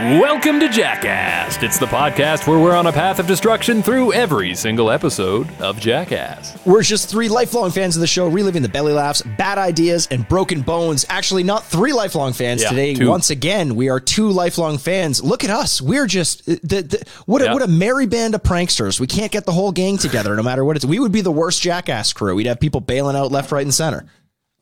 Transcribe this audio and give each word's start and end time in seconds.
Welcome 0.00 0.60
to 0.60 0.68
Jackass. 0.70 1.62
It's 1.62 1.78
the 1.78 1.84
podcast 1.84 2.46
where 2.48 2.58
we're 2.58 2.74
on 2.74 2.86
a 2.86 2.92
path 2.92 3.18
of 3.18 3.26
destruction 3.26 3.82
through 3.82 4.14
every 4.14 4.54
single 4.54 4.90
episode 4.90 5.46
of 5.60 5.78
Jackass. 5.78 6.56
We're 6.64 6.82
just 6.82 7.10
three 7.10 7.28
lifelong 7.28 7.70
fans 7.70 7.96
of 7.96 8.00
the 8.00 8.06
show, 8.06 8.26
reliving 8.26 8.62
the 8.62 8.70
belly 8.70 8.94
laughs, 8.94 9.20
bad 9.36 9.58
ideas, 9.58 10.08
and 10.10 10.26
broken 10.26 10.62
bones. 10.62 11.04
Actually, 11.10 11.42
not 11.42 11.66
three 11.66 11.92
lifelong 11.92 12.32
fans 12.32 12.62
Yeah, 12.62 12.70
today. 12.70 12.94
two. 12.94 13.10
Once 13.10 13.28
again, 13.28 13.74
we 13.76 13.90
are 13.90 14.00
two 14.00 14.30
lifelong 14.30 14.78
fans. 14.78 15.22
Look 15.22 15.44
at 15.44 15.50
us. 15.50 15.82
We're 15.82 16.06
just 16.06 16.48
uh, 16.48 16.56
the, 16.62 16.80
the, 16.80 17.04
what, 17.26 17.42
a, 17.42 17.44
Yeah. 17.44 17.52
what 17.52 17.60
a 17.62 17.68
merry 17.68 18.06
band 18.06 18.34
of 18.34 18.42
pranksters. 18.42 18.98
We 19.00 19.06
can't 19.06 19.30
get 19.30 19.44
the 19.44 19.52
whole 19.52 19.70
gang 19.70 19.98
together, 19.98 20.34
no 20.34 20.42
matter 20.42 20.64
what 20.64 20.76
it's. 20.76 20.84
We 20.86 20.98
would 20.98 21.12
be 21.12 21.20
the 21.20 21.30
worst 21.30 21.60
jackass 21.60 22.14
crew. 22.14 22.34
We'd 22.36 22.46
have 22.46 22.58
people 22.58 22.80
bailing 22.80 23.16
out 23.16 23.30
left, 23.30 23.52
right, 23.52 23.66
and 23.66 23.74
center. 23.74 24.06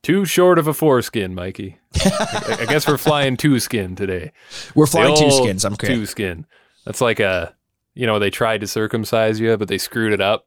Too 0.03 0.25
short 0.25 0.59
of 0.59 0.67
a 0.67 0.75
foreskin, 0.75 1.33
Mikey. 1.33 1.78
I 1.95 2.67
guess 2.69 2.87
we're 2.87 2.99
flying 2.99 3.37
two 3.37 3.59
skin 3.61 3.97
today. 3.97 4.33
We're 4.75 4.87
flying 4.87 5.17
two 5.17 5.31
skins. 5.31 5.65
I'm. 5.65 5.77
Two 5.77 6.07
skin. 6.07 6.47
That's 6.85 7.01
like 7.01 7.21
a, 7.21 7.55
you 7.95 8.07
know, 8.07 8.19
they 8.19 8.31
tried 8.31 8.61
to 8.61 8.67
circumcise 8.67 9.41
you, 9.41 9.57
but 9.57 9.69
they 9.69 9.79
screwed 9.79 10.13
it 10.13 10.21
up, 10.21 10.47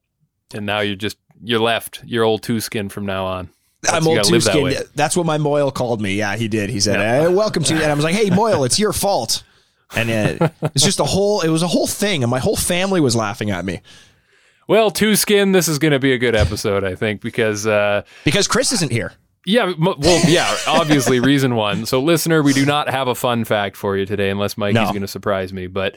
and 0.54 0.66
now 0.66 0.80
you're 0.80 0.96
just 0.96 1.18
you're 1.44 1.60
left. 1.60 2.02
You're 2.06 2.24
old 2.24 2.44
two 2.44 2.60
skin 2.60 2.90
from 2.90 3.06
now 3.06 3.26
on. 3.26 3.50
I'm 3.92 4.08
old 4.08 4.24
two 4.24 4.34
live 4.34 4.44
that 4.44 4.52
skin. 4.52 4.84
That's 4.96 5.18
what 5.18 5.26
my 5.26 5.38
mohel 5.38 5.74
called 5.74 6.02
me. 6.02 6.16
Yeah, 6.16 6.36
he 6.36 6.48
did. 6.48 6.70
He 6.70 6.80
said, 6.80 7.00
Yeah. 7.00 7.24
"Eh, 7.24 7.28
"Welcome 7.28 7.64
to," 7.64 7.74
and 7.74 7.86
I 7.92 7.94
was 7.94 8.04
like, 8.04 8.16
"Hey, 8.16 8.30
mohel, 8.30 8.66
it's 8.66 8.80
your 8.80 8.94
fault." 8.94 9.44
And 9.96 10.10
uh, 10.42 10.50
it's 10.74 10.84
just 10.86 11.00
a 11.00 11.06
whole. 11.06 11.42
It 11.42 11.50
was 11.50 11.64
a 11.64 11.68
whole 11.68 11.88
thing, 11.88 12.24
and 12.24 12.30
my 12.30 12.40
whole 12.40 12.56
family 12.56 13.02
was 13.02 13.16
laughing 13.16 13.50
at 13.50 13.66
me 13.66 13.82
Well, 14.68 14.92
two 14.92 15.16
skin. 15.16 15.52
This 15.52 15.68
is 15.68 15.80
going 15.80 15.92
to 15.94 16.00
be 16.00 16.14
a 16.14 16.18
good 16.18 16.36
episode, 16.36 16.84
I 16.84 16.96
think, 16.96 17.22
because 17.22 17.66
uh, 17.68 18.04
because 18.24 18.48
Chris 18.48 18.72
isn't 18.72 18.92
here. 18.92 19.14
Yeah, 19.46 19.64
m- 19.64 19.96
well, 19.98 20.22
yeah, 20.30 20.56
obviously, 20.68 21.20
reason 21.20 21.56
one. 21.56 21.86
So, 21.88 22.00
listener, 22.00 22.44
we 22.44 22.54
do 22.54 22.64
not 22.66 22.90
have 22.90 23.08
a 23.08 23.16
fun 23.16 23.44
fact 23.44 23.76
for 23.76 23.98
you 23.98 24.06
today, 24.06 24.30
unless 24.30 24.56
Mikey's 24.56 24.76
No. 24.76 24.90
going 24.90 25.02
to 25.02 25.08
surprise 25.08 25.52
me. 25.52 25.66
But 25.68 25.96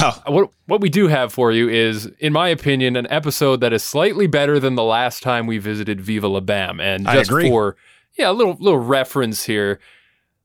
No. 0.00 0.12
what 0.26 0.50
what 0.66 0.80
we 0.80 0.88
do 0.88 1.08
have 1.08 1.32
for 1.32 1.50
you 1.50 1.68
is, 1.68 2.06
in 2.20 2.32
my 2.32 2.48
opinion, 2.48 2.94
an 2.96 3.08
episode 3.10 3.60
that 3.62 3.72
is 3.72 3.82
slightly 3.82 4.26
better 4.28 4.60
than 4.60 4.76
the 4.76 4.84
last 4.84 5.22
time 5.24 5.46
we 5.48 5.58
visited 5.58 6.00
Viva 6.00 6.28
La 6.28 6.40
Bam. 6.40 6.78
And 6.78 7.04
just 7.06 7.30
for 7.30 7.76
yeah, 8.16 8.30
a 8.30 8.32
little 8.32 8.56
little 8.60 8.78
reference 8.78 9.44
here. 9.44 9.80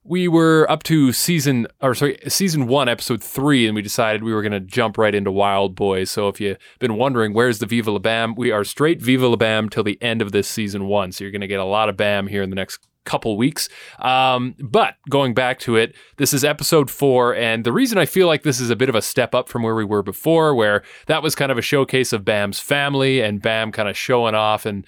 We 0.10 0.28
were 0.28 0.66
up 0.72 0.82
to 0.86 1.14
season 1.14 1.68
or 1.84 1.94
sorry, 1.94 2.18
season 2.28 2.66
one, 2.66 2.90
episode 2.90 3.24
three, 3.24 3.68
and 3.68 3.76
we 3.76 3.84
decided 3.84 4.24
we 4.24 4.34
were 4.34 4.42
going 4.42 4.54
to 4.54 4.60
jump 4.60 4.98
right 4.98 5.14
into 5.14 5.32
Wild 5.32 5.76
Boys. 5.76 6.10
So 6.10 6.28
if 6.30 6.42
you've 6.42 6.58
been 6.80 6.96
wondering 6.96 7.32
where's 7.32 7.60
the 7.60 7.68
Viva 7.68 7.92
La 7.92 8.00
Bam, 8.00 8.34
we 8.34 8.50
are 8.50 8.64
straight 8.64 9.04
Viva 9.04 9.28
La 9.28 9.36
Bam 9.36 9.70
till 9.70 9.84
the 9.84 10.02
end 10.02 10.24
of 10.24 10.32
this 10.32 10.48
season 10.48 10.88
one. 10.88 11.12
So 11.12 11.24
you're 11.24 11.30
going 11.30 11.42
to 11.42 11.48
get 11.48 11.60
a 11.60 11.64
lot 11.64 11.90
of 11.90 11.96
Bam 11.96 12.26
here 12.26 12.42
in 12.42 12.50
the 12.50 12.56
next 12.56 12.80
couple 13.06 13.38
weeks. 13.38 13.70
Um, 14.00 14.56
but 14.60 14.96
going 15.12 15.36
back 15.36 15.60
to 15.60 15.76
it, 15.76 15.96
this 16.18 16.34
is 16.34 16.44
episode 16.44 16.90
four, 16.90 17.36
and 17.36 17.64
the 17.64 17.72
reason 17.72 18.00
I 18.00 18.08
feel 18.08 18.26
like 18.26 18.42
this 18.42 18.60
is 18.60 18.72
a 18.72 18.76
bit 18.76 18.90
of 18.90 18.96
a 18.96 19.04
step 19.04 19.36
up 19.36 19.48
from 19.48 19.62
where 19.62 19.76
we 19.76 19.86
were 19.86 20.02
before, 20.02 20.56
where 20.56 20.82
that 21.06 21.22
was 21.22 21.36
kind 21.36 21.52
of 21.52 21.60
a 21.60 21.62
showcase 21.62 22.14
of 22.14 22.26
Bam's 22.26 22.60
family 22.60 23.22
and 23.22 23.44
Bam 23.44 23.72
kind 23.72 23.88
of 23.88 23.96
showing 23.96 24.34
off 24.34 24.66
and 24.66 24.88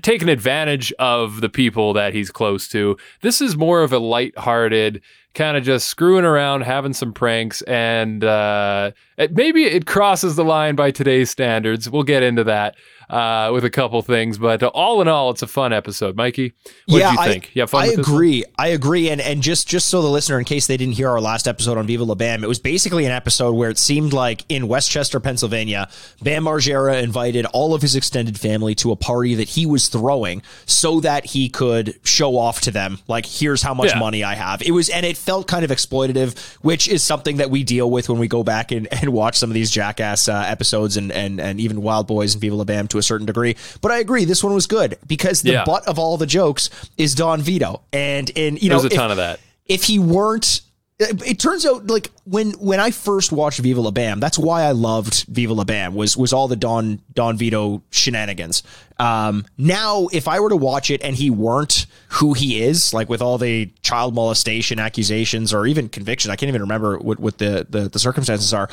taking 0.00 0.28
advantage 0.28 0.92
of 0.98 1.40
the 1.40 1.48
people 1.48 1.92
that 1.92 2.14
he's 2.14 2.30
close 2.30 2.68
to. 2.68 2.96
This 3.20 3.40
is 3.40 3.56
more 3.56 3.82
of 3.82 3.92
a 3.92 3.98
light-hearted 3.98 5.02
kind 5.34 5.56
of 5.56 5.64
just 5.64 5.86
screwing 5.88 6.24
around, 6.24 6.62
having 6.62 6.92
some 6.92 7.12
pranks, 7.12 7.62
and 7.62 8.22
uh, 8.24 8.90
it, 9.16 9.32
maybe 9.34 9.64
it 9.64 9.86
crosses 9.86 10.36
the 10.36 10.44
line 10.44 10.74
by 10.74 10.90
today's 10.90 11.30
standards. 11.30 11.88
We'll 11.88 12.02
get 12.02 12.22
into 12.22 12.44
that 12.44 12.74
uh, 13.10 13.50
with 13.52 13.64
a 13.64 13.70
couple 13.70 14.00
things, 14.02 14.38
but 14.38 14.62
uh, 14.62 14.68
all 14.68 15.00
in 15.02 15.08
all, 15.08 15.30
it's 15.30 15.42
a 15.42 15.46
fun 15.46 15.72
episode. 15.72 16.16
Mikey, 16.16 16.52
what 16.86 16.98
yeah, 16.98 17.10
did 17.10 17.14
you 17.14 17.20
I- 17.20 17.28
think? 17.28 17.56
You 17.56 17.66
fun 17.66 17.84
I 17.84 17.86
agree. 17.92 18.44
I 18.58 18.68
agree. 18.68 19.10
And 19.10 19.20
and 19.20 19.42
just 19.42 19.68
just 19.68 19.88
so 19.88 20.00
the 20.02 20.08
listener, 20.08 20.38
in 20.38 20.44
case 20.44 20.66
they 20.66 20.76
didn't 20.76 20.94
hear 20.94 21.08
our 21.10 21.20
last 21.20 21.46
episode 21.48 21.76
on 21.78 21.86
Viva 21.86 22.04
La 22.04 22.14
Bam, 22.14 22.42
it 22.44 22.46
was 22.46 22.58
basically 22.58 23.04
an 23.04 23.12
episode 23.12 23.52
where 23.52 23.68
it 23.70 23.78
seemed 23.78 24.12
like 24.12 24.44
in 24.48 24.66
West 24.68 24.90
Chester, 24.90 25.20
Pennsylvania, 25.20 25.88
Bam 26.22 26.44
Margera 26.44 27.02
invited 27.02 27.44
all 27.46 27.74
of 27.74 27.82
his 27.82 27.96
extended 27.96 28.38
family 28.38 28.74
to 28.76 28.92
a 28.92 28.96
party 28.96 29.34
that 29.34 29.50
he 29.50 29.66
was 29.66 29.88
throwing 29.88 30.42
so 30.66 31.00
that 31.00 31.26
he 31.26 31.48
could 31.48 31.98
show 32.04 32.36
off 32.38 32.60
to 32.62 32.70
them, 32.70 32.98
like, 33.08 33.26
here's 33.26 33.62
how 33.62 33.74
much 33.74 33.90
Yeah. 33.92 33.98
money 33.98 34.24
I 34.24 34.34
have. 34.34 34.62
It 34.62 34.70
was 34.70 34.88
and 34.88 35.04
it 35.04 35.16
felt 35.24 35.46
kind 35.48 35.64
of 35.64 35.70
exploitative, 35.70 36.36
which 36.56 36.88
is 36.88 37.02
something 37.02 37.36
that 37.38 37.50
we 37.50 37.62
deal 37.64 37.90
with 37.90 38.08
when 38.08 38.18
we 38.18 38.28
go 38.28 38.42
back 38.42 38.72
and, 38.72 38.86
and 38.92 39.12
watch 39.12 39.36
some 39.36 39.50
of 39.50 39.54
these 39.54 39.70
jackass 39.70 40.28
uh, 40.28 40.44
episodes 40.46 40.96
and, 40.96 41.10
and 41.12 41.40
and 41.40 41.60
even 41.60 41.82
Wild 41.82 42.06
Boys 42.06 42.34
and 42.34 42.40
Viva 42.40 42.54
La 42.56 42.64
Bam 42.64 42.88
to 42.88 42.98
a 42.98 43.02
certain 43.02 43.26
degree. 43.26 43.56
But 43.80 43.92
I 43.92 43.98
agree, 43.98 44.24
this 44.24 44.42
one 44.44 44.54
was 44.54 44.66
good 44.66 44.98
because 45.06 45.42
the 45.42 45.52
Yeah. 45.52 45.64
butt 45.64 45.86
of 45.88 45.98
all 45.98 46.16
the 46.16 46.26
jokes 46.26 46.70
is 46.98 47.14
Don 47.14 47.40
Vito, 47.40 47.82
and 47.92 48.30
and 48.36 48.62
you 48.62 48.68
know 48.68 48.80
There's 48.80 48.92
a 48.92 48.94
if- 48.94 49.00
ton 49.00 49.10
of 49.10 49.16
that. 49.18 49.40
if 49.66 49.84
he 49.84 49.98
weren't 49.98 50.60
it 50.98 51.22
it 51.26 51.38
turns 51.40 51.66
out 51.66 51.86
like 51.88 52.10
when 52.24 52.52
when 52.52 52.78
I 52.78 52.90
first 52.92 53.32
watched 53.32 53.58
Viva 53.58 53.80
La 53.80 53.90
Bam, 53.90 54.20
that's 54.20 54.38
why 54.38 54.62
I 54.62 54.70
loved 54.72 55.24
Viva 55.28 55.52
La 55.54 55.64
Bam 55.64 55.94
was 55.94 56.16
was 56.16 56.32
all 56.32 56.46
the 56.48 56.54
Don 56.56 57.00
Don 57.14 57.36
Vito 57.36 57.82
shenanigans. 57.90 58.62
Um, 59.02 59.46
now, 59.58 60.06
if 60.12 60.28
I 60.28 60.38
were 60.40 60.50
to 60.50 60.56
watch 60.56 60.90
it 60.90 61.02
and 61.02 61.16
he 61.16 61.28
weren't 61.30 61.86
who 62.08 62.34
he 62.34 62.62
is, 62.62 62.94
like 62.94 63.08
with 63.08 63.20
all 63.20 63.36
the 63.38 63.66
child 63.82 64.14
molestation 64.14 64.78
accusations 64.78 65.52
or 65.52 65.66
even 65.66 65.88
conviction, 65.88 66.30
I 66.30 66.36
can't 66.36 66.48
even 66.48 66.60
remember 66.62 66.98
what, 66.98 67.18
what 67.18 67.38
the, 67.38 67.66
the 67.68 67.88
the 67.88 67.98
circumstances 67.98 68.52
are. 68.54 68.68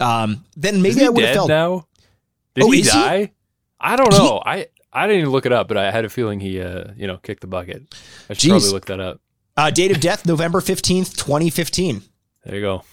Um, 0.00 0.44
then 0.56 0.80
maybe 0.80 1.00
he 1.00 1.06
I 1.06 1.08
would 1.10 1.24
have 1.24 1.34
felt 1.34 1.48
now? 1.48 1.86
Did 2.54 2.64
Oh, 2.64 2.70
he 2.70 2.80
is 2.80 2.92
he? 2.92 2.98
die? 2.98 3.32
I 3.78 3.96
don't 3.96 4.10
know. 4.12 4.40
I 4.44 4.68
I 4.92 5.06
didn't 5.06 5.20
even 5.22 5.32
look 5.32 5.44
it 5.44 5.52
up, 5.52 5.68
but 5.68 5.76
I 5.76 5.90
had 5.90 6.04
a 6.04 6.08
feeling 6.08 6.40
he 6.40 6.60
uh 6.62 6.92
you 6.96 7.06
know 7.06 7.18
kicked 7.18 7.42
the 7.42 7.46
bucket. 7.46 7.82
I 8.30 8.34
should 8.34 8.48
Jeez. 8.48 8.50
probably 8.52 8.70
look 8.70 8.86
that 8.86 9.00
up. 9.00 9.20
uh, 9.56 9.70
date 9.70 9.90
of 9.90 10.00
death 10.00 10.24
November 10.24 10.60
fifteenth, 10.62 11.16
twenty 11.16 11.50
fifteen. 11.50 12.02
There 12.44 12.54
you 12.54 12.60
go. 12.62 12.84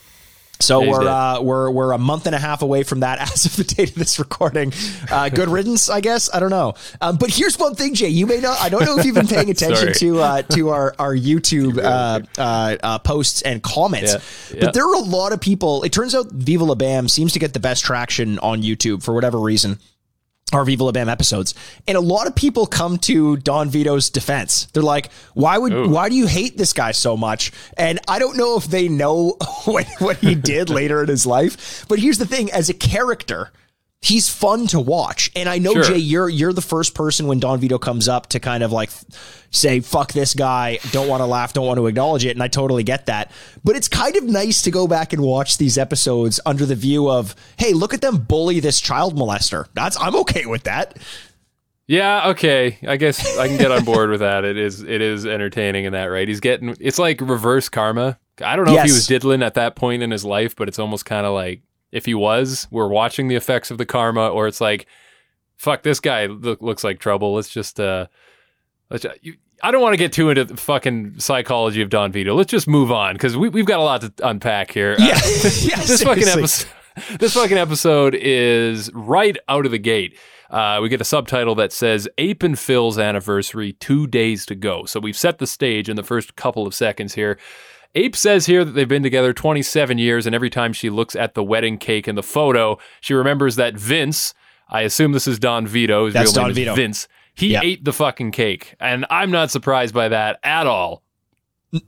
So 0.61 0.87
we're 0.87 1.07
uh, 1.07 1.41
we're 1.41 1.69
we're 1.69 1.91
a 1.91 1.97
month 1.97 2.25
and 2.25 2.35
a 2.35 2.39
half 2.39 2.61
away 2.61 2.83
from 2.83 3.01
that 3.01 3.19
as 3.33 3.45
of 3.45 3.55
the 3.55 3.63
date 3.63 3.89
of 3.89 3.95
this 3.95 4.19
recording. 4.19 4.73
Uh, 5.09 5.29
good 5.29 5.49
riddance, 5.49 5.89
I 5.89 6.01
guess. 6.01 6.33
I 6.33 6.39
don't 6.39 6.49
know. 6.49 6.75
Um, 6.99 7.17
but 7.17 7.29
here's 7.29 7.57
one 7.57 7.75
thing, 7.75 7.93
Jay. 7.93 8.09
You 8.09 8.27
may 8.27 8.39
not. 8.39 8.59
I 8.61 8.69
don't 8.69 8.85
know 8.85 8.97
if 8.97 9.05
you've 9.05 9.15
been 9.15 9.27
paying 9.27 9.49
attention 9.51 9.93
to 9.93 10.19
uh, 10.19 10.41
to 10.43 10.69
our 10.69 10.95
our 10.99 11.15
YouTube 11.15 11.77
uh, 11.77 12.21
uh, 12.37 12.77
uh, 12.81 12.99
posts 12.99 13.41
and 13.41 13.61
comments. 13.61 14.13
Yeah, 14.13 14.55
yeah. 14.57 14.65
But 14.65 14.73
there 14.73 14.87
are 14.87 14.95
a 14.95 14.99
lot 14.99 15.33
of 15.33 15.41
people. 15.41 15.83
It 15.83 15.91
turns 15.91 16.15
out 16.15 16.31
Viva 16.31 16.63
La 16.63 16.75
Bam 16.75 17.07
seems 17.07 17.33
to 17.33 17.39
get 17.39 17.53
the 17.53 17.59
best 17.59 17.83
traction 17.83 18.39
on 18.39 18.61
YouTube 18.61 19.03
for 19.03 19.13
whatever 19.13 19.39
reason. 19.39 19.79
Our 20.53 20.65
Viva 20.65 20.83
La 20.83 20.91
Bam 20.91 21.09
episodes, 21.09 21.53
and 21.87 21.97
a 21.97 22.01
lot 22.01 22.27
of 22.27 22.35
people 22.35 22.65
come 22.65 22.97
to 22.99 23.37
Don 23.37 23.69
Vito's 23.69 24.09
defense. 24.09 24.65
They're 24.73 24.83
like, 24.83 25.11
"Why 25.33 25.57
would? 25.57 25.73
Ooh. 25.73 25.89
Why 25.89 26.09
do 26.09 26.15
you 26.15 26.27
hate 26.27 26.57
this 26.57 26.73
guy 26.73 26.91
so 26.91 27.15
much?" 27.15 27.51
And 27.77 27.99
I 28.07 28.19
don't 28.19 28.37
know 28.37 28.57
if 28.57 28.65
they 28.65 28.87
know 28.89 29.37
what, 29.65 29.87
what 29.99 30.17
he 30.17 30.35
did 30.35 30.69
later 30.69 31.01
in 31.01 31.09
his 31.09 31.25
life. 31.25 31.85
But 31.87 31.99
here's 31.99 32.17
the 32.17 32.25
thing: 32.25 32.51
as 32.51 32.69
a 32.69 32.73
character, 32.73 33.51
he's 34.01 34.27
fun 34.29 34.67
to 34.67 34.79
watch. 34.79 35.31
And 35.35 35.47
I 35.47 35.57
know 35.59 35.73
Sure. 35.73 35.83
Jay, 35.83 35.97
you're 35.97 36.29
you're 36.29 36.53
the 36.53 36.61
first 36.61 36.95
person 36.95 37.27
when 37.27 37.39
Don 37.39 37.59
Vito 37.59 37.77
comes 37.77 38.07
up 38.07 38.27
to 38.29 38.39
kind 38.39 38.63
of 38.63 38.71
like 38.71 38.89
say, 39.51 39.79
"Fuck 39.79 40.13
this 40.13 40.33
guy," 40.33 40.79
don't 40.91 41.07
want 41.07 41.21
to 41.21 41.25
laugh, 41.25 41.53
don't 41.53 41.67
want 41.67 41.77
to 41.77 41.87
acknowledge 41.87 42.25
it, 42.25 42.31
and 42.31 42.41
I 42.43 42.47
totally 42.47 42.83
get 42.83 43.05
that. 43.05 43.31
But 43.63 43.75
it's 43.75 43.87
kind 43.87 44.15
of 44.15 44.23
nice 44.23 44.61
to 44.63 44.71
go 44.71 44.87
back 44.87 45.13
and 45.13 45.21
watch 45.21 45.57
these 45.57 45.77
episodes 45.77 46.39
under 46.45 46.65
the 46.65 46.75
view 46.75 47.09
of, 47.09 47.35
"Hey, 47.57 47.73
look 47.73 47.93
at 47.93 48.01
them 48.01 48.17
bully 48.17 48.59
this 48.59 48.79
child 48.79 49.15
molester." 49.15 49.65
That's 49.73 49.97
I'm 49.99 50.15
okay 50.17 50.45
with 50.45 50.63
that. 50.63 50.97
Yeah, 51.87 52.29
okay. 52.29 52.77
I 52.87 52.95
guess 52.95 53.37
I 53.37 53.47
can 53.49 53.57
get 53.57 53.69
on 53.71 53.83
board 53.83 54.09
with 54.11 54.21
that. 54.21 54.45
It 54.45 54.57
is 54.57 54.81
it 54.81 55.01
is 55.01 55.25
entertaining 55.25 55.85
in 55.85 55.93
that, 55.93 56.05
right? 56.05 56.27
He's 56.27 56.39
getting 56.39 56.75
it's 56.79 56.97
like 56.97 57.19
reverse 57.21 57.69
karma. 57.69 58.17
I 58.43 58.55
don't 58.55 58.65
know 58.65 58.75
if 58.75 58.85
he 58.85 58.91
was 58.93 59.05
diddling 59.07 59.43
at 59.43 59.55
that 59.55 59.75
point 59.75 60.01
in 60.01 60.09
his 60.09 60.23
life, 60.25 60.55
but 60.55 60.67
it's 60.67 60.79
almost 60.79 61.05
kind 61.05 61.25
of 61.25 61.33
like 61.33 61.61
if 61.91 62.05
he 62.05 62.13
was, 62.13 62.67
we're 62.71 62.87
watching 62.87 63.27
the 63.27 63.35
effects 63.35 63.71
of 63.71 63.77
the 63.77 63.85
karma, 63.85 64.29
or 64.29 64.47
it's 64.47 64.61
like, 64.61 64.87
fuck, 65.57 65.83
this 65.83 65.99
guy 65.99 66.25
look, 66.25 66.61
looks 66.61 66.83
like 66.83 66.99
trouble. 66.99 67.33
Let's 67.35 67.49
just 67.49 67.79
uh, 67.79 68.07
let's. 68.89 69.05
You, 69.21 69.35
I 69.63 69.69
don't 69.71 69.81
want 69.81 69.93
to 69.93 69.97
get 69.97 70.11
too 70.11 70.29
into 70.29 70.45
the 70.45 70.57
fucking 70.57 71.19
psychology 71.19 71.81
of 71.81 71.89
Don 71.89 72.11
Vito. 72.11 72.33
Let's 72.33 72.49
just 72.49 72.67
move 72.67 72.91
on 72.91 73.13
because 73.13 73.37
we, 73.37 73.49
we've 73.49 73.65
got 73.65 73.79
a 73.79 73.83
lot 73.83 74.01
to 74.01 74.13
unpack 74.23 74.71
here. 74.71 74.93
Uh, 74.93 75.05
Yeah, 75.05 75.07
yeah, 75.61 75.83
this 75.83 76.03
fucking 76.03 76.27
episode. 76.27 76.69
This 77.19 77.33
fucking 77.33 77.57
episode 77.57 78.15
is 78.15 78.91
right 78.93 79.37
out 79.47 79.65
of 79.65 79.71
the 79.71 79.77
gate. 79.77 80.17
Uh, 80.49 80.79
we 80.81 80.89
get 80.89 80.99
a 80.99 81.05
subtitle 81.05 81.55
that 81.55 81.71
says 81.71 82.07
"Ape 82.17 82.43
and 82.43 82.59
Phil's 82.59 82.99
anniversary, 82.99 83.73
two 83.73 84.07
days 84.07 84.45
to 84.47 84.55
go." 84.55 84.85
So 84.85 84.99
we've 84.99 85.17
set 85.17 85.37
the 85.37 85.47
stage 85.47 85.87
in 85.89 85.95
the 85.95 86.03
first 86.03 86.35
couple 86.35 86.67
of 86.67 86.73
seconds 86.73 87.13
here. 87.13 87.37
Ape 87.95 88.15
says 88.15 88.45
here 88.45 88.63
that 88.63 88.71
they've 88.71 88.87
been 88.87 89.03
together 89.03 89.33
27 89.33 89.97
years, 89.97 90.25
and 90.25 90.33
every 90.33 90.49
time 90.49 90.73
she 90.73 90.89
looks 90.89 91.15
at 91.15 91.33
the 91.33 91.43
wedding 91.43 91.77
cake 91.77 92.07
in 92.07 92.15
the 92.15 92.23
photo, 92.23 92.77
she 93.01 93.13
remembers 93.13 93.55
that 93.57 93.75
Vince. 93.75 94.33
I 94.69 94.81
assume 94.81 95.11
this 95.11 95.27
is 95.27 95.39
Don 95.39 95.67
Vito. 95.67 96.05
His 96.05 96.13
That's 96.13 96.35
real 96.35 96.35
name 96.35 96.43
Don 96.43 96.51
is 96.51 96.55
Vito. 96.57 96.75
Vince. 96.75 97.07
He 97.33 97.47
Yeah. 97.53 97.61
ate 97.63 97.83
the 97.83 97.93
fucking 97.93 98.31
cake, 98.31 98.75
and 98.79 99.05
I'm 99.09 99.31
not 99.31 99.51
surprised 99.51 99.93
by 99.93 100.09
that 100.09 100.39
at 100.43 100.67
all. 100.67 101.03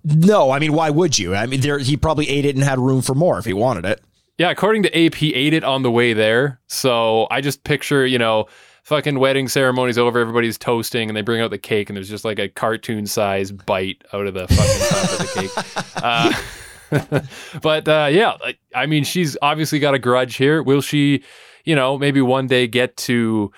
No, 0.03 0.51
I 0.51 0.59
mean, 0.59 0.73
why 0.73 0.89
would 0.89 1.17
you? 1.19 1.35
I 1.35 1.45
mean, 1.45 1.59
there 1.61 1.77
he 1.79 1.97
probably 1.97 2.29
ate 2.29 2.45
it 2.45 2.55
and 2.55 2.63
had 2.63 2.79
room 2.79 3.01
for 3.01 3.13
more 3.13 3.37
if 3.37 3.45
he 3.45 3.53
wanted 3.53 3.85
it. 3.85 4.01
Yeah, 4.37 4.49
according 4.49 4.83
to 4.83 4.97
Ape, 4.97 5.15
he 5.15 5.33
ate 5.35 5.53
it 5.53 5.63
on 5.63 5.83
the 5.83 5.91
way 5.91 6.13
there. 6.13 6.59
So 6.67 7.27
I 7.29 7.41
just 7.41 7.63
picture, 7.63 8.05
you 8.05 8.17
know, 8.17 8.45
fucking 8.83 9.17
wedding 9.19 9.47
ceremony's 9.47 9.97
over, 9.97 10.19
everybody's 10.19 10.57
toasting, 10.57 11.09
and 11.09 11.15
they 11.17 11.21
bring 11.21 11.41
out 11.41 11.49
the 11.51 11.57
cake, 11.57 11.89
and 11.89 11.97
there's 11.97 12.09
just 12.09 12.23
like 12.25 12.39
a 12.39 12.47
cartoon 12.49 13.05
size 13.05 13.51
bite 13.51 14.03
out 14.13 14.27
of 14.27 14.33
the 14.33 14.47
fucking 14.47 14.87
top 14.89 15.11
of 15.11 15.17
the 15.19 15.41
cake. 15.41 15.83
Uh, 16.03 16.33
but 17.61 17.87
uh, 17.87 18.07
yeah, 18.11 18.33
like, 18.41 18.59
I 18.75 18.85
mean, 18.85 19.03
she's 19.03 19.37
obviously 19.41 19.79
got 19.79 19.93
a 19.93 19.99
grudge 19.99 20.35
here. 20.35 20.61
Will 20.61 20.81
she, 20.81 21.23
you 21.65 21.75
know, 21.75 21.97
maybe 21.97 22.21
one 22.21 22.45
day 22.47 22.67
get 22.67 22.97
to 22.97 23.51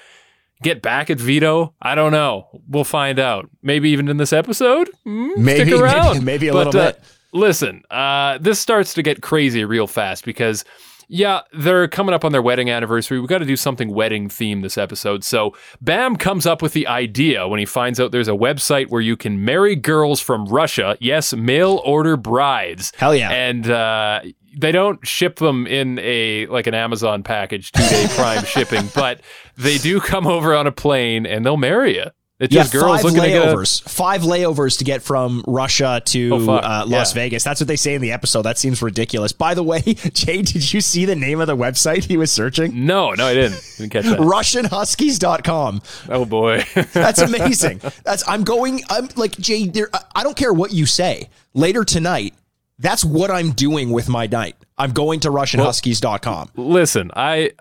get 0.61 0.81
back 0.81 1.09
at 1.09 1.19
Vito? 1.19 1.73
I 1.81 1.95
don't 1.95 2.11
know. 2.11 2.47
We'll 2.69 2.83
find 2.83 3.17
out. 3.19 3.49
Maybe 3.63 3.89
even 3.89 4.07
in 4.09 4.17
this 4.17 4.31
episode. 4.31 4.89
Hmm, 5.03 5.31
Maybe- 5.43 5.71
stick 5.71 5.81
around. 5.81 6.13
maybe- 6.13 6.25
maybe 6.25 6.47
a 6.49 6.53
But, 6.53 6.67
little 6.67 6.81
uh, 6.81 6.91
bit. 6.93 7.03
listen, 7.33 7.81
uh, 7.89 8.37
this 8.37 8.59
starts 8.59 8.93
to 8.93 9.01
get 9.01 9.21
crazy 9.21 9.65
real 9.65 9.87
fast 9.87 10.23
because, 10.23 10.63
yeah, 11.07 11.41
they're 11.53 11.87
coming 11.87 12.13
up 12.13 12.25
on 12.25 12.31
their 12.31 12.41
wedding 12.41 12.69
anniversary. 12.69 13.19
We've 13.19 13.29
got 13.29 13.39
to 13.39 13.45
do 13.45 13.55
something 13.55 13.93
wedding 13.93 14.29
themed 14.29 14.61
this 14.61 14.77
episode. 14.77 15.23
So 15.23 15.55
Bam 15.81 16.15
comes 16.15 16.45
up 16.45 16.61
with 16.61 16.73
the 16.73 16.87
idea 16.87 17.47
when 17.47 17.59
he 17.59 17.65
finds 17.65 17.99
out 17.99 18.11
there's 18.11 18.27
a 18.27 18.31
website 18.31 18.89
where 18.89 19.01
you 19.01 19.15
can 19.15 19.43
marry 19.43 19.75
girls 19.75 20.19
from 20.19 20.45
Russia. 20.45 20.97
Yes, 20.99 21.33
mail 21.33 21.81
order 21.83 22.17
brides. 22.17 22.91
Hell 22.97 23.15
yeah. 23.15 23.29
And 23.29 23.69
uh, 23.69 24.21
they 24.57 24.71
don't 24.71 25.05
ship 25.05 25.37
them 25.37 25.67
in 25.67 25.99
a 25.99 26.47
like 26.47 26.67
an 26.67 26.73
Amazon 26.73 27.23
package, 27.23 27.71
two 27.71 27.83
day 27.83 28.07
prime 28.15 28.43
shipping, 28.45 28.89
but 28.95 29.21
they 29.57 29.77
do 29.77 29.99
come 29.99 30.27
over 30.27 30.55
on 30.55 30.67
a 30.67 30.71
plane 30.71 31.25
and 31.25 31.45
they'll 31.45 31.57
marry 31.57 31.95
you. 31.95 32.05
It's 32.37 32.53
Yeah, 32.53 32.63
just 32.63 32.73
girls 32.73 33.01
five 33.01 33.13
get 33.13 33.23
a, 33.23 33.45
layovers. 33.45 33.81
Five 33.83 34.23
layovers 34.23 34.79
to 34.79 34.83
get 34.83 35.01
from 35.01 35.41
Russia 35.47 36.01
to 36.03 36.29
Oh, 36.33 36.49
uh, 36.55 36.83
Las 36.85 37.11
Yeah. 37.15 37.21
Vegas. 37.23 37.45
That's 37.45 37.61
what 37.61 37.69
they 37.69 37.77
say 37.77 37.93
in 37.95 38.01
the 38.01 38.11
episode. 38.11 38.41
That 38.41 38.57
seems 38.57 38.81
ridiculous. 38.81 39.31
By 39.31 39.53
the 39.53 39.63
way, 39.63 39.79
Jay, 40.13 40.41
did 40.41 40.73
you 40.73 40.81
see 40.81 41.05
the 41.05 41.15
name 41.15 41.39
of 41.39 41.47
the 41.47 41.55
website 41.55 42.03
he 42.03 42.17
was 42.17 42.31
searching? 42.31 42.85
No, 42.85 43.11
no, 43.11 43.25
I 43.27 43.33
didn't. 43.35 43.61
Didn't 43.77 43.91
catch 43.91 44.03
that. 44.05 44.19
RussianHuskies.com. 44.19 45.81
Oh 46.09 46.25
boy. 46.25 46.63
That's 46.93 47.19
amazing. 47.21 47.79
That's 48.03 48.27
I'm 48.27 48.43
going. 48.43 48.81
I'm 48.89 49.07
like 49.15 49.37
Jay. 49.37 49.67
There, 49.67 49.89
I- 49.93 50.01
I 50.15 50.23
don't 50.23 50.35
care 50.37 50.51
what 50.53 50.73
you 50.73 50.85
say 50.85 51.29
later 51.53 51.83
tonight. 51.85 52.33
That's 52.79 53.05
what 53.05 53.31
I'm 53.31 53.51
doing 53.51 53.91
with 53.91 54.09
my 54.09 54.27
night. 54.27 54.57
I'm 54.77 54.91
going 54.91 55.21
to 55.21 55.29
RussianHuskies.com. 55.29 56.49
Listen, 56.57 57.09
I 57.15 57.51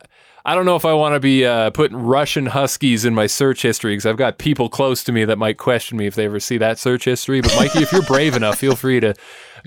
I 0.46 0.55
don't 0.55 0.67
know 0.67 0.76
if 0.76 0.85
I 0.85 0.93
want 0.93 1.14
to 1.14 1.20
be 1.20 1.46
uh, 1.46 1.70
putting 1.70 1.96
Russian 1.96 2.46
Huskies 2.46 3.06
in 3.06 3.14
my 3.14 3.26
search 3.26 3.62
history 3.62 3.93
because 3.93 4.05
I've 4.05 4.19
got 4.19 4.37
people 4.37 4.69
close 4.69 5.02
to 5.05 5.12
me 5.12 5.25
that 5.25 5.38
might 5.38 5.56
question 5.56 5.96
me 5.96 6.06
if 6.06 6.14
they 6.14 6.26
ever 6.26 6.38
see 6.38 6.58
that 6.58 6.79
search 6.79 7.05
history. 7.06 7.41
But 7.41 7.56
Mikey, 7.56 7.79
if 7.79 7.93
you're 7.93 8.02
brave 8.02 8.37
enough, 8.37 8.58
feel 8.58 8.76
free 8.76 9.00
to 9.00 9.14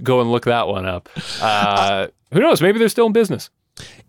go 0.04 0.22
and 0.22 0.32
look 0.32 0.46
that 0.46 0.68
one 0.68 0.86
up. 0.86 1.10
Uh, 1.42 2.08
who 2.32 2.40
knows? 2.42 2.62
Maybe 2.62 2.78
they're 2.78 2.90
still 2.90 3.08
in 3.08 3.14
business. 3.14 3.50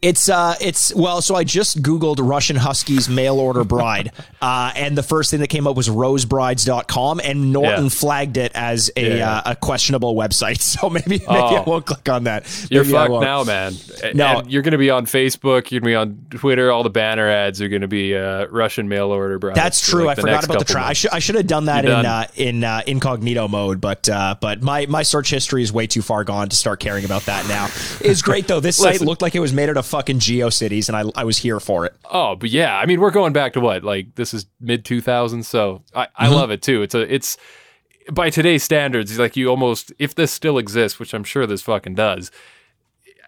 It's 0.01 0.29
uh, 0.29 0.55
it's 0.61 0.95
well. 0.95 1.21
So 1.21 1.35
I 1.35 1.43
just 1.43 1.83
googled 1.83 2.19
Russian 2.21 2.55
Huskies 2.55 3.09
mail 3.09 3.41
order 3.41 3.65
bride, 3.65 4.13
uh, 4.41 4.71
and 4.77 4.97
the 4.97 5.03
first 5.03 5.33
thing 5.33 5.41
that 5.41 5.49
came 5.49 5.67
up 5.67 5.77
was 5.77 5.89
rosebrides.com, 5.89 7.21
and 7.25 7.53
Norton 7.53 7.85
Yeah. 7.85 7.89
flagged 7.91 8.37
it 8.37 8.53
as 8.55 8.91
a 8.97 9.19
Yeah. 9.19 9.37
uh, 9.39 9.43
a 9.53 9.57
questionable 9.57 10.15
website. 10.15 10.59
So 10.79 10.89
maybe 10.91 11.05
maybe 11.19 11.25
Oh. 11.27 11.57
I 11.57 11.61
won't 11.63 11.87
click 11.87 12.09
on 12.09 12.25
that. 12.25 12.45
You're 12.71 12.85
fucked 12.85 13.11
now, 13.11 13.43
man. 13.43 13.75
No. 14.15 14.39
And 14.41 14.51
you're 14.53 14.63
going 14.63 14.73
to 14.73 14.79
be 14.79 14.91
on 14.91 15.07
Facebook. 15.07 15.71
You're 15.71 15.81
going 15.81 15.83
to 15.83 15.87
be 15.91 15.95
on 15.97 16.27
Twitter. 16.39 16.71
All 16.71 16.83
the 16.83 16.91
banner 16.91 17.29
ads 17.29 17.61
are 17.63 17.69
going 17.69 17.83
to 17.83 17.89
be 17.89 18.15
uh, 18.17 18.47
Russian 18.47 18.89
mail 18.89 19.11
order 19.11 19.39
bride. 19.39 19.57
That's 19.57 19.81
true. 19.85 20.05
like, 20.05 20.19
I 20.19 20.21
forgot 20.21 20.45
about 20.45 20.59
the 20.61 20.65
track. 20.65 20.85
I 20.85 20.93
should 20.93 21.11
I 21.11 21.19
should 21.19 21.35
have 21.37 21.47
done 21.49 21.65
that 21.67 21.85
You're 21.85 21.97
in 21.97 22.03
done. 22.05 22.25
uh, 22.25 22.27
in 22.37 22.65
uh, 22.65 22.83
incognito 22.87 23.49
mode, 23.49 23.81
but 23.81 24.09
uh, 24.09 24.37
but 24.41 24.63
my 24.63 24.87
my 24.87 25.03
search 25.03 25.31
history 25.31 25.63
is 25.63 25.73
way 25.73 25.87
too 25.89 26.03
far 26.03 26.23
gone 26.23 26.49
to 26.51 26.57
start 26.57 26.79
caring 26.81 27.05
about 27.05 27.23
that 27.27 27.49
now. 27.49 27.67
It's 28.07 28.23
great 28.23 28.47
though. 28.47 28.61
This 28.61 28.77
site 28.77 29.01
looked 29.01 29.23
like 29.23 29.35
it 29.35 29.41
was 29.41 29.53
made 29.59 29.69
it 29.69 29.77
a 29.77 29.83
fucking 29.83 30.21
GeoCities, 30.21 30.89
and 30.89 30.97
I 30.97 31.21
I 31.21 31.25
was 31.25 31.39
here 31.39 31.59
for 31.59 31.85
it. 31.85 31.97
Oh, 32.05 32.37
but 32.37 32.51
yeah, 32.51 32.79
I 32.79 32.87
mean, 32.87 33.01
we're 33.01 33.11
going 33.11 33.33
back 33.33 33.53
to 33.55 33.61
what 33.61 33.83
like 33.83 34.15
this 34.15 34.33
is 34.33 34.47
mid 34.61 34.85
2000s, 34.85 35.45
so 35.45 35.83
I, 35.95 36.05
Mm-hmm. 36.05 36.25
I 36.25 36.29
love 36.29 36.51
it 36.53 36.63
too. 36.63 36.83
It's 36.83 36.95
a 36.95 37.13
it's 37.13 37.37
by 38.13 38.31
today's 38.31 38.63
standards, 38.63 39.19
like 39.19 39.37
you 39.37 39.49
almost 39.49 39.93
if 39.99 40.15
this 40.15 40.31
still 40.31 40.59
exists, 40.59 41.01
which 41.01 41.13
I'm 41.13 41.25
sure 41.25 41.45
this 41.45 41.63
fucking 41.63 41.97
does. 41.97 42.31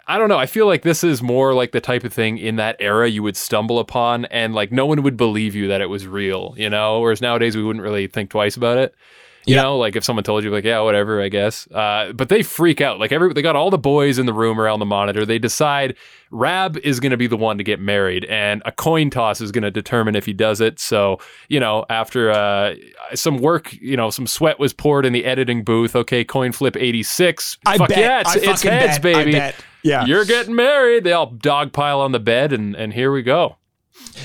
I 0.06 0.18
don't 0.18 0.28
know. 0.28 0.38
I 0.38 0.46
feel 0.46 0.66
like 0.66 0.82
this 0.82 1.04
is 1.04 1.20
more 1.20 1.52
like 1.52 1.72
the 1.72 1.80
type 1.80 2.04
of 2.04 2.12
thing 2.12 2.38
in 2.38 2.56
that 2.56 2.76
era 2.80 3.08
you 3.08 3.22
would 3.24 3.36
stumble 3.36 3.80
upon, 3.80 4.24
and 4.26 4.54
like 4.54 4.70
no 4.70 4.86
one 4.86 5.02
would 5.02 5.16
believe 5.16 5.56
you 5.56 5.66
that 5.68 5.80
it 5.80 5.88
was 5.88 6.06
real, 6.06 6.54
you 6.56 6.70
know. 6.70 7.00
Whereas 7.00 7.20
nowadays 7.20 7.56
we 7.56 7.64
wouldn't 7.64 7.82
really 7.82 8.06
think 8.06 8.30
twice 8.30 8.56
about 8.56 8.78
it. 8.78 8.94
You 9.46 9.56
Yeah. 9.56 9.62
know, 9.62 9.78
like 9.78 9.96
if 9.96 10.04
someone 10.04 10.22
told 10.22 10.44
you, 10.44 10.50
like, 10.50 10.64
yeah, 10.64 10.80
whatever, 10.80 11.22
I 11.22 11.28
guess. 11.28 11.66
Uh, 11.70 12.12
but 12.12 12.28
they 12.28 12.42
freak 12.42 12.80
out. 12.82 13.00
Like 13.00 13.10
every, 13.10 13.32
they 13.32 13.40
got 13.42 13.56
all 13.56 13.70
the 13.70 13.78
boys 13.78 14.18
in 14.18 14.26
the 14.26 14.34
room 14.34 14.60
around 14.60 14.80
the 14.80 14.86
monitor. 14.86 15.24
They 15.24 15.38
decide 15.38 15.96
Raab 16.30 16.76
is 16.78 17.00
going 17.00 17.10
to 17.10 17.16
be 17.16 17.26
the 17.26 17.38
one 17.38 17.56
to 17.58 17.64
get 17.64 17.80
married, 17.80 18.24
and 18.26 18.60
a 18.66 18.72
coin 18.72 19.08
toss 19.10 19.40
is 19.40 19.50
going 19.50 19.62
to 19.64 19.70
determine 19.70 20.14
if 20.14 20.26
he 20.26 20.32
does 20.34 20.60
it. 20.60 20.78
So, 20.78 21.18
you 21.48 21.58
know, 21.58 21.86
after 21.88 22.30
uh, 22.30 22.74
some 23.14 23.38
work, 23.38 23.72
you 23.80 23.96
know, 23.96 24.10
some 24.10 24.26
sweat 24.26 24.58
was 24.58 24.72
poured 24.74 25.06
in 25.06 25.12
the 25.14 25.24
editing 25.24 25.64
booth. 25.64 25.96
Okay, 25.96 26.22
coin 26.22 26.52
flip 26.52 26.76
eighty 26.76 27.02
six. 27.02 27.56
I 27.66 27.78
Fuck 27.78 27.88
bet. 27.88 27.98
yeah, 27.98 28.20
it's, 28.20 28.36
it's 28.36 28.62
heads, 28.62 28.98
bet. 28.98 29.24
Baby. 29.24 29.54
Yeah. 29.82 30.04
You're 30.04 30.26
getting 30.26 30.54
married. 30.54 31.04
They 31.04 31.12
all 31.12 31.32
dogpile 31.32 32.00
on 32.00 32.12
the 32.12 32.20
bed, 32.20 32.52
and 32.52 32.76
and 32.76 32.92
here 32.92 33.10
we 33.10 33.22
go. 33.22 33.56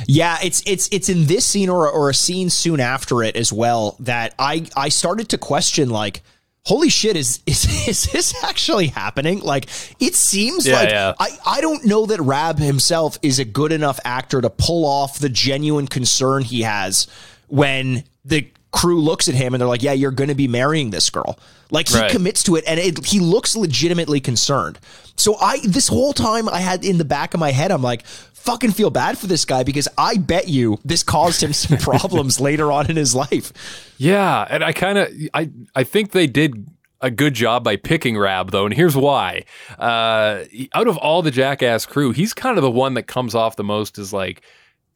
Yeah, 0.07 0.37
it's 0.43 0.61
it's 0.65 0.89
it's 0.91 1.09
in 1.09 1.25
this 1.25 1.45
scene 1.45 1.69
or 1.69 1.89
or 1.89 2.09
a 2.09 2.13
scene 2.13 2.49
soon 2.49 2.79
after 2.79 3.23
it 3.23 3.35
as 3.35 3.51
well 3.53 3.95
that 4.01 4.33
I 4.39 4.67
I 4.75 4.89
started 4.89 5.29
to 5.29 5.37
question 5.37 5.89
like 5.89 6.21
holy 6.65 6.89
shit 6.89 7.15
is 7.15 7.39
is 7.45 7.65
is 7.87 8.03
this 8.11 8.43
actually 8.43 8.87
happening 8.87 9.39
like 9.41 9.65
it 9.99 10.15
seems 10.15 10.65
Yeah, 10.67 10.75
like 10.75 10.89
yeah. 10.89 11.13
I 11.19 11.29
I 11.45 11.61
don't 11.61 11.85
know 11.85 12.05
that 12.07 12.19
Raab 12.21 12.59
himself 12.59 13.17
is 13.21 13.39
a 13.39 13.45
good 13.45 13.71
enough 13.71 13.99
actor 14.03 14.41
to 14.41 14.49
pull 14.49 14.85
off 14.85 15.19
the 15.19 15.29
genuine 15.29 15.87
concern 15.87 16.43
he 16.43 16.63
has 16.63 17.07
when 17.47 18.03
the 18.25 18.49
crew 18.71 18.99
looks 19.01 19.27
at 19.29 19.35
him 19.35 19.53
and 19.53 19.61
they're 19.61 19.67
like 19.67 19.83
yeah 19.83 19.93
you're 19.93 20.11
going 20.11 20.27
to 20.27 20.35
be 20.35 20.47
marrying 20.49 20.89
this 20.89 21.09
girl 21.09 21.39
like 21.71 21.87
he 21.87 21.97
Right. 21.97 22.11
commits 22.11 22.43
to 22.43 22.57
it 22.57 22.65
and 22.67 22.77
it, 22.79 23.05
he 23.05 23.19
looks 23.21 23.55
legitimately 23.55 24.19
concerned 24.19 24.77
so 25.15 25.37
i 25.39 25.59
this 25.65 25.87
whole 25.87 26.11
time 26.11 26.49
i 26.49 26.59
had 26.59 26.83
in 26.83 26.97
the 26.97 27.05
back 27.05 27.33
of 27.33 27.39
my 27.39 27.51
head 27.51 27.71
i'm 27.71 27.81
like 27.81 28.03
fucking 28.45 28.71
feel 28.71 28.89
bad 28.91 29.17
for 29.17 29.27
this 29.27 29.43
guy 29.45 29.63
because 29.63 29.87
i 29.97 30.15
bet 30.17 30.47
you 30.47 30.77
this 30.85 31.01
caused 31.03 31.41
him 31.41 31.51
some 31.51 31.77
problems 31.89 32.39
later 32.39 32.71
on 32.71 32.89
in 32.89 32.95
his 32.95 33.13
life 33.15 33.51
Yeah, 33.97 34.45
and 34.49 34.63
I 34.63 34.71
kind 34.73 34.97
of 34.97 35.07
I 35.33 35.49
I 35.73 35.83
think 35.83 36.11
they 36.11 36.27
did 36.27 36.67
a 37.01 37.09
good 37.11 37.33
job 37.33 37.63
by 37.63 37.75
picking 37.75 38.17
Raab 38.17 38.51
though, 38.51 38.65
and 38.65 38.73
here's 38.73 38.95
why. 38.95 39.43
Uh, 39.77 40.43
out 40.73 40.87
of 40.87 40.97
all 40.97 41.21
the 41.21 41.31
Jackass 41.31 41.85
crew, 41.85 42.11
he's 42.11 42.33
kind 42.33 42.57
of 42.57 42.61
the 42.61 42.71
one 42.71 42.93
that 42.95 43.03
comes 43.07 43.35
off 43.35 43.55
the 43.57 43.63
most 43.63 43.97
as 43.97 44.11
like 44.11 44.41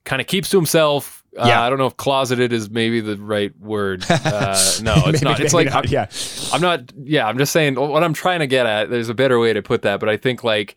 kind 0.06 0.20
of 0.22 0.28
keeps 0.28 0.50
to 0.50 0.58
himself. 0.58 1.24
Uh, 1.38 1.46
Yeah. 1.48 1.62
I 1.62 1.70
don't 1.70 1.78
know 1.78 1.86
if 1.88 1.96
closeted 1.98 2.52
is 2.52 2.70
maybe 2.70 3.00
the 3.02 3.16
right 3.18 3.54
word. 3.60 4.04
Uh, 4.10 4.58
no, 4.82 4.94
it's 5.08 5.22
Maybe- 5.22 5.26
not. 5.26 5.40
It's 5.40 5.54
like 5.54 5.68
not, 5.68 5.86
I'm, 5.86 5.92
yeah 5.92 6.08
I'm 6.54 6.62
not. 6.62 6.92
Yeah, 7.04 7.28
I'm 7.28 7.38
just 7.38 7.52
saying 7.54 7.76
what 7.76 8.04
I'm 8.04 8.14
trying 8.14 8.40
to 8.40 8.48
get 8.48 8.66
at. 8.66 8.90
There's 8.90 9.10
a 9.10 9.14
better 9.14 9.40
way 9.40 9.54
to 9.54 9.62
put 9.62 9.84
that, 9.84 10.00
but 10.00 10.10
I 10.10 10.18
think 10.18 10.44
like 10.44 10.76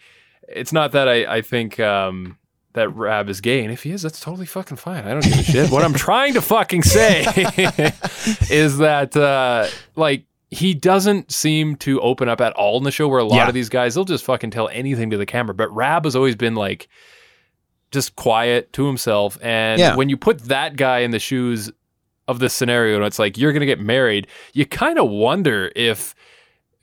it's 0.49 0.73
not 0.73 0.93
that 0.93 1.09
I 1.09 1.37
I 1.39 1.41
think. 1.43 1.81
um 1.81 2.37
that 2.75 2.89
Raab 2.89 3.29
is 3.29 3.41
gay, 3.41 3.63
and 3.63 3.73
if 3.73 3.83
he 3.83 3.91
is, 3.91 4.03
that's 4.03 4.19
totally 4.21 4.47
fucking 4.47 4.77
fine. 4.79 5.05
I 5.05 5.11
don't 5.13 5.23
give 5.25 5.39
a 5.39 5.43
shit. 5.43 5.71
What 5.71 5.85
I'm 5.85 5.93
trying 5.95 6.35
to 6.35 6.41
fucking 6.41 6.83
say 6.83 7.21
is 8.51 8.79
that 8.79 9.17
uh, 9.17 9.67
like 9.97 10.25
he 10.51 10.75
doesn't 10.75 11.31
seem 11.33 11.77
to 11.77 12.01
open 12.01 12.29
up 12.29 12.41
at 12.41 12.53
all 12.55 12.77
in 12.79 12.85
the 12.85 12.91
show. 12.91 13.09
Where 13.09 13.21
a 13.21 13.25
lot 13.25 13.37
Yeah. 13.37 13.49
of 13.49 13.55
these 13.55 13.69
guys, 13.69 13.95
they'll 13.95 14.05
just 14.05 14.25
fucking 14.25 14.51
tell 14.51 14.69
anything 14.69 15.11
to 15.11 15.17
the 15.17 15.27
camera. 15.27 15.55
But 15.55 15.75
Raab 15.75 16.05
has 16.05 16.15
always 16.17 16.37
been 16.37 16.55
like 16.55 16.89
just 17.91 18.17
quiet 18.17 18.73
to 18.75 18.87
himself. 18.87 19.39
And 19.43 19.79
Yeah. 19.81 19.97
when 19.97 20.09
you 20.09 20.17
put 20.17 20.39
that 20.45 20.77
guy 20.77 21.01
in 21.01 21.11
the 21.11 21.19
shoes 21.19 21.71
of 22.29 22.39
this 22.39 22.55
scenario, 22.55 22.97
and 22.97 23.05
it's 23.05 23.19
like 23.19 23.37
you're 23.37 23.53
gonna 23.53 23.67
get 23.67 23.81
married, 23.81 24.27
you 24.55 24.65
kind 24.67 24.99
of 24.99 25.09
wonder 25.11 25.71
if 25.77 26.15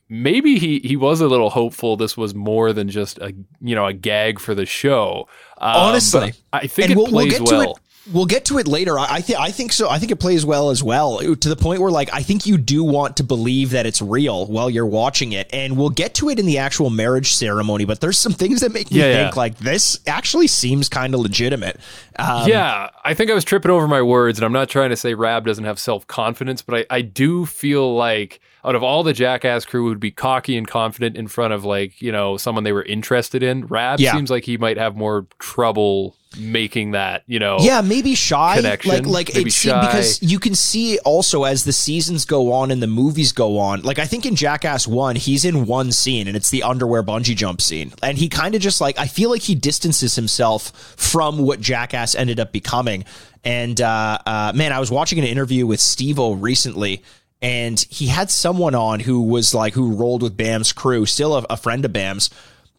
maybe 0.10 0.58
he 0.60 0.80
he 0.80 0.96
was 0.96 1.22
a 1.22 1.28
little 1.28 1.52
hopeful 1.52 1.96
this 1.96 2.18
was 2.18 2.34
more 2.36 2.74
than 2.74 2.90
just 2.90 3.18
a 3.20 3.34
you 3.62 3.76
know 3.76 3.86
a 3.86 3.94
gag 3.94 4.40
for 4.40 4.56
the 4.56 4.66
show. 4.66 5.28
Um, 5.60 5.76
Honestly. 5.76 6.34
I 6.52 6.68
think 6.68 6.90
and 6.90 6.92
it 6.94 6.98
we'll, 6.98 7.06
we'll 7.06 7.26
plays 7.28 7.38
get 7.40 7.48
to 7.48 7.56
well. 7.56 7.72
it. 7.72 7.78
We'll 8.12 8.26
get 8.26 8.46
to 8.46 8.58
it 8.58 8.68
later. 8.68 8.98
I, 8.98 9.18
I 9.18 9.22
think 9.22 9.40
I 9.40 9.52
think 9.52 9.72
so. 9.72 9.88
I 9.88 10.00
think 10.00 10.12
it 10.12 10.16
plays 10.16 10.44
well 10.44 10.72
as 10.72 10.82
well 10.82 11.20
to 11.20 11.50
the 11.50 11.56
point 11.56 11.80
where 11.80 11.92
like 11.92 12.12
I 12.12 12.24
think 12.24 12.48
you 12.48 12.58
do 12.58 12.84
want 12.84 13.18
to 13.18 13.24
believe 13.24 13.70
that 13.72 13.86
it's 13.86 14.02
real 14.02 14.48
while 14.48 14.68
you're 14.68 14.88
watching 14.88 15.32
it, 15.34 15.48
and 15.54 15.78
we'll 15.78 15.92
get 15.92 16.16
to 16.16 16.30
it 16.30 16.40
in 16.40 16.48
the 16.48 16.58
actual 16.58 16.90
marriage 16.90 17.34
ceremony. 17.34 17.86
But 17.86 18.00
there's 18.02 18.18
some 18.18 18.34
things 18.34 18.62
that 18.62 18.72
make 18.72 18.90
me 18.90 18.98
Yeah, 18.98 19.14
think 19.14 19.36
yeah. 19.36 19.40
like 19.40 19.58
this 19.60 20.00
actually 20.08 20.48
seems 20.48 20.90
kind 20.90 21.14
of 21.14 21.20
legitimate. 21.20 21.80
Um, 22.18 22.48
yeah, 22.50 22.90
I 23.06 23.14
think 23.14 23.30
I 23.30 23.36
was 23.36 23.44
tripping 23.44 23.70
over 23.70 23.88
my 23.88 24.02
words, 24.02 24.40
and 24.40 24.46
I'm 24.46 24.54
not 24.54 24.70
trying 24.70 24.90
to 24.90 24.98
say 24.98 25.14
Raab 25.14 25.46
doesn't 25.46 25.66
have 25.66 25.78
self 25.78 26.08
confidence, 26.08 26.64
but 26.64 26.88
I, 26.90 26.96
I 26.98 27.02
do 27.02 27.46
feel 27.46 27.96
like 27.96 28.40
out 28.66 28.76
of 28.76 28.84
all 28.84 29.04
the 29.04 29.14
Jackass 29.14 29.66
crew 29.66 29.86
would 29.86 30.00
be 30.00 30.12
cocky 30.12 30.58
and 30.58 30.68
confident 30.68 31.16
in 31.16 31.28
front 31.28 31.54
of 31.54 31.64
like 31.66 32.02
you 32.02 32.12
know 32.12 32.38
someone 32.38 32.64
they 32.64 32.74
were 32.74 32.84
interested 32.84 33.42
in. 33.44 33.66
Raab 33.68 34.00
Yeah. 34.00 34.14
seems 34.14 34.30
like 34.30 34.44
he 34.46 34.58
might 34.58 34.78
have 34.78 34.96
more 34.96 35.28
trouble 35.40 36.16
making 36.38 36.92
that. 36.92 37.24
You 37.26 37.40
know, 37.40 37.58
Yeah, 37.60 37.82
maybe 37.82 38.14
shy. 38.14 38.58
Connection, 38.58 38.92
Like 38.92 39.06
like 39.08 39.34
maybe 39.34 39.48
it's 39.48 39.56
shy. 39.56 39.80
because 39.86 40.22
you 40.22 40.38
can 40.40 40.54
see 40.54 41.00
also 41.00 41.44
as 41.44 41.64
the 41.64 41.74
seasons 41.74 42.26
go 42.26 42.52
on 42.54 42.70
and 42.70 42.84
the 42.84 42.88
movies 42.88 43.32
go 43.32 43.58
on. 43.58 43.82
Like 43.82 43.98
I 43.98 44.06
think 44.06 44.28
in 44.28 44.36
Jackass 44.36 44.88
1, 44.88 45.16
he's 45.16 45.44
in 45.44 45.66
one 45.66 45.92
scene 45.92 46.28
and 46.28 46.38
it's 46.38 46.52
the 46.52 46.62
underwear 46.62 47.02
bungee 47.02 47.36
jump 47.36 47.62
scene. 47.62 47.94
And 48.04 48.16
he 48.18 48.30
kind 48.30 48.54
of 48.54 48.62
just 48.62 48.80
like 48.80 49.00
I 49.00 49.08
feel 49.08 49.32
like 49.32 49.42
he 49.42 49.56
distances 49.56 50.16
himself 50.16 50.72
from 50.98 51.40
what 51.40 51.62
Jackass 51.62 52.14
ended 52.14 52.40
up 52.40 52.52
becoming. 52.52 53.06
And 53.44 53.80
uh, 53.82 54.20
uh, 54.26 54.52
man, 54.54 54.72
I 54.74 54.80
was 54.80 54.92
watching 54.92 55.18
an 55.18 55.26
interview 55.26 55.66
with 55.66 55.80
Steve-O 55.80 56.34
recently 56.34 57.02
and 57.42 57.80
he 57.90 58.08
had 58.08 58.30
someone 58.30 58.76
on 58.76 59.00
who 59.00 59.22
was 59.22 59.54
like 59.54 59.74
who 59.74 59.96
rolled 59.96 60.22
with 60.24 60.36
Bam's 60.38 60.74
crew, 60.74 61.06
still 61.06 61.36
a, 61.36 61.46
a 61.50 61.58
friend 61.58 61.86
of 61.86 61.94
Bam's. 61.94 62.30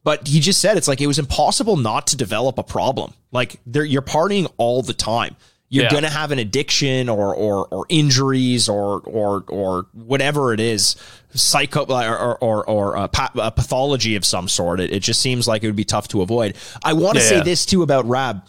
But 0.02 0.26
he 0.28 0.40
just 0.40 0.60
said 0.60 0.76
it's 0.76 0.88
like 0.88 1.00
it 1.00 1.06
was 1.06 1.18
impossible 1.18 1.76
not 1.76 2.06
to 2.08 2.16
develop 2.16 2.56
a 2.58 2.62
problem. 2.62 3.12
Like 3.32 3.60
they're, 3.66 3.84
you're 3.84 4.00
partying 4.02 4.50
all 4.56 4.82
the 4.82 4.94
time. 4.94 5.36
You're 5.72 5.84
Yeah. 5.84 5.90
gonna 5.92 6.10
have 6.10 6.32
an 6.32 6.38
addiction 6.40 7.08
or 7.08 7.34
or, 7.34 7.66
or 7.68 7.86
injuries 7.88 8.68
or 8.68 9.00
or 9.02 9.44
or 9.48 9.86
whatever 9.92 10.52
it 10.52 10.58
is, 10.58 10.96
psycho 11.32 11.84
or 11.84 12.18
or 12.18 12.38
or, 12.38 12.68
or 12.68 12.94
a, 12.96 13.08
pa- 13.08 13.30
a 13.36 13.52
pathology 13.52 14.16
of 14.16 14.24
some 14.24 14.48
sort. 14.48 14.80
It, 14.80 14.90
it 14.92 15.00
just 15.00 15.20
seems 15.22 15.46
like 15.46 15.62
it 15.62 15.66
would 15.68 15.76
be 15.76 15.84
tough 15.84 16.08
to 16.08 16.22
avoid. 16.22 16.56
I 16.84 16.94
want 16.94 17.18
to 17.18 17.22
Yeah, 17.22 17.28
say 17.28 17.40
this 17.42 17.64
too 17.66 17.82
about 17.82 18.08
Raab. 18.08 18.42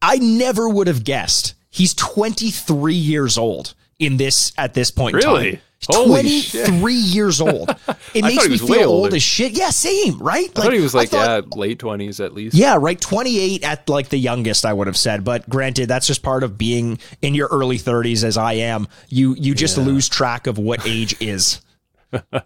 I 0.00 0.16
never 0.18 0.68
would 0.68 0.86
have 0.86 1.04
guessed 1.04 1.54
he's 1.70 1.94
23 1.94 2.94
years 2.94 3.36
old 3.38 3.74
in 4.02 4.16
this 4.16 4.52
at 4.58 4.74
this 4.74 4.90
point. 4.90 5.14
in 5.14 5.18
Really? 5.22 5.52
time. 5.52 5.60
Holy 5.90 6.28
shit. 6.40 6.66
23 6.68 6.94
years 6.94 7.40
old. 7.40 7.68
It 8.14 8.22
makes 8.24 8.46
me 8.48 8.56
feel 8.58 8.90
old 8.90 9.04
older. 9.06 9.16
as 9.16 9.22
shit. 9.22 9.52
Yeah, 9.52 9.70
same, 9.70 10.18
right? 10.18 10.48
I 10.56 10.62
thought 10.62 10.72
he 10.74 10.80
was 10.80 10.94
like 10.94 11.08
thought- 11.08 11.44
yeah, 11.44 11.56
late 11.56 11.78
twenties 11.78 12.20
at 12.20 12.34
least. 12.34 12.54
yeah, 12.54 12.76
right. 12.78 13.00
28 13.00 13.64
at 13.64 13.88
like 13.88 14.10
the 14.10 14.18
youngest, 14.18 14.64
I 14.66 14.72
would 14.74 14.86
have 14.86 14.96
said. 14.98 15.24
But 15.24 15.48
granted, 15.48 15.88
that's 15.88 16.06
just 16.06 16.22
part 16.22 16.44
of 16.44 16.56
being 16.58 16.98
in 17.22 17.34
your 17.34 17.48
early 17.48 17.78
30s 17.78 18.22
as 18.22 18.36
I 18.36 18.52
am. 18.54 18.86
You 19.08 19.34
you 19.38 19.54
just 19.54 19.76
lose 19.78 20.08
track 20.08 20.46
of 20.46 20.58
what 20.58 20.86
age 20.86 21.16
is. 21.20 21.60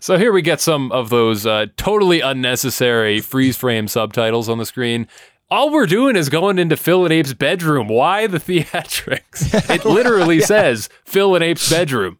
So 0.00 0.16
here 0.16 0.32
we 0.32 0.42
get 0.42 0.60
some 0.60 0.92
of 0.92 1.10
those 1.10 1.44
uh, 1.44 1.66
totally 1.76 2.20
unnecessary 2.20 3.20
freeze 3.20 3.56
frame 3.56 3.88
subtitles 3.88 4.48
on 4.48 4.58
the 4.58 4.66
screen. 4.66 5.08
All 5.50 5.70
we're 5.70 5.86
doing 5.86 6.14
is 6.16 6.28
going 6.28 6.58
into 6.58 6.76
Phil 6.76 7.04
and 7.04 7.12
Ape's 7.12 7.32
bedroom. 7.32 7.88
Why 7.88 8.26
the 8.26 8.38
theatrics? 8.38 9.70
It 9.70 9.84
literally 9.84 10.40
says 10.42 10.88
Phil 11.04 11.34
and 11.34 11.42
Ape's 11.42 11.70
bedroom. 11.70 12.18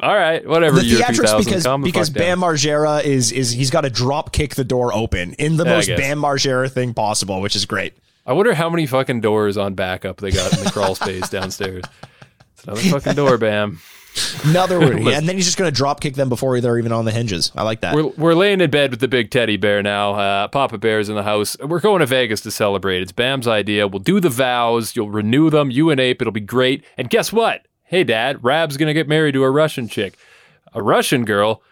All 0.00 0.14
right, 0.14 0.46
whatever. 0.46 0.80
The 0.80 0.84
year 0.84 0.98
theatrics 0.98 1.38
because 1.44 1.62
the 1.64 1.78
because 1.78 2.10
down. 2.10 2.22
Bam 2.22 2.40
Margera 2.40 3.02
is 3.02 3.32
is 3.32 3.52
he's 3.52 3.70
got 3.70 3.82
to 3.82 3.90
drop 3.90 4.32
kick 4.32 4.54
the 4.56 4.64
door 4.64 4.92
open 4.92 5.32
in 5.34 5.56
the 5.56 5.64
Yeah, 5.64 5.76
most. 5.76 5.88
Bam 5.88 6.18
Margera 6.18 6.70
thing 6.70 6.92
possible, 6.92 7.40
which 7.40 7.56
is 7.56 7.64
great. 7.64 7.94
I 8.26 8.32
wonder 8.32 8.52
how 8.54 8.68
many 8.68 8.86
fucking 8.86 9.20
doors 9.20 9.56
on 9.56 9.74
backup 9.74 10.18
they 10.18 10.30
got 10.30 10.52
in 10.56 10.64
the 10.64 10.70
crawl 10.70 10.94
space 10.94 11.28
downstairs. 11.28 11.84
It's 12.54 12.64
another 12.64 12.80
fucking 12.80 13.14
door, 13.14 13.38
Bam. 13.38 13.80
Another 14.44 14.80
and 14.92 15.28
then 15.28 15.36
he's 15.36 15.44
just 15.44 15.56
going 15.56 15.70
to 15.70 15.76
drop 15.76 16.00
kick 16.00 16.14
them 16.14 16.28
before 16.28 16.60
they're 16.60 16.78
even 16.78 16.92
on 16.92 17.04
the 17.04 17.10
hinges. 17.10 17.50
I 17.56 17.62
like 17.62 17.80
that. 17.80 17.94
We're, 17.94 18.06
we're 18.08 18.34
laying 18.34 18.60
in 18.60 18.70
bed 18.70 18.90
with 18.90 19.00
the 19.00 19.08
big 19.08 19.30
teddy 19.30 19.56
bear 19.56 19.82
now. 19.82 20.14
Uh, 20.14 20.48
Papa 20.48 20.78
Bear's 20.78 21.08
in 21.08 21.14
the 21.16 21.22
house. 21.22 21.56
We're 21.58 21.80
going 21.80 22.00
to 22.00 22.06
Vegas 22.06 22.40
to 22.42 22.50
celebrate. 22.50 23.02
It's 23.02 23.12
Bam's 23.12 23.48
idea. 23.48 23.88
We'll 23.88 24.00
do 24.00 24.20
the 24.20 24.30
vows. 24.30 24.94
You'll 24.94 25.10
renew 25.10 25.50
them. 25.50 25.70
You 25.70 25.90
and 25.90 26.00
Ape. 26.00 26.22
It'll 26.22 26.32
be 26.32 26.40
great. 26.40 26.84
And 26.96 27.10
guess 27.10 27.32
what? 27.32 27.66
Hey, 27.84 28.04
Dad, 28.04 28.42
Raab's 28.42 28.76
going 28.76 28.88
to 28.88 28.94
get 28.94 29.08
married 29.08 29.32
to 29.32 29.44
a 29.44 29.50
Russian 29.50 29.88
chick. 29.88 30.16
A 30.72 30.82
Russian 30.82 31.24
girl? 31.24 31.62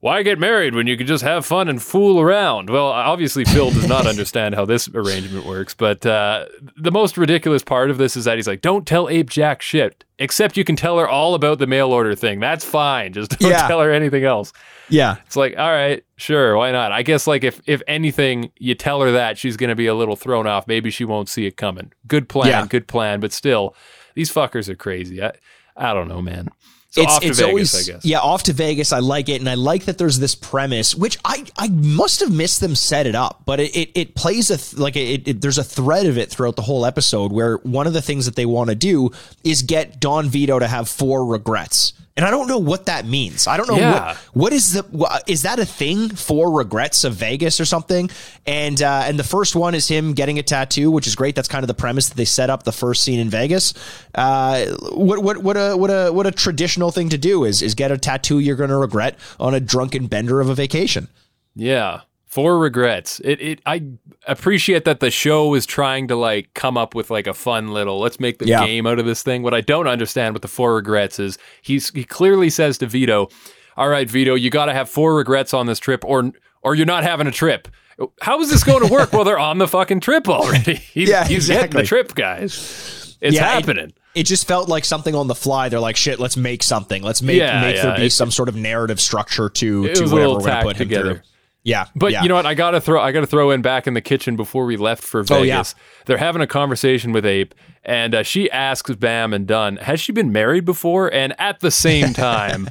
Why 0.00 0.22
get 0.22 0.38
married 0.38 0.76
when 0.76 0.86
you 0.86 0.96
can 0.96 1.08
just 1.08 1.24
have 1.24 1.44
fun 1.44 1.68
and 1.68 1.82
fool 1.82 2.20
around? 2.20 2.70
Well, 2.70 2.86
obviously, 2.86 3.44
Phil 3.44 3.70
does 3.72 3.88
not 3.88 4.06
understand 4.12 4.54
how 4.54 4.64
this 4.64 4.88
arrangement 4.94 5.44
works, 5.44 5.74
but 5.74 6.06
uh, 6.06 6.46
the 6.76 6.92
most 6.92 7.16
ridiculous 7.18 7.64
part 7.64 7.90
of 7.90 7.98
this 7.98 8.16
is 8.16 8.24
that 8.24 8.36
he's 8.36 8.46
like, 8.46 8.60
don't 8.60 8.86
tell 8.86 9.08
Ape 9.08 9.28
Jack 9.28 9.60
shit, 9.60 10.04
except 10.20 10.56
you 10.56 10.62
can 10.62 10.76
tell 10.76 10.98
her 10.98 11.08
all 11.08 11.34
about 11.34 11.58
the 11.58 11.66
mail 11.66 11.90
order 11.90 12.14
thing. 12.14 12.38
That's 12.38 12.64
fine. 12.64 13.12
Just 13.12 13.30
don't 13.40 13.50
Yeah. 13.50 13.66
tell 13.66 13.80
her 13.80 13.90
anything 13.90 14.22
else. 14.22 14.52
yeah, 14.88 15.16
It's 15.26 15.34
like, 15.34 15.58
all 15.58 15.70
right, 15.72 16.04
sure, 16.16 16.56
why 16.56 16.70
not? 16.70 16.92
I 16.92 17.02
guess 17.02 17.26
like 17.26 17.42
if 17.42 17.60
if 17.66 17.82
anything, 17.88 18.52
you 18.56 18.76
tell 18.76 19.00
her 19.00 19.10
that 19.10 19.36
she's 19.36 19.56
going 19.56 19.70
to 19.70 19.76
be 19.76 19.86
a 19.88 19.94
little 19.96 20.14
thrown 20.16 20.46
off. 20.46 20.68
Maybe 20.68 20.90
she 20.90 21.04
won't 21.04 21.28
see 21.28 21.44
it 21.46 21.56
coming. 21.56 21.92
Good 22.06 22.28
plan, 22.28 22.46
Yeah. 22.50 22.66
good 22.68 22.86
plan. 22.86 23.18
But 23.18 23.32
still, 23.32 23.74
these 24.14 24.32
fuckers 24.32 24.68
are 24.68 24.76
crazy. 24.76 25.20
I 25.22 25.32
I 25.76 25.92
don't 25.92 26.06
know, 26.08 26.22
man. 26.22 26.50
So 26.90 27.02
it's 27.02 27.12
off 27.12 27.20
to 27.20 27.28
it's 27.28 27.38
Vegas, 27.38 27.48
always 27.48 27.88
I 27.88 27.92
guess. 27.92 28.04
yeah 28.04 28.18
off 28.20 28.44
to 28.44 28.52
Vegas. 28.54 28.92
I 28.92 29.00
like 29.00 29.28
it, 29.28 29.40
and 29.40 29.48
I 29.48 29.54
like 29.54 29.84
that 29.84 29.98
there's 29.98 30.18
this 30.18 30.34
premise, 30.34 30.94
which 30.94 31.18
I 31.24 31.44
I 31.58 31.68
must 31.68 32.20
have 32.20 32.32
missed 32.32 32.60
them 32.60 32.74
set 32.74 33.06
it 33.06 33.14
up, 33.14 33.42
but 33.44 33.60
it 33.60 33.76
it, 33.76 33.90
it 33.94 34.14
plays 34.14 34.50
a 34.50 34.56
th- 34.56 34.78
like 34.78 34.96
it, 34.96 35.28
it 35.28 35.40
there's 35.42 35.58
a 35.58 35.64
thread 35.64 36.06
of 36.06 36.16
it 36.16 36.30
throughout 36.30 36.56
the 36.56 36.62
whole 36.62 36.86
episode 36.86 37.30
where 37.30 37.58
one 37.58 37.86
of 37.86 37.92
the 37.92 38.00
things 38.00 38.24
that 38.24 38.36
they 38.36 38.46
want 38.46 38.70
to 38.70 38.74
do 38.74 39.10
is 39.44 39.62
get 39.62 40.00
Don 40.00 40.28
Vito 40.28 40.58
to 40.58 40.66
have 40.66 40.88
four 40.88 41.26
regrets. 41.26 41.92
And 42.18 42.26
I 42.26 42.32
don't 42.32 42.48
know 42.48 42.58
what 42.58 42.86
that 42.86 43.06
means. 43.06 43.46
I 43.46 43.56
don't 43.56 43.68
know 43.68 43.76
Yeah. 43.76 44.08
what, 44.08 44.16
what 44.34 44.52
is 44.52 44.72
the 44.72 45.22
is 45.28 45.42
that 45.42 45.60
a 45.60 45.64
thing 45.64 46.08
for 46.08 46.50
regrets 46.50 47.04
of 47.04 47.14
Vegas 47.14 47.60
or 47.60 47.64
something? 47.64 48.10
And 48.44 48.82
uh, 48.82 49.04
and 49.06 49.16
the 49.16 49.22
first 49.24 49.54
one 49.54 49.74
is 49.76 49.86
him 49.86 50.14
getting 50.14 50.36
a 50.40 50.42
tattoo, 50.42 50.90
which 50.90 51.06
is 51.06 51.14
great. 51.14 51.36
That's 51.36 51.46
kind 51.46 51.62
of 51.62 51.68
the 51.68 51.74
premise 51.74 52.08
that 52.08 52.16
they 52.16 52.24
set 52.24 52.50
up 52.50 52.64
the 52.64 52.72
first 52.72 53.04
scene 53.04 53.20
in 53.20 53.30
Vegas. 53.30 53.72
Uh, 54.16 54.66
what 54.92 55.22
what 55.22 55.38
what 55.38 55.56
a 55.56 55.76
what 55.76 55.90
a 55.90 56.10
what 56.12 56.26
a 56.26 56.32
traditional 56.32 56.90
thing 56.90 57.08
to 57.10 57.18
do 57.18 57.44
is 57.44 57.62
is 57.62 57.76
get 57.76 57.92
a 57.92 57.96
tattoo 57.96 58.40
you're 58.40 58.56
going 58.56 58.70
to 58.70 58.76
regret 58.76 59.16
on 59.38 59.54
a 59.54 59.60
drunken 59.60 60.08
bender 60.08 60.40
of 60.40 60.50
a 60.50 60.54
vacation. 60.56 61.06
Yeah. 61.54 62.00
Four 62.28 62.58
regrets. 62.58 63.20
It 63.24 63.40
it 63.40 63.60
I 63.64 63.82
appreciate 64.26 64.84
that 64.84 65.00
the 65.00 65.10
show 65.10 65.54
is 65.54 65.64
trying 65.64 66.08
to 66.08 66.16
like 66.16 66.52
come 66.54 66.76
up 66.76 66.94
with 66.94 67.10
like 67.10 67.26
a 67.26 67.32
fun 67.34 67.72
little 67.72 67.98
let's 68.00 68.20
make 68.20 68.38
the 68.38 68.46
Yeah. 68.46 68.64
game 68.66 68.86
out 68.86 68.98
of 68.98 69.06
this 69.06 69.22
thing. 69.22 69.42
What 69.42 69.54
I 69.54 69.62
don't 69.62 69.86
understand 69.88 70.34
with 70.34 70.42
the 70.42 70.48
four 70.48 70.74
regrets 70.74 71.18
is 71.18 71.38
he's 71.62 71.90
he 71.90 72.04
clearly 72.04 72.50
says 72.50 72.76
to 72.78 72.86
Vito, 72.86 73.28
"All 73.78 73.88
right, 73.88 74.08
Vito, 74.08 74.34
you 74.34 74.50
got 74.50 74.66
to 74.66 74.74
have 74.74 74.90
four 74.90 75.14
regrets 75.16 75.54
on 75.54 75.66
this 75.66 75.78
trip 75.78 76.04
or 76.04 76.30
or 76.62 76.74
you're 76.74 76.84
not 76.86 77.02
having 77.02 77.26
a 77.26 77.32
trip." 77.32 77.66
How 78.20 78.40
is 78.40 78.48
this 78.50 78.62
going 78.62 78.86
to 78.86 78.92
work? 78.92 79.12
well, 79.12 79.24
they're 79.24 79.38
on 79.38 79.58
the 79.58 79.66
fucking 79.66 80.00
trip 80.00 80.28
already. 80.28 80.74
He's, 80.94 81.08
Yeah, 81.08 81.24
he's 81.26 81.48
hitting 81.48 81.64
exactly. 81.64 81.82
the 81.82 81.86
trip, 81.88 82.14
guys. 82.14 83.16
It's 83.20 83.34
Yeah, 83.34 83.48
happening. 83.48 83.92
It 84.14 84.22
just 84.24 84.46
felt 84.46 84.68
like 84.68 84.84
something 84.84 85.14
on 85.16 85.26
the 85.26 85.34
fly. 85.34 85.68
They're 85.68 85.80
like, 85.80 85.96
shit, 85.96 86.20
let's 86.20 86.36
make 86.36 86.62
something. 86.62 87.02
Let's 87.02 87.22
make 87.22 87.38
Yeah, 87.38 87.60
make 87.60 87.74
yeah, 87.76 87.82
there 87.86 87.96
be 87.96 88.06
it- 88.06 88.10
some 88.12 88.30
sort 88.30 88.48
of 88.48 88.54
narrative 88.54 89.00
structure 89.00 89.48
to 89.48 89.94
to 89.94 90.02
whatever 90.04 90.14
we're 90.14 90.26
going 90.26 90.40
to 90.44 90.46
tacked 90.50 90.66
put 90.66 90.76
him 90.76 90.88
together. 90.88 91.14
through. 91.14 91.22
Yeah, 91.64 91.86
But 91.94 92.12
yeah. 92.12 92.22
you 92.22 92.28
know 92.28 92.36
what? 92.36 92.46
I 92.46 92.54
gotta 92.54 92.80
throw. 92.80 93.00
I 93.00 93.12
gotta 93.12 93.26
throw 93.26 93.50
in 93.50 93.60
back 93.62 93.86
in 93.86 93.92
the 93.94 94.00
kitchen 94.00 94.36
before 94.36 94.64
we 94.64 94.76
left 94.76 95.02
for 95.04 95.22
Vegas. 95.22 95.38
Oh, 95.38 95.42
yeah. 95.42 95.64
They're 96.06 96.16
having 96.16 96.40
a 96.40 96.46
conversation 96.46 97.12
with 97.12 97.26
Ape, 97.26 97.54
and 97.84 98.14
uh, 98.14 98.22
she 98.22 98.50
asks 98.50 98.94
Bam 98.94 99.34
and 99.34 99.46
Dunn, 99.46 99.76
"Has 99.76 100.00
she 100.00 100.12
been 100.12 100.32
married 100.32 100.64
before?" 100.64 101.12
And 101.12 101.38
at 101.38 101.60
the 101.60 101.70
same 101.70 102.12
time, 102.14 102.70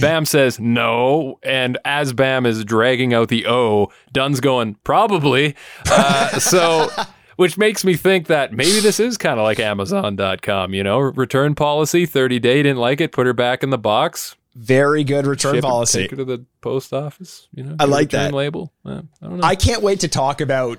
Bam 0.00 0.24
says 0.24 0.58
no. 0.58 1.38
And 1.44 1.78
as 1.84 2.12
Bam 2.14 2.44
is 2.46 2.64
dragging 2.64 3.14
out 3.14 3.28
the 3.28 3.46
O, 3.46 3.92
Dunn's 4.12 4.40
going 4.40 4.74
probably. 4.82 5.54
Uh, 5.90 6.38
so. 6.40 6.88
Which 7.36 7.56
makes 7.56 7.82
me 7.82 7.94
think 7.94 8.26
that 8.26 8.52
maybe 8.52 8.80
this 8.80 9.00
is 9.00 9.16
kind 9.16 9.40
of 9.40 9.44
like 9.44 9.58
Amazon.com, 9.58 10.74
you 10.74 10.84
know, 10.84 10.98
return 10.98 11.54
policy, 11.54 12.04
30 12.04 12.38
day, 12.38 12.62
didn't 12.62 12.78
like 12.78 13.00
it, 13.00 13.10
put 13.10 13.26
her 13.26 13.32
back 13.32 13.62
in 13.62 13.70
the 13.70 13.78
box, 13.78 14.36
very 14.54 15.04
good 15.04 15.26
return 15.26 15.54
ship 15.54 15.64
policy. 15.64 16.02
take 16.02 16.10
her 16.10 16.16
to 16.18 16.24
the 16.24 16.44
post 16.60 16.92
office, 16.92 17.48
you 17.54 17.62
know, 17.64 17.76
I 17.78 17.84
like 17.84 18.10
that. 18.10 18.32
label. 18.32 18.72
I 18.84 19.02
don't 19.20 19.38
know. 19.38 19.40
I 19.42 19.54
can't 19.56 19.82
wait 19.82 20.00
to 20.00 20.08
talk 20.08 20.40
about 20.40 20.78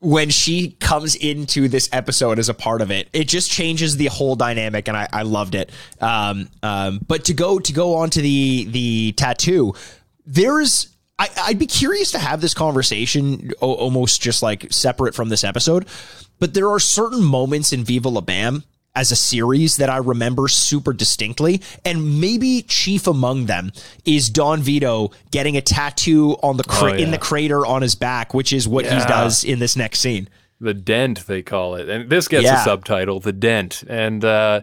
when 0.00 0.28
she 0.28 0.72
comes 0.80 1.14
into 1.14 1.66
this 1.68 1.88
episode 1.90 2.38
as 2.38 2.50
a 2.50 2.54
part 2.54 2.82
of 2.82 2.90
it. 2.90 3.08
It 3.14 3.26
just 3.26 3.50
changes 3.50 3.96
the 3.96 4.06
whole 4.06 4.36
dynamic, 4.36 4.86
and 4.88 4.96
I, 4.96 5.08
I 5.12 5.22
loved 5.22 5.54
it. 5.54 5.70
Um, 6.00 6.48
um, 6.62 7.00
but 7.06 7.24
to 7.26 7.34
go 7.34 7.58
to 7.58 7.72
go 7.72 7.94
on 7.96 8.10
to 8.10 8.20
the 8.20 8.64
the 8.70 9.12
tattoo, 9.12 9.74
there's. 10.26 10.88
I, 11.16 11.28
I'd 11.42 11.60
be 11.60 11.68
curious 11.68 12.10
to 12.10 12.18
have 12.18 12.40
this 12.40 12.54
conversation 12.54 13.52
o- 13.62 13.74
almost 13.74 14.20
just 14.20 14.42
like 14.42 14.72
separate 14.72 15.14
from 15.14 15.28
this 15.28 15.44
episode, 15.44 15.86
but 16.40 16.54
there 16.54 16.68
are 16.68 16.80
certain 16.80 17.22
moments 17.22 17.72
in 17.72 17.84
Viva 17.84 18.08
La 18.08 18.20
Bam 18.20 18.64
as 18.96 19.10
a 19.10 19.16
series 19.16 19.76
that 19.78 19.90
I 19.90 19.96
remember 19.96 20.46
super 20.48 20.92
distinctly, 20.92 21.60
and 21.84 22.20
maybe 22.20 22.62
chief 22.62 23.06
among 23.06 23.46
them 23.46 23.72
is 24.04 24.30
Don 24.30 24.62
Vito 24.62 25.10
getting 25.30 25.56
a 25.56 25.60
tattoo 25.60 26.36
on 26.42 26.56
the 26.56 26.64
cra- 26.64 26.92
Oh, 26.92 26.94
in 26.96 27.10
the 27.10 27.18
crater 27.18 27.66
on 27.66 27.82
his 27.82 27.94
back, 27.94 28.34
which 28.34 28.52
is 28.52 28.68
what 28.68 28.84
he 28.84 28.90
does 28.98 29.42
in 29.44 29.58
this 29.58 29.76
next 29.76 30.00
scene. 30.00 30.28
the 30.60 30.72
dent 30.74 31.26
they 31.26 31.42
call 31.42 31.74
it. 31.74 31.88
And 31.88 32.08
this 32.08 32.28
gets 32.28 32.44
Yeah. 32.44 32.60
a 32.60 32.64
subtitle 32.64 33.18
the 33.20 33.32
dent. 33.32 33.82
And 33.88 34.24
uh 34.24 34.60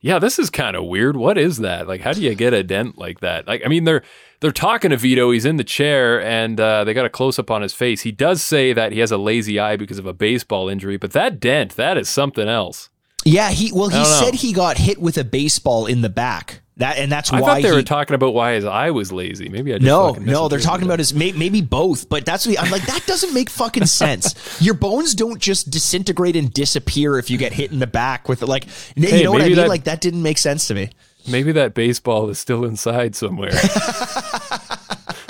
yeah 0.00 0.18
this 0.18 0.38
is 0.38 0.48
kind 0.50 0.74
of 0.74 0.84
weird. 0.84 1.16
What 1.16 1.36
is 1.38 1.58
that? 1.58 1.86
Like 1.86 2.00
how 2.00 2.12
do 2.14 2.22
you 2.22 2.34
get 2.34 2.54
a 2.54 2.62
dent 2.64 2.96
like 2.98 3.20
that? 3.20 3.46
Like 3.46 3.62
i 3.64 3.68
mean 3.68 3.84
they're 3.84 4.02
they're 4.40 4.50
talking 4.50 4.90
to 4.90 4.96
vito. 4.96 5.30
He's 5.30 5.44
in 5.44 5.56
the 5.56 5.64
chair 5.64 6.20
and 6.22 6.58
uh, 6.58 6.84
they 6.84 6.92
got 6.94 7.06
a 7.06 7.10
close-up 7.10 7.50
on 7.50 7.62
his 7.62 7.72
face. 7.72 8.02
He 8.02 8.12
does 8.12 8.42
say 8.42 8.72
that 8.74 8.92
he 8.92 8.98
has 9.00 9.10
a 9.10 9.16
lazy 9.18 9.58
eye 9.58 9.76
because 9.76 9.98
of 9.98 10.06
a 10.06 10.12
baseball 10.14 10.68
injury 10.68 10.96
but 10.96 11.12
that 11.12 11.38
dent 11.38 11.76
that 11.76 11.96
is 11.98 12.08
something 12.08 12.48
else 12.48 12.88
Yeah, 13.26 13.50
he 13.50 13.72
well 13.72 13.88
he 13.88 13.96
don't 13.96 14.04
know. 14.04 14.20
said 14.24 14.34
he 14.34 14.52
got 14.52 14.78
hit 14.78 15.00
with 15.00 15.18
a 15.18 15.24
baseball 15.24 15.86
in 15.86 16.00
the 16.00 16.08
back 16.08 16.60
That 16.76 16.96
and 16.98 17.10
that's 17.10 17.32
I 17.32 17.40
why 17.40 17.46
thought 17.48 17.62
they 17.62 17.68
he, 17.70 17.74
were 17.74 17.82
talking 17.82 18.14
about 18.14 18.34
why 18.34 18.52
his 18.52 18.64
eye 18.64 18.90
was 18.92 19.10
lazy. 19.12 19.48
Maybe 19.48 19.74
I 19.74 19.78
just 19.78 19.86
no, 19.86 20.12
no, 20.12 20.46
they're 20.48 20.60
talking 20.60 20.84
about 20.86 21.00
his 21.00 21.12
may, 21.12 21.32
maybe 21.32 21.60
both, 21.60 22.08
but 22.08 22.24
that's 22.24 22.46
what 22.46 22.60
I'm 22.60 22.70
like. 22.70 22.86
That 22.86 23.04
doesn't 23.06 23.34
make 23.34 23.50
fucking 23.50 23.86
sense. 23.86 24.34
Your 24.62 24.74
bones 24.74 25.14
don't 25.14 25.40
just 25.40 25.70
disintegrate 25.70 26.36
and 26.36 26.52
disappear 26.52 27.18
if 27.18 27.28
you 27.28 27.36
get 27.38 27.52
hit 27.52 27.72
in 27.72 27.80
the 27.80 27.86
back 27.88 28.28
with 28.28 28.42
like, 28.42 28.66
you 28.94 29.08
Hey, 29.08 29.24
know 29.24 29.32
what 29.32 29.42
I 29.42 29.46
mean? 29.48 29.56
that- 29.56 29.68
like 29.68 29.84
that 29.84 30.00
didn't 30.00 30.22
make 30.22 30.38
sense 30.38 30.68
to 30.68 30.74
me. 30.74 30.90
Maybe 31.28 31.50
that 31.50 31.74
baseball 31.74 32.30
is 32.30 32.38
still 32.38 32.64
inside 32.64 33.16
somewhere. 33.16 33.50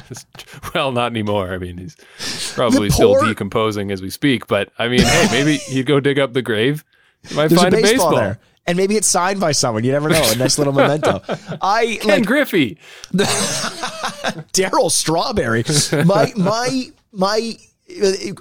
well, 0.74 0.92
not 0.92 1.10
anymore. 1.12 1.52
I 1.52 1.58
mean, 1.58 1.78
he's 1.78 1.96
probably 2.54 2.88
The 2.88 2.94
still 2.94 3.24
decomposing 3.24 3.90
as 3.90 4.02
we 4.02 4.10
speak. 4.10 4.46
But 4.46 4.70
I 4.78 4.88
mean, 4.88 5.00
hey, 5.00 5.28
maybe 5.30 5.56
he'd 5.56 5.86
go 5.86 6.00
dig 6.00 6.18
up 6.18 6.32
the 6.32 6.42
grave. 6.42 6.84
You 7.30 7.36
might 7.36 7.48
There's 7.48 7.60
find 7.60 7.74
a 7.74 7.76
baseball, 7.76 8.10
baseball. 8.10 8.14
there, 8.16 8.38
and 8.66 8.76
maybe 8.76 8.96
it's 8.96 9.06
signed 9.08 9.40
by 9.40 9.52
someone. 9.52 9.84
You 9.84 9.92
never 9.92 10.08
know. 10.08 10.22
A 10.32 10.36
nice 10.36 10.58
little 10.58 10.72
memento. 10.72 11.22
I 11.62 11.98
Ken 12.00 12.10
like 12.20 12.26
Griffey. 12.26 12.78
Darryl 14.52 14.90
Strawberry. 14.90 15.64
My 16.04 16.32
my 16.36 16.90
my. 17.12 17.56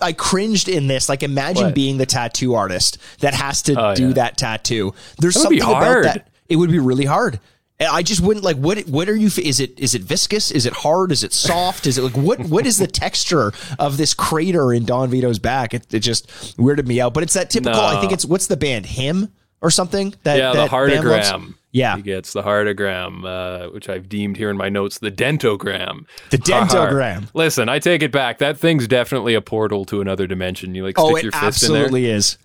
I 0.01 0.11
cringed 0.13 0.67
in 0.67 0.87
this. 0.87 1.07
Like, 1.07 1.21
imagine 1.21 1.65
What? 1.65 1.75
being 1.75 1.97
the 1.97 2.07
tattoo 2.07 2.55
artist 2.55 2.97
that 3.19 3.35
has 3.35 3.61
to 3.63 3.79
Oh, 3.79 3.93
do 3.95 4.07
yeah. 4.07 4.13
that 4.13 4.37
tattoo. 4.37 4.93
There's 5.19 5.35
That 5.35 5.41
something 5.41 5.61
about 5.61 6.03
that. 6.03 6.27
It 6.49 6.55
would 6.55 6.71
be 6.71 6.79
really 6.79 7.05
hard. 7.05 7.39
I 7.79 8.03
just 8.03 8.22
wouldn't 8.22 8.46
like. 8.46 8.55
What? 8.58 8.79
What 8.88 9.10
are 9.10 9.15
you? 9.15 9.27
Is 9.27 9.60
it? 9.60 9.77
Is 9.79 9.94
it 9.96 10.01
viscous? 10.01 10.50
Is 10.51 10.65
it 10.65 10.74
hard? 10.74 11.12
Is 11.12 11.24
it 11.24 11.34
soft? 11.34 11.86
Is 11.86 11.98
it 11.98 12.03
like 12.03 12.15
what? 12.15 12.39
What 12.41 12.65
is 12.65 12.77
the 12.77 12.88
texture 12.88 13.51
of 13.79 13.98
this 13.98 14.13
crater 14.13 14.72
in 14.74 14.86
Don 14.86 15.10
Vito's 15.10 15.39
back? 15.39 15.74
It, 15.74 15.94
it 15.94 16.00
just 16.00 16.27
weirded 16.58 16.88
me 16.88 17.01
out. 17.01 17.13
But 17.13 17.24
it's 17.24 17.34
that 17.34 17.50
typical. 17.50 17.79
I 17.82 18.00
think 18.00 18.13
it's 18.13 18.25
what's 18.25 18.48
the 18.48 18.55
band 18.58 18.86
HIM 18.86 19.32
or 19.62 19.70
something. 19.72 20.13
That 20.24 20.38
Yeah, 20.38 20.51
the 20.53 20.58
that 20.67 20.72
Bam 20.72 20.89
loves? 21.05 21.29
heartagram. 21.29 21.53
Yeah. 21.72 21.98
He 21.98 22.01
gets 22.03 22.32
the 22.32 22.41
heartagram, 22.44 23.25
uh, 23.25 23.70
which 23.72 23.89
I've 23.89 24.08
deemed 24.08 24.38
here 24.38 24.50
in 24.50 24.55
my 24.55 24.70
notes 24.70 25.00
the 25.00 25.12
dentogram. 25.12 26.05
The 26.29 26.38
dentogram. 26.38 27.27
Listen, 27.34 27.67
I 27.67 27.79
take 27.79 28.01
it 28.01 28.13
back. 28.13 28.38
That 28.38 28.58
thing's 28.58 28.88
definitely 28.88 29.34
a 29.34 29.41
portal 29.41 29.84
to 29.86 30.00
another 30.00 30.25
dimension. 30.27 30.74
You 30.75 30.86
like 30.86 30.96
Oh, 30.98 31.12
stick 31.12 31.24
your 31.24 31.32
fist 31.34 31.63
in 31.63 31.74
there. 31.74 31.82
absolutely 31.84 32.10
is. 32.10 32.38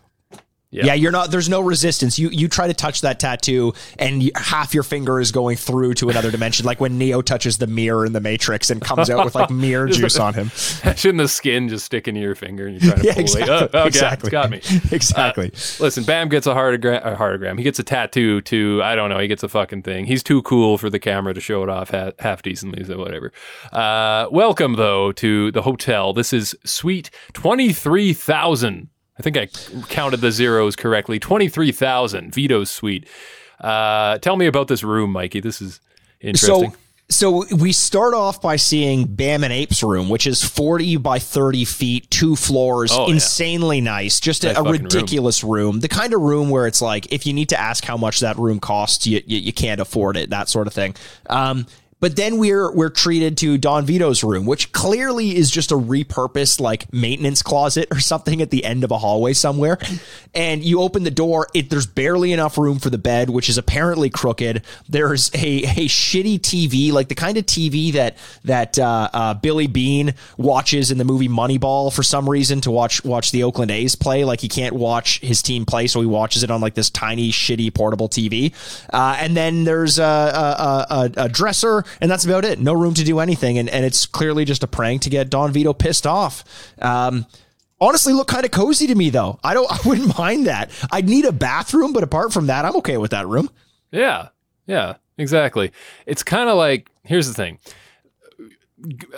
Yeah. 0.73 0.87
Yeah. 0.87 0.95
you're 0.95 1.11
not. 1.11 1.31
There's 1.33 1.49
no 1.49 1.61
resistance. 1.61 2.19
You 2.19 2.31
you 2.31 2.47
try 2.47 2.69
to 2.69 2.75
touch 2.75 3.00
that 3.00 3.19
tattoo, 3.19 3.73
and 3.99 4.23
you, 4.23 4.31
half 4.37 4.73
your 4.73 4.85
finger 4.85 5.19
is 5.19 5.33
going 5.33 5.57
through 5.57 5.95
to 5.95 6.11
another 6.11 6.31
dimension, 6.31 6.65
like 6.65 6.81
when 6.81 6.97
Neo 6.97 7.23
touches 7.23 7.59
the 7.59 7.67
mirror 7.67 8.07
in 8.07 8.12
the 8.12 8.21
Matrix 8.21 8.71
and 8.71 8.81
comes 8.81 9.11
out 9.11 9.25
with 9.25 9.35
like 9.35 9.50
mirror 9.50 9.89
juice 9.89 10.17
on 10.19 10.35
him. 10.35 10.50
Imagine 10.85 11.17
the 11.17 11.27
skin 11.27 11.69
just 11.69 11.85
sticking 11.87 12.15
to 12.15 12.21
your 12.21 12.35
finger 12.37 12.67
and 12.69 12.81
you're 12.81 12.93
trying 12.93 13.03
to 13.03 13.07
Yeah, 13.09 13.15
pull 13.15 13.21
exactly. 13.23 13.53
away. 13.57 13.69
Oh, 13.75 13.79
okay, 13.81 13.87
exactly. 13.89 14.31
got 14.31 14.50
me. 14.50 14.61
exactly. 14.93 15.50
Listen, 15.81 16.05
Bam 16.05 16.29
gets 16.29 16.47
a 16.47 16.55
heartagram, 16.55 17.05
a 17.05 17.17
heartagram. 17.17 17.59
He 17.59 17.65
gets 17.65 17.79
a 17.81 17.85
tattoo 17.85 18.41
too. 18.41 18.81
I 18.85 18.95
don't 18.95 19.11
know. 19.11 19.19
He 19.19 19.27
gets 19.27 19.43
a 19.43 19.49
fucking 19.49 19.83
thing. 19.83 20.07
He's 20.07 20.23
too 20.23 20.41
cool 20.43 20.79
for 20.79 20.89
the 20.89 21.00
camera 21.00 21.35
to 21.35 21.41
show 21.41 21.62
it 21.65 21.69
off 21.69 21.91
ha- 21.91 22.12
half 22.21 22.43
decently, 22.43 22.85
so 22.85 22.97
whatever. 22.97 23.33
Uh, 23.73 24.29
welcome 24.31 24.75
though 24.77 25.11
to 25.12 25.50
the 25.50 25.62
hotel. 25.62 26.12
This 26.12 26.33
is 26.33 26.55
Suite 26.65 27.11
twenty 27.33 27.73
three 27.73 28.12
thousand. 28.12 28.89
I 29.21 29.23
think 29.23 29.37
I 29.37 29.47
counted 29.89 30.21
the 30.21 30.33
zeros 30.33 30.77
correctly. 30.77 31.19
Twenty 31.19 31.49
three 31.49 31.73
thousand. 31.73 32.35
Vito's 32.35 32.71
suite. 32.71 33.07
Uh, 33.61 34.19
tell 34.19 34.37
me 34.37 34.47
about 34.47 34.69
this 34.69 34.83
room, 34.83 35.12
Mikey. 35.12 35.41
This 35.41 35.61
is 35.61 35.81
interesting. 36.21 36.71
So 36.73 36.77
so 37.11 37.57
we 37.57 37.73
start 37.73 38.15
off 38.15 38.41
by 38.41 38.55
seeing 38.55 39.05
Bam 39.05 39.43
and 39.43 39.53
Ape's 39.53 39.83
room, 39.83 40.09
which 40.09 40.29
is 40.29 40.45
40 40.45 40.97
by 40.99 41.19
30 41.19 41.65
feet, 41.65 42.09
two 42.09 42.37
floors, 42.37 42.93
Oh, 42.95 43.09
yeah. 43.09 43.15
insanely 43.15 43.81
nice. 43.81 44.21
Just 44.21 44.45
Nice 44.45 44.57
a, 44.57 44.61
a 44.61 44.65
fucking 44.65 44.73
room. 44.73 44.83
ridiculous 44.85 45.43
room. 45.43 45.81
The 45.81 45.89
kind 45.89 46.15
of 46.15 46.21
room 46.21 46.50
where 46.50 46.69
it's 46.69 46.81
like, 46.81 47.12
if 47.12 47.27
you 47.27 47.33
need 47.33 47.49
to 47.49 47.59
ask 47.61 47.85
how 47.85 47.97
much 47.97 48.21
that 48.21 48.39
room 48.39 48.61
costs, 48.61 49.09
you, 49.09 49.21
you, 49.27 49.39
you 49.39 49.53
can't 49.53 49.81
afford 49.81 50.17
it, 50.17 50.31
that 50.31 50.49
sort 50.49 50.69
of 50.69 50.73
thing. 50.73 50.95
Um, 51.29 51.67
but 52.00 52.16
then 52.16 52.38
we're 52.38 52.73
we're 52.73 52.90
treated 52.90 53.37
to 53.38 53.59
Don 53.59 53.85
Vito's 53.85 54.25
room, 54.25 54.47
which 54.47 54.73
clearly 54.73 55.37
is 55.37 55.50
just 55.50 55.71
a 55.71 55.76
repurposed 55.76 56.61
like 56.61 56.92
maintenance 56.92 57.42
closet 57.42 57.88
or 57.90 58.00
something 58.00 58.42
at 58.42 58.50
the 58.50 58.64
end 58.64 58.85
of 58.85 58.90
a 58.90 58.99
hallway 58.99 59.33
somewhere. 59.33 59.78
And 60.35 60.64
you 60.64 60.80
open 60.80 61.02
the 61.04 61.11
door, 61.11 61.49
it 61.54 61.71
there's 61.71 61.87
barely 61.87 62.33
enough 62.33 62.57
room 62.57 62.78
for 62.78 62.90
the 62.90 62.99
bed, 62.99 63.30
which 63.30 63.49
is 63.49 63.59
apparently 63.59 64.11
crooked. 64.11 64.62
There's 64.88 65.30
a 65.35 65.61
a 65.61 65.87
shitty 65.88 66.40
TV, 66.40 66.92
like 66.92 67.09
the 67.09 67.14
kind 67.14 67.37
of 67.37 67.47
TV 67.47 67.92
that 67.92 68.16
that 68.45 68.78
uh, 68.78 69.09
uh, 69.12 69.35
Billy 69.35 69.66
Beane 69.66 70.14
watches 70.37 70.90
in 70.90 70.98
the 70.98 71.05
movie 71.05 71.29
Moneyball 71.29 71.92
for 71.92 72.03
some 72.03 72.29
reason 72.29 72.61
to 72.62 72.70
watch 72.70 73.05
watch 73.05 73.31
the 73.31 73.42
Oakland 73.44 73.70
A's 73.70 73.94
play. 73.94 74.25
Like 74.25 74.40
he 74.40 74.48
can't 74.48 74.75
watch 74.75 75.20
his 75.20 75.42
team 75.42 75.66
play, 75.66 75.87
so 75.87 76.01
he 76.01 76.07
watches 76.07 76.42
it 76.42 76.51
on 76.51 76.61
like 76.61 76.75
this 76.75 76.90
tiny 76.90 77.31
shitty 77.31 77.72
portable 77.75 78.09
TV. 78.09 78.53
Uh, 78.92 79.16
and 79.18 79.37
then 79.37 79.64
there's 79.64 79.98
a, 79.98 80.03
a, 80.03 80.87
a, 80.90 81.11
a 81.25 81.29
dresser, 81.29 81.85
and 82.00 82.11
that's 82.11 82.24
about 82.24 82.44
it. 82.44 82.61
No 82.61 82.72
room 82.72 82.94
to 82.94 83.05
do 83.05 83.18
anything, 83.20 83.59
and 83.59 83.68
and 83.68 83.85
it's 83.85 84.07
clearly 84.07 84.44
just 84.44 84.62
a 84.62 84.66
prank 84.66 85.03
to 85.03 85.11
get 85.11 85.31
Don 85.31 85.53
Vito 85.53 85.72
pissed 85.72 86.07
off. 86.07 86.44
Um, 86.81 87.26
honestly 87.81 88.12
look 88.12 88.29
kind 88.29 88.44
of 88.44 88.50
cozy 88.50 88.87
to 88.87 88.94
me 88.94 89.11
though. 89.11 89.38
I 89.42 89.55
don't 89.55 89.70
I 89.87 89.88
wouldn't 89.88 90.16
mind 90.18 90.46
that. 90.46 90.70
I'd 90.92 91.09
need 91.09 91.24
a 91.24 91.33
bathroom, 91.33 91.92
but 91.92 92.03
apart 92.03 92.33
from 92.33 92.46
that, 92.46 92.64
I'm 92.64 92.76
okay 92.76 92.98
with 92.98 93.11
that 93.12 93.26
room. 93.26 93.50
Yeah, 93.90 94.29
yeah, 94.66 94.96
exactly. 95.18 95.72
It's 96.07 96.22
kind 96.22 96.48
of 96.48 96.57
like 96.57 96.90
here's 97.03 97.29
the 97.29 97.35
thing. 97.35 97.59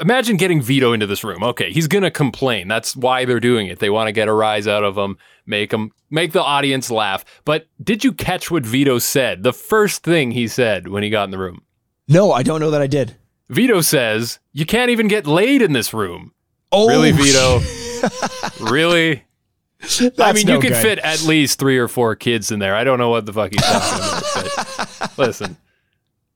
Imagine 0.00 0.36
getting 0.36 0.60
Vito 0.60 0.92
into 0.92 1.06
this 1.06 1.22
room. 1.22 1.42
Okay, 1.44 1.72
he's 1.72 1.86
gonna 1.86 2.10
complain. 2.10 2.68
That's 2.68 2.96
why 2.96 3.24
they're 3.24 3.40
doing 3.40 3.68
it. 3.68 3.78
They 3.78 3.90
want 3.90 4.08
to 4.08 4.12
get 4.12 4.28
a 4.28 4.32
rise 4.32 4.66
out 4.66 4.82
of 4.82 4.98
him, 4.98 5.18
make 5.46 5.72
him, 5.72 5.92
make 6.10 6.32
the 6.32 6.42
audience 6.42 6.90
laugh. 6.90 7.24
But 7.44 7.68
did 7.82 8.02
you 8.02 8.12
catch 8.12 8.50
what 8.50 8.66
Vito 8.66 8.98
said? 8.98 9.44
The 9.44 9.52
first 9.52 10.02
thing 10.02 10.32
he 10.32 10.48
said 10.48 10.88
when 10.88 11.02
he 11.02 11.10
got 11.10 11.24
in 11.24 11.30
the 11.30 11.38
room. 11.38 11.62
No, 12.12 12.30
I 12.32 12.42
don't 12.42 12.60
know 12.60 12.70
that 12.70 12.82
I 12.82 12.86
did. 12.86 13.16
Vito 13.48 13.80
says, 13.80 14.38
"You 14.52 14.66
can't 14.66 14.90
even 14.90 15.08
get 15.08 15.26
laid 15.26 15.62
in 15.62 15.72
this 15.72 15.94
room." 15.94 16.32
Oh, 16.70 16.88
Really, 16.88 17.12
Vito? 17.12 17.60
really? 18.70 19.24
I 20.18 20.32
mean, 20.32 20.46
no 20.46 20.54
you 20.54 20.60
could 20.60 20.72
good. 20.72 20.82
fit 20.82 20.98
at 21.00 21.22
least 21.22 21.58
three 21.58 21.76
or 21.76 21.88
four 21.88 22.14
kids 22.14 22.52
in 22.52 22.60
there. 22.60 22.74
I 22.74 22.84
don't 22.84 22.98
know 22.98 23.08
what 23.08 23.26
the 23.26 23.32
fuck 23.32 23.50
he's 23.50 23.60
talking 23.62 23.98
about, 23.98 25.18
listen. 25.18 25.56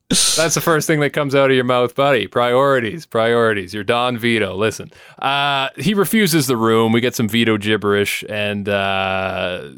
That's 0.09 0.55
the 0.55 0.61
first 0.61 0.87
thing 0.87 0.99
that 1.01 1.09
comes 1.11 1.35
out 1.35 1.49
of 1.49 1.55
your 1.55 1.65
mouth, 1.65 1.93
buddy. 1.95 2.27
Priorities, 2.27 3.05
priorities. 3.05 3.73
You're 3.73 3.83
Don 3.83 4.17
Vito. 4.17 4.55
Listen, 4.55 4.91
uh, 5.19 5.69
he 5.77 5.93
refuses 5.93 6.47
the 6.47 6.57
room. 6.57 6.91
We 6.91 7.01
get 7.01 7.15
some 7.15 7.27
Vito 7.27 7.57
gibberish, 7.57 8.23
and 8.29 8.67
uh, 8.69 9.69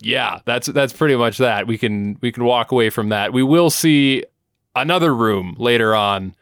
yeah, 0.00 0.40
that's 0.44 0.68
that's 0.68 0.92
pretty 0.92 1.16
much 1.16 1.38
that. 1.38 1.66
We 1.66 1.78
can 1.78 2.18
we 2.20 2.32
can 2.32 2.44
walk 2.44 2.70
away 2.72 2.90
from 2.90 3.08
that. 3.10 3.32
We 3.32 3.42
will 3.42 3.70
see 3.70 4.24
another 4.80 5.14
room 5.14 5.54
later 5.58 5.94
on 5.94 6.34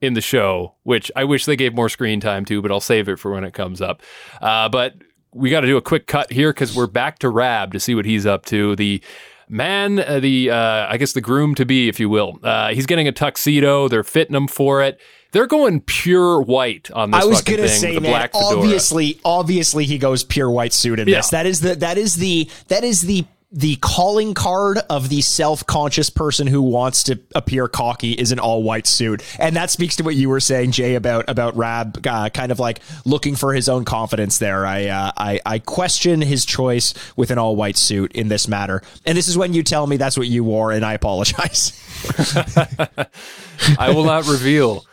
in 0.00 0.14
the 0.14 0.20
show, 0.20 0.74
which 0.84 1.10
I 1.16 1.24
wish 1.24 1.44
they 1.44 1.56
gave 1.56 1.74
more 1.74 1.88
screen 1.88 2.20
time 2.20 2.44
to, 2.46 2.62
but 2.62 2.70
I'll 2.70 2.80
save 2.80 3.08
it 3.08 3.18
for 3.18 3.32
when 3.32 3.42
it 3.44 3.52
comes 3.52 3.80
up. 3.80 4.02
Uh, 4.40 4.68
but 4.68 4.94
we 5.32 5.50
got 5.50 5.60
to 5.62 5.66
do 5.66 5.76
a 5.76 5.82
quick 5.82 6.06
cut 6.06 6.30
here 6.32 6.52
because 6.52 6.74
we're 6.74 6.86
back 6.86 7.18
to 7.20 7.28
Raab 7.28 7.72
to 7.72 7.80
see 7.80 7.94
what 7.94 8.04
he's 8.04 8.24
up 8.24 8.46
to. 8.46 8.76
The 8.76 9.02
man, 9.48 9.98
uh, 9.98 10.20
the 10.20 10.50
uh, 10.50 10.86
I 10.88 10.96
guess 10.98 11.12
the 11.12 11.20
groom 11.20 11.54
to 11.56 11.66
be, 11.66 11.88
if 11.88 11.98
you 11.98 12.08
will. 12.08 12.38
Uh, 12.42 12.68
he's 12.72 12.86
getting 12.86 13.08
a 13.08 13.12
tuxedo. 13.12 13.88
They're 13.88 14.04
fitting 14.04 14.36
him 14.36 14.46
for 14.48 14.82
it. 14.82 15.00
They're 15.32 15.46
going 15.46 15.80
pure 15.82 16.40
white 16.40 16.90
on 16.92 17.10
this 17.10 17.22
I 17.22 17.26
was 17.26 17.42
gonna 17.42 17.68
say, 17.68 17.92
man. 17.94 18.02
black. 18.02 18.30
Obviously, 18.34 19.20
obviously, 19.24 19.84
he 19.84 19.98
goes 19.98 20.24
pure 20.24 20.50
white 20.50 20.72
suit 20.72 20.98
in 20.98 21.06
Yeah. 21.08 21.16
this. 21.18 21.28
That 21.30 21.44
is 21.44 21.60
the 21.60 21.74
that 21.76 21.98
is 21.98 22.14
the 22.16 22.48
that 22.68 22.82
is 22.84 23.02
the 23.02 23.26
the 23.50 23.76
calling 23.76 24.34
card 24.34 24.78
of 24.90 25.08
the 25.08 25.22
self-conscious 25.22 26.10
person 26.10 26.46
who 26.46 26.60
wants 26.60 27.04
to 27.04 27.18
appear 27.34 27.66
cocky 27.66 28.12
is 28.12 28.30
an 28.30 28.38
all-white 28.38 28.86
suit, 28.86 29.22
and 29.38 29.56
that 29.56 29.70
speaks 29.70 29.96
to 29.96 30.04
what 30.04 30.16
you 30.16 30.28
were 30.28 30.40
saying, 30.40 30.72
Jay, 30.72 30.94
about 30.96 31.24
about 31.28 31.56
Raab, 31.56 32.06
uh, 32.06 32.28
kind 32.28 32.52
of 32.52 32.58
like 32.58 32.80
looking 33.06 33.36
for 33.36 33.54
his 33.54 33.68
own 33.68 33.86
confidence. 33.86 34.38
There, 34.38 34.66
I 34.66 34.86
uh, 34.86 35.12
I 35.16 35.40
I 35.46 35.58
question 35.60 36.20
his 36.20 36.44
choice 36.44 36.92
with 37.16 37.30
an 37.30 37.38
all-white 37.38 37.78
suit 37.78 38.12
in 38.12 38.28
this 38.28 38.48
matter, 38.48 38.82
and 39.06 39.16
this 39.16 39.28
is 39.28 39.38
when 39.38 39.54
you 39.54 39.62
tell 39.62 39.86
me 39.86 39.96
that's 39.96 40.18
what 40.18 40.28
you 40.28 40.44
wore, 40.44 40.70
and 40.72 40.84
I 40.84 40.92
apologize. 40.92 41.72
I 43.78 43.92
will 43.94 44.04
not 44.04 44.26
reveal 44.26 44.84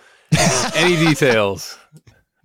any 0.76 0.96
details. 0.96 1.78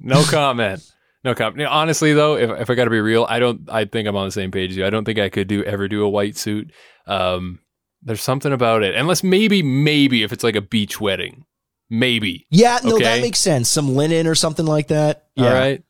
No 0.01 0.25
comment. 0.25 0.90
No 1.25 1.35
comment. 1.35 1.69
Honestly, 1.69 2.13
though, 2.15 2.37
if, 2.37 2.51
if 2.63 2.71
I 2.71 2.75
got 2.75 2.85
to 2.85 2.91
be 2.91 3.01
real, 3.01 3.27
I 3.29 3.39
don't. 3.39 3.69
I 3.71 3.85
think 3.85 4.09
I'm 4.09 4.17
on 4.17 4.27
the 4.27 4.33
same 4.33 4.51
page 4.51 4.71
as 4.71 4.77
you. 4.77 4.87
I 4.87 4.91
don't 4.91 5.05
think 5.05 5.19
I 5.19 5.29
could 5.29 5.49
do 5.49 5.63
ever 5.65 5.87
do 5.89 6.03
a 6.05 6.09
white 6.09 6.37
suit. 6.37 6.73
Um, 7.07 7.59
there's 8.03 8.23
something 8.23 8.53
about 8.53 8.83
it, 8.83 8.95
unless 8.95 9.23
maybe, 9.23 9.63
maybe 9.63 10.23
if 10.23 10.33
it's 10.33 10.43
like 10.43 10.57
a 10.57 10.63
beach 10.63 10.99
wedding, 11.01 11.45
maybe. 11.91 12.47
yeah, 12.51 12.79
no, 12.83 12.95
Okay. 12.95 13.05
that 13.05 13.21
makes 13.21 13.39
sense. 13.41 13.71
Some 13.71 13.95
linen 13.95 14.27
or 14.27 14.35
something 14.35 14.65
like 14.65 14.89
that. 14.89 15.27
Yeah. 15.37 15.49
All 15.49 15.55
right. 15.55 15.83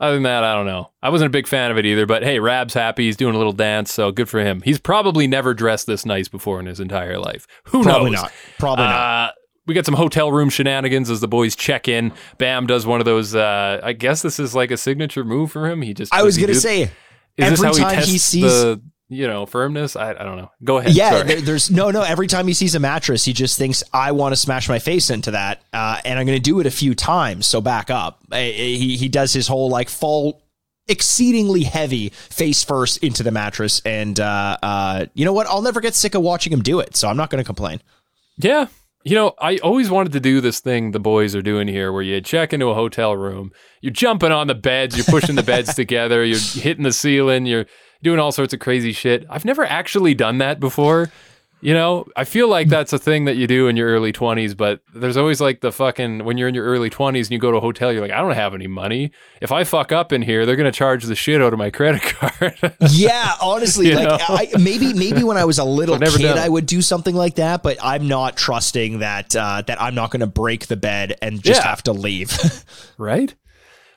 Other 0.00 0.14
than 0.14 0.22
that, 0.22 0.44
I 0.44 0.54
don't 0.54 0.66
know. 0.66 0.92
I 1.02 1.08
wasn't 1.10 1.26
a 1.26 1.30
big 1.30 1.48
fan 1.48 1.72
of 1.72 1.78
it 1.78 1.84
either. 1.84 2.06
But 2.06 2.22
hey, 2.22 2.38
Raab's 2.38 2.74
happy. 2.74 3.06
He's 3.06 3.16
doing 3.16 3.34
a 3.34 3.38
little 3.38 3.52
dance, 3.52 3.92
so 3.92 4.12
good 4.12 4.28
for 4.28 4.38
him. 4.38 4.60
He's 4.62 4.78
probably 4.78 5.26
never 5.26 5.54
dressed 5.54 5.88
this 5.88 6.06
nice 6.06 6.28
before 6.28 6.60
in 6.60 6.66
his 6.66 6.78
entire 6.78 7.18
life. 7.18 7.48
Who 7.64 7.82
Probably 7.82 8.12
knows? 8.12 8.20
Probably 8.20 8.30
not. 8.30 8.32
Probably 8.58 8.84
not. 8.84 9.34
We 9.68 9.74
got 9.74 9.84
some 9.86 9.94
hotel 9.94 10.32
room 10.32 10.48
shenanigans 10.48 11.10
as 11.10 11.20
the 11.20 11.28
boys 11.28 11.54
check 11.54 11.86
in. 11.88 12.12
Bam 12.38 12.66
does 12.66 12.86
one 12.86 13.00
of 13.00 13.04
those. 13.04 13.34
Uh, 13.34 13.80
I 13.82 13.92
guess 13.92 14.22
this 14.22 14.40
is 14.40 14.54
like 14.54 14.70
a 14.70 14.76
signature 14.76 15.24
move 15.24 15.52
for 15.52 15.68
him. 15.68 15.82
He 15.82 15.94
just 15.94 16.12
I 16.12 16.22
was 16.22 16.36
gonna 16.38 16.54
do- 16.54 16.58
say 16.58 16.82
is 16.82 16.90
this 17.36 17.62
every 17.62 17.66
how 17.66 17.72
time 17.72 17.90
he, 17.90 17.96
tests 17.96 18.10
he 18.10 18.18
sees- 18.18 18.42
the 18.44 18.82
you 19.10 19.26
know, 19.26 19.46
firmness. 19.46 19.96
I, 19.96 20.10
I 20.10 20.22
don't 20.22 20.36
know. 20.36 20.50
Go 20.62 20.78
ahead. 20.78 20.92
Yeah, 20.92 21.22
there, 21.22 21.40
there's 21.40 21.70
no, 21.70 21.90
no. 21.90 22.02
Every 22.02 22.26
time 22.26 22.46
he 22.46 22.52
sees 22.52 22.74
a 22.74 22.78
mattress, 22.80 23.24
he 23.24 23.32
just 23.32 23.56
thinks, 23.56 23.82
"I 23.92 24.12
want 24.12 24.32
to 24.32 24.36
smash 24.36 24.68
my 24.68 24.78
face 24.78 25.08
into 25.08 25.30
that," 25.30 25.62
uh, 25.72 25.98
and 26.04 26.18
I'm 26.18 26.26
going 26.26 26.36
to 26.36 26.42
do 26.42 26.60
it 26.60 26.66
a 26.66 26.70
few 26.70 26.94
times. 26.94 27.46
So 27.46 27.60
back 27.62 27.88
up. 27.90 28.20
He 28.32 28.96
he 28.98 29.08
does 29.08 29.32
his 29.32 29.48
whole 29.48 29.70
like 29.70 29.88
fall 29.88 30.42
exceedingly 30.88 31.62
heavy 31.62 32.10
face 32.10 32.62
first 32.64 33.02
into 33.02 33.22
the 33.22 33.30
mattress, 33.30 33.80
and 33.84 34.18
uh, 34.20 34.58
uh, 34.62 35.06
you 35.14 35.24
know 35.24 35.32
what? 35.32 35.46
I'll 35.46 35.62
never 35.62 35.80
get 35.80 35.94
sick 35.94 36.14
of 36.14 36.22
watching 36.22 36.52
him 36.52 36.62
do 36.62 36.80
it. 36.80 36.94
So 36.96 37.08
I'm 37.08 37.16
not 37.16 37.30
going 37.30 37.42
to 37.42 37.46
complain. 37.46 37.80
Yeah. 38.36 38.66
You 39.08 39.14
know, 39.14 39.32
I 39.40 39.56
always 39.58 39.90
wanted 39.90 40.12
to 40.12 40.20
do 40.20 40.42
this 40.42 40.60
thing 40.60 40.90
the 40.90 41.00
boys 41.00 41.34
are 41.34 41.40
doing 41.40 41.66
here 41.66 41.90
where 41.94 42.02
you 42.02 42.20
check 42.20 42.52
into 42.52 42.66
a 42.66 42.74
hotel 42.74 43.16
room, 43.16 43.52
you're 43.80 43.90
jumping 43.90 44.32
on 44.32 44.48
the 44.48 44.54
beds, 44.54 44.98
you're 44.98 45.06
pushing 45.06 45.34
the 45.34 45.42
beds 45.42 45.74
together, 45.74 46.22
you're 46.22 46.38
hitting 46.38 46.82
the 46.82 46.92
ceiling, 46.92 47.46
you're 47.46 47.64
doing 48.02 48.18
all 48.18 48.32
sorts 48.32 48.52
of 48.52 48.60
crazy 48.60 48.92
shit. 48.92 49.24
I've 49.30 49.46
never 49.46 49.64
actually 49.64 50.12
done 50.12 50.36
that 50.38 50.60
before. 50.60 51.10
You 51.60 51.74
know, 51.74 52.06
I 52.16 52.22
feel 52.22 52.46
like 52.48 52.68
that's 52.68 52.92
a 52.92 52.98
thing 52.98 53.24
that 53.24 53.36
you 53.36 53.48
do 53.48 53.66
in 53.66 53.76
your 53.76 53.88
early 53.88 54.12
20s, 54.12 54.56
but 54.56 54.80
there's 54.94 55.16
always 55.16 55.40
like 55.40 55.60
the 55.60 55.72
fucking 55.72 56.24
when 56.24 56.38
you're 56.38 56.46
in 56.48 56.54
your 56.54 56.64
early 56.64 56.88
20s 56.88 57.22
and 57.22 57.30
you 57.32 57.38
go 57.38 57.50
to 57.50 57.56
a 57.56 57.60
hotel, 57.60 57.92
you're 57.92 58.00
like, 58.00 58.12
I 58.12 58.20
don't 58.20 58.34
have 58.36 58.54
any 58.54 58.68
money. 58.68 59.10
If 59.40 59.50
I 59.50 59.64
fuck 59.64 59.90
up 59.90 60.12
in 60.12 60.22
here, 60.22 60.46
they're 60.46 60.54
going 60.54 60.70
to 60.70 60.76
charge 60.76 61.02
the 61.02 61.16
shit 61.16 61.42
out 61.42 61.52
of 61.52 61.58
my 61.58 61.70
credit 61.70 62.02
card. 62.02 62.74
Yeah, 62.90 63.32
honestly, 63.42 63.92
like? 63.92 64.20
I, 64.28 64.48
maybe 64.58 64.92
maybe 64.92 65.24
when 65.24 65.36
I 65.36 65.44
was 65.44 65.58
a 65.58 65.64
little 65.78 65.98
kid, 65.98 66.22
done. 66.22 66.38
I 66.38 66.48
would 66.48 66.66
do 66.66 66.80
something 66.80 67.14
like 67.14 67.34
that, 67.36 67.62
but 67.64 67.76
I'm 67.82 68.06
not 68.06 68.36
trusting 68.36 69.00
that 69.00 69.34
uh, 69.34 69.62
that 69.66 69.80
I'm 69.82 69.94
not 69.96 70.10
going 70.12 70.20
to 70.20 70.26
break 70.28 70.68
the 70.68 70.76
bed 70.76 71.16
and 71.20 71.42
just 71.42 71.60
Yeah. 71.62 71.68
have 71.68 71.82
to 71.84 71.92
leave. 71.92 72.38
right? 72.98 73.34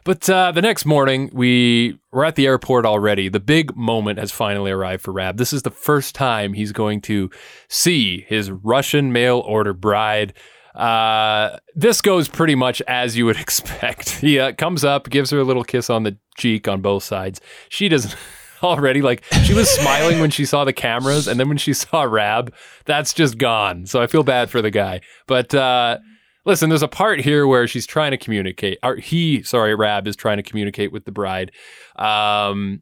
But 0.03 0.27
uh, 0.29 0.51
the 0.51 0.61
next 0.61 0.85
morning, 0.85 1.29
we 1.31 1.99
were 2.11 2.25
at 2.25 2.35
the 2.35 2.47
airport 2.47 2.85
already. 2.85 3.29
The 3.29 3.39
big 3.39 3.75
moment 3.75 4.17
has 4.17 4.31
finally 4.31 4.71
arrived 4.71 5.03
for 5.03 5.11
Raab. 5.11 5.37
This 5.37 5.53
is 5.53 5.61
the 5.61 5.71
first 5.71 6.15
time 6.15 6.53
he's 6.53 6.71
going 6.71 7.01
to 7.01 7.29
see 7.69 8.25
his 8.27 8.49
Russian 8.49 9.11
mail 9.11 9.39
order 9.39 9.73
bride. 9.73 10.33
Uh, 10.73 11.57
this 11.75 12.01
goes 12.01 12.27
pretty 12.27 12.55
much 12.55 12.81
as 12.87 13.15
you 13.15 13.25
would 13.25 13.37
expect. 13.39 14.09
He 14.09 14.39
uh, 14.39 14.53
comes 14.53 14.83
up, 14.83 15.09
gives 15.09 15.29
her 15.29 15.39
a 15.39 15.43
little 15.43 15.63
kiss 15.63 15.89
on 15.89 16.03
the 16.03 16.17
cheek 16.35 16.67
on 16.67 16.81
both 16.81 17.03
sides. 17.03 17.41
She 17.69 17.89
doesn't. 17.89 18.15
Already, 18.63 19.01
like 19.01 19.23
she 19.43 19.55
was 19.55 19.67
smiling 19.67 20.19
when 20.19 20.29
she 20.29 20.45
saw 20.45 20.65
the 20.65 20.71
cameras, 20.71 21.27
and 21.27 21.39
then 21.39 21.47
when 21.47 21.57
she 21.57 21.73
saw 21.73 22.03
Raab, 22.03 22.53
that's 22.85 23.11
just 23.11 23.39
gone. 23.39 23.87
So 23.87 23.99
I 23.99 24.05
feel 24.05 24.21
bad 24.21 24.51
for 24.51 24.61
the 24.61 24.69
guy. 24.69 25.01
But 25.25 25.55
uh, 25.55 25.97
Listen, 26.45 26.69
there's 26.69 26.81
a 26.81 26.87
part 26.87 27.19
here 27.21 27.45
where 27.45 27.67
she's 27.67 27.85
trying 27.85 28.11
to 28.11 28.17
communicate, 28.17 28.79
or 28.83 28.95
he, 28.95 29.43
sorry, 29.43 29.75
Raab 29.75 30.07
is 30.07 30.15
trying 30.15 30.37
to 30.37 30.43
communicate 30.43 30.91
with 30.91 31.05
the 31.05 31.11
bride. 31.11 31.51
Um, 31.97 32.81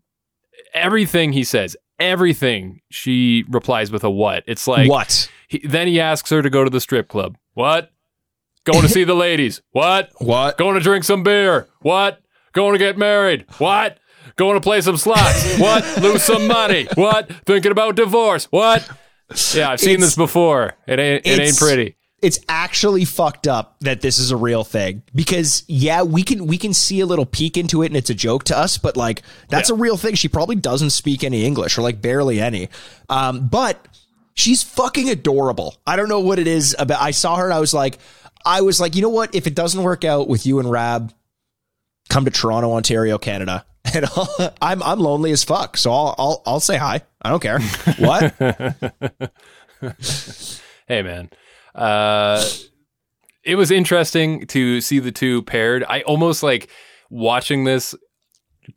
everything 0.73 1.33
he 1.33 1.43
says, 1.43 1.75
everything 1.99 2.79
she 2.89 3.43
replies 3.49 3.91
with 3.91 4.03
a 4.03 4.09
what. 4.09 4.43
It's 4.47 4.67
like, 4.67 4.89
what? 4.89 5.29
He, 5.47 5.59
then 5.67 5.87
he 5.87 5.99
asks 5.99 6.29
her 6.29 6.41
to 6.41 6.49
go 6.49 6.63
to 6.63 6.69
the 6.69 6.79
strip 6.79 7.07
club. 7.09 7.37
What? 7.53 7.91
Going 8.65 8.81
to 8.83 8.89
see 8.89 9.03
the 9.03 9.15
ladies. 9.15 9.61
What? 9.71 10.11
What? 10.19 10.57
Going 10.57 10.75
to 10.75 10.79
drink 10.81 11.03
some 11.03 11.23
beer. 11.23 11.67
What? 11.81 12.21
Going 12.53 12.73
to 12.73 12.77
get 12.79 12.97
married. 12.97 13.45
What? 13.57 13.97
Going 14.35 14.55
to 14.55 14.61
play 14.61 14.79
some 14.81 14.95
slots. 14.97 15.57
What? 15.59 16.01
Lose 16.01 16.23
some 16.23 16.47
money. 16.47 16.87
What? 16.95 17.29
Thinking 17.45 17.71
about 17.71 17.95
divorce. 17.95 18.45
What? 18.45 18.87
Yeah, 19.53 19.71
I've 19.71 19.79
seen 19.79 19.95
It's- 19.95 20.07
this 20.09 20.15
before. 20.15 20.73
It 20.87 20.99
ain't. 20.99 21.25
It 21.25 21.39
ain't 21.39 21.57
pretty. 21.57 21.95
It's 22.21 22.39
actually 22.49 23.05
fucked 23.05 23.47
up 23.47 23.77
that 23.81 24.01
this 24.01 24.19
is 24.19 24.31
a 24.31 24.35
real 24.37 24.63
thing 24.63 25.03
because 25.15 25.63
yeah, 25.67 26.03
we 26.03 26.23
can 26.23 26.47
we 26.47 26.57
can 26.57 26.73
see 26.73 26.99
a 26.99 27.05
little 27.05 27.25
peek 27.25 27.55
into 27.57 27.81
it 27.81 27.87
and 27.87 27.95
it's 27.97 28.09
a 28.09 28.13
joke 28.15 28.43
to 28.45 28.57
us, 28.57 28.77
but 28.77 28.97
like 28.97 29.21
that's 29.47 29.69
Yeah. 29.69 29.75
a 29.75 29.79
real 29.79 29.95
thing. 29.97 30.15
She 30.15 30.27
probably 30.27 30.55
doesn't 30.57 30.89
speak 30.89 31.23
any 31.23 31.45
English 31.45 31.77
or 31.77 31.81
like 31.81 32.01
barely 32.01 32.41
any. 32.41 32.67
Um, 33.07 33.47
but 33.47 33.87
she's 34.33 34.63
fucking 34.63 35.09
adorable. 35.09 35.77
I 35.87 35.95
don't 35.95 36.09
know 36.09 36.19
what 36.19 36.39
it 36.39 36.47
is 36.47 36.75
about. 36.77 37.01
I 37.01 37.11
saw 37.11 37.37
her 37.37 37.45
and 37.45 37.53
I 37.53 37.59
was 37.59 37.73
like, 37.73 37.99
I 38.45 38.61
was 38.61 38.79
like, 38.81 38.95
you 38.95 39.01
know 39.01 39.09
what? 39.09 39.33
If 39.33 39.47
it 39.47 39.55
doesn't 39.55 39.81
work 39.81 40.03
out 40.03 40.27
with 40.27 40.45
you 40.45 40.59
and 40.59 40.69
Raab, 40.69 41.13
come 42.09 42.25
to 42.25 42.31
Toronto, 42.31 42.71
Ontario, 42.73 43.17
Canada. 43.17 43.65
And 43.93 44.05
I'll, 44.05 44.53
I'm 44.61 44.83
I'm 44.83 44.99
lonely 44.99 45.31
as 45.31 45.43
fuck, 45.43 45.75
so 45.77 45.91
I'll 45.91 46.13
I'll 46.19 46.43
I'll 46.45 46.59
say 46.59 46.77
hi. 46.77 47.01
I 47.23 47.29
don't 47.29 47.41
care. 47.41 47.59
What? 47.97 48.35
hey 50.87 51.01
man 51.01 51.29
uh 51.75 52.43
it 53.43 53.55
was 53.55 53.71
interesting 53.71 54.45
to 54.47 54.81
see 54.81 54.99
the 54.99 55.11
two 55.11 55.41
paired 55.43 55.83
i 55.89 56.01
almost 56.01 56.43
like 56.43 56.69
watching 57.09 57.63
this 57.63 57.95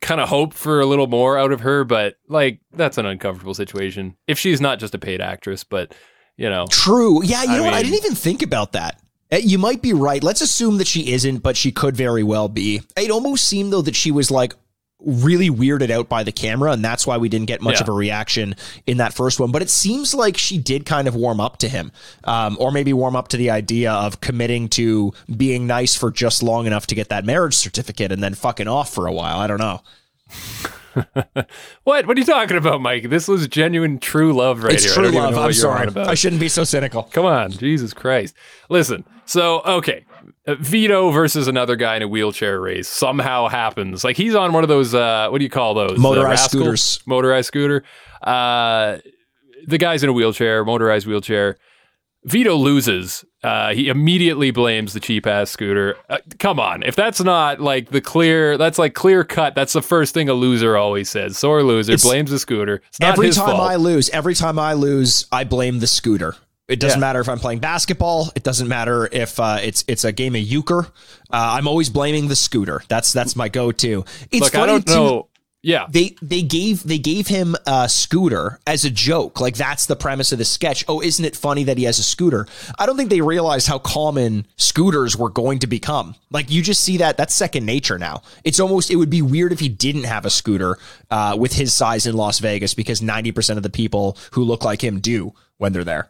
kind 0.01 0.19
of 0.19 0.27
hope 0.29 0.53
for 0.53 0.79
a 0.79 0.85
little 0.85 1.07
more 1.07 1.37
out 1.37 1.51
of 1.51 1.59
her 1.61 1.83
but 1.83 2.15
like 2.27 2.59
that's 2.71 2.97
an 2.97 3.05
uncomfortable 3.05 3.53
situation 3.53 4.15
if 4.27 4.39
she's 4.39 4.59
not 4.61 4.79
just 4.79 4.95
a 4.95 4.99
paid 4.99 5.21
actress 5.21 5.63
but 5.63 5.93
you 6.37 6.49
know 6.49 6.65
True. 6.69 7.23
Yeah, 7.23 7.43
you 7.43 7.49
I 7.51 7.57
know 7.57 7.63
what? 7.65 7.73
I 7.75 7.83
didn't 7.83 7.97
even 7.97 8.15
think 8.15 8.41
about 8.41 8.71
that. 8.71 8.99
Uh, 9.31 9.37
You 9.37 9.59
might 9.59 9.83
be 9.83 9.93
right. 9.93 10.23
Let's 10.23 10.41
assume 10.41 10.79
that 10.79 10.87
she 10.87 11.11
isn't, 11.13 11.43
but 11.43 11.55
she 11.55 11.71
could 11.71 11.95
very 11.95 12.23
well 12.23 12.49
be. 12.49 12.81
It 12.97 13.11
almost 13.11 13.47
seemed 13.47 13.71
though 13.71 13.83
that 13.83 13.95
she 13.95 14.09
was 14.09 14.31
like 14.31 14.55
really 15.05 15.49
weirded 15.49 15.89
out 15.89 16.07
by 16.09 16.23
the 16.23 16.31
camera, 16.31 16.71
and 16.71 16.83
that's 16.83 17.05
why 17.05 17.17
we 17.17 17.29
didn't 17.29 17.47
get 17.47 17.61
much 17.61 17.75
Yeah. 17.75 17.81
of 17.83 17.89
a 17.89 17.91
reaction 17.93 18.55
in 18.87 18.97
that 18.97 19.13
first 19.13 19.39
one. 19.39 19.51
But 19.51 19.61
it 19.61 19.69
seems 19.69 20.13
like 20.13 20.37
she 20.37 20.57
did 20.57 20.85
kind 20.85 21.07
of 21.07 21.15
warm 21.15 21.39
up 21.39 21.57
to 21.57 21.67
him, 21.69 21.91
um, 22.23 22.55
or 22.59 22.71
maybe 22.71 22.93
warm 22.93 23.15
up 23.15 23.27
to 23.29 23.37
the 23.37 23.49
idea 23.49 23.91
of 23.91 24.21
committing 24.21 24.69
to 24.69 25.13
being 25.35 25.67
nice 25.67 25.95
for 25.95 26.09
just 26.11 26.41
long 26.43 26.65
enough 26.67 26.87
to 26.87 26.95
get 26.95 27.09
that 27.09 27.25
marriage 27.25 27.55
certificate 27.55 28.11
and 28.11 28.23
then 28.23 28.33
fucking 28.33 28.67
off 28.67 28.93
for 28.93 29.07
a 29.07 29.11
while. 29.13 29.39
I 29.39 29.47
don't 29.47 29.59
know. 29.59 29.81
what 31.83 32.05
what 32.05 32.09
are 32.09 32.19
you 32.19 32.25
talking 32.25 32.55
about 32.55 32.79
mike 32.79 33.09
this 33.09 33.27
was 33.27 33.47
genuine 33.47 33.97
true 33.97 34.31
love 34.31 34.63
right 34.63 34.73
it's 34.75 34.83
here 34.83 34.93
true 34.93 35.09
love. 35.09 35.33
I'm 35.33 35.43
what 35.43 35.55
you're 35.55 35.71
on 35.71 35.91
sorry. 35.91 36.05
I 36.07 36.13
shouldn't 36.13 36.39
be 36.39 36.49
so 36.49 36.63
cynical. 36.63 37.03
Come 37.03 37.25
on, 37.25 37.51
Jesus 37.51 37.93
Christ. 37.93 38.35
Listen, 38.69 39.03
so, 39.25 39.61
okay. 39.61 40.05
Uh, 40.45 40.55
Vito 40.55 41.09
versus 41.11 41.47
another 41.47 41.75
guy 41.75 41.95
in 41.95 42.01
a 42.01 42.07
wheelchair 42.07 42.59
race 42.59 42.89
somehow 42.89 43.47
happens. 43.47 44.03
Like 44.03 44.17
he's 44.17 44.35
on 44.35 44.51
one 44.53 44.63
of 44.63 44.67
those, 44.69 44.93
uh, 44.93 45.27
what 45.29 45.37
do 45.37 45.43
you 45.45 45.49
call 45.49 45.73
those? 45.73 45.97
Motorized 45.97 46.41
Rascal? 46.41 46.59
scooters. 46.61 46.99
Motorized 47.05 47.47
scooter. 47.47 47.83
Uh, 48.21 48.97
the 49.67 49.77
guy's 49.77 50.03
in 50.03 50.09
a 50.09 50.13
wheelchair, 50.13 50.65
motorized 50.65 51.07
wheelchair. 51.07 51.57
Vito 52.25 52.55
loses. 52.55 53.25
Uh, 53.43 53.73
he 53.73 53.89
immediately 53.89 54.51
blames 54.51 54.93
the 54.93 54.99
cheap 55.01 55.27
ass 55.27 55.49
scooter. 55.51 55.95
Uh, 56.09 56.19
come 56.39 56.57
on, 56.59 56.81
if 56.83 56.95
that's 56.95 57.21
not 57.21 57.59
like 57.59 57.89
the 57.89 57.99
clear, 57.99 58.57
that's 58.57 58.79
like 58.79 58.93
clear 58.93 59.25
cut. 59.25 59.55
That's 59.55 59.73
the 59.73 59.81
first 59.81 60.13
thing 60.13 60.29
a 60.29 60.33
loser 60.33 60.77
always 60.77 61.09
says. 61.09 61.37
Sore 61.37 61.63
loser 61.63 61.91
It's- 61.93 62.03
blames 62.05 62.31
the 62.31 62.39
scooter. 62.39 62.81
It's 62.87 62.99
not 63.01 63.13
every 63.13 63.31
time 63.31 63.57
fault. 63.57 63.69
I 63.69 63.75
lose, 63.75 64.09
every 64.11 64.35
time 64.35 64.57
I 64.57 64.71
lose, 64.73 65.25
I 65.33 65.43
blame 65.43 65.79
the 65.79 65.87
scooter. 65.87 66.35
It 66.67 66.79
doesn't 66.79 66.97
Yeah. 66.99 67.07
matter 67.07 67.19
if 67.19 67.27
I'm 67.29 67.39
playing 67.39 67.59
basketball. 67.59 68.31
It 68.35 68.43
doesn't 68.43 68.67
matter 68.67 69.09
if 69.11 69.39
uh, 69.39 69.59
it's 69.61 69.83
it's 69.87 70.03
a 70.05 70.11
game 70.11 70.33
of 70.35 70.41
euchre. 70.41 70.87
Uh, 71.31 71.57
I'm 71.57 71.67
always 71.67 71.89
blaming 71.89 72.29
the 72.29 72.35
scooter. 72.37 72.81
That's 72.87 73.11
that's 73.11 73.35
my 73.35 73.49
go-to. 73.49 74.05
It's 74.31 74.41
Look, 74.41 74.53
funny 74.53 74.63
I 74.63 74.65
don't 74.67 74.87
too, 74.87 74.93
know. 74.93 75.27
Yeah, 75.65 75.85
They 75.89 76.15
they 76.21 76.41
gave 76.41 76.83
they 76.83 76.97
gave 76.97 77.27
him 77.27 77.55
a 77.65 77.87
scooter 77.87 78.59
as 78.67 78.83
a 78.83 78.89
joke. 78.89 79.39
Like 79.39 79.55
that's 79.55 79.85
the 79.85 79.95
premise 79.95 80.33
of 80.33 80.37
the 80.37 80.43
sketch. 80.45 80.83
Oh, 80.89 81.01
isn't 81.01 81.23
it 81.23 81.37
funny 81.37 81.63
that 81.65 81.77
he 81.77 81.85
has 81.85 81.99
a 81.99 82.03
scooter? 82.03 82.47
I 82.77 82.85
don't 82.85 82.97
think 82.97 83.09
they 83.09 83.21
realized 83.21 83.67
how 83.69 83.79
common 83.79 84.45
scooters 84.57 85.15
were 85.15 85.29
going 85.29 85.59
to 85.59 85.67
become. 85.67 86.15
Like 86.31 86.51
you 86.51 86.61
just 86.61 86.81
see 86.81 86.97
that 86.97 87.15
that's 87.15 87.33
second 87.33 87.65
nature 87.65 87.97
now. 87.97 88.23
It's 88.43 88.59
almost 88.59 88.91
it 88.91 88.97
would 88.97 89.09
be 89.09 89.21
weird 89.21 89.53
if 89.53 89.61
he 89.61 89.69
didn't 89.69 90.03
have 90.03 90.25
a 90.25 90.29
scooter 90.29 90.77
uh, 91.09 91.37
with 91.39 91.53
his 91.53 91.73
size 91.73 92.05
in 92.07 92.15
Las 92.15 92.39
Vegas 92.39 92.73
because 92.73 93.01
ninety 93.01 93.31
percent 93.31 93.55
of 93.55 93.63
the 93.63 93.69
people 93.69 94.17
who 94.31 94.43
look 94.43 94.65
like 94.65 94.81
him 94.83 94.99
do 94.99 95.33
when 95.59 95.71
they're 95.71 95.85
there. 95.85 96.09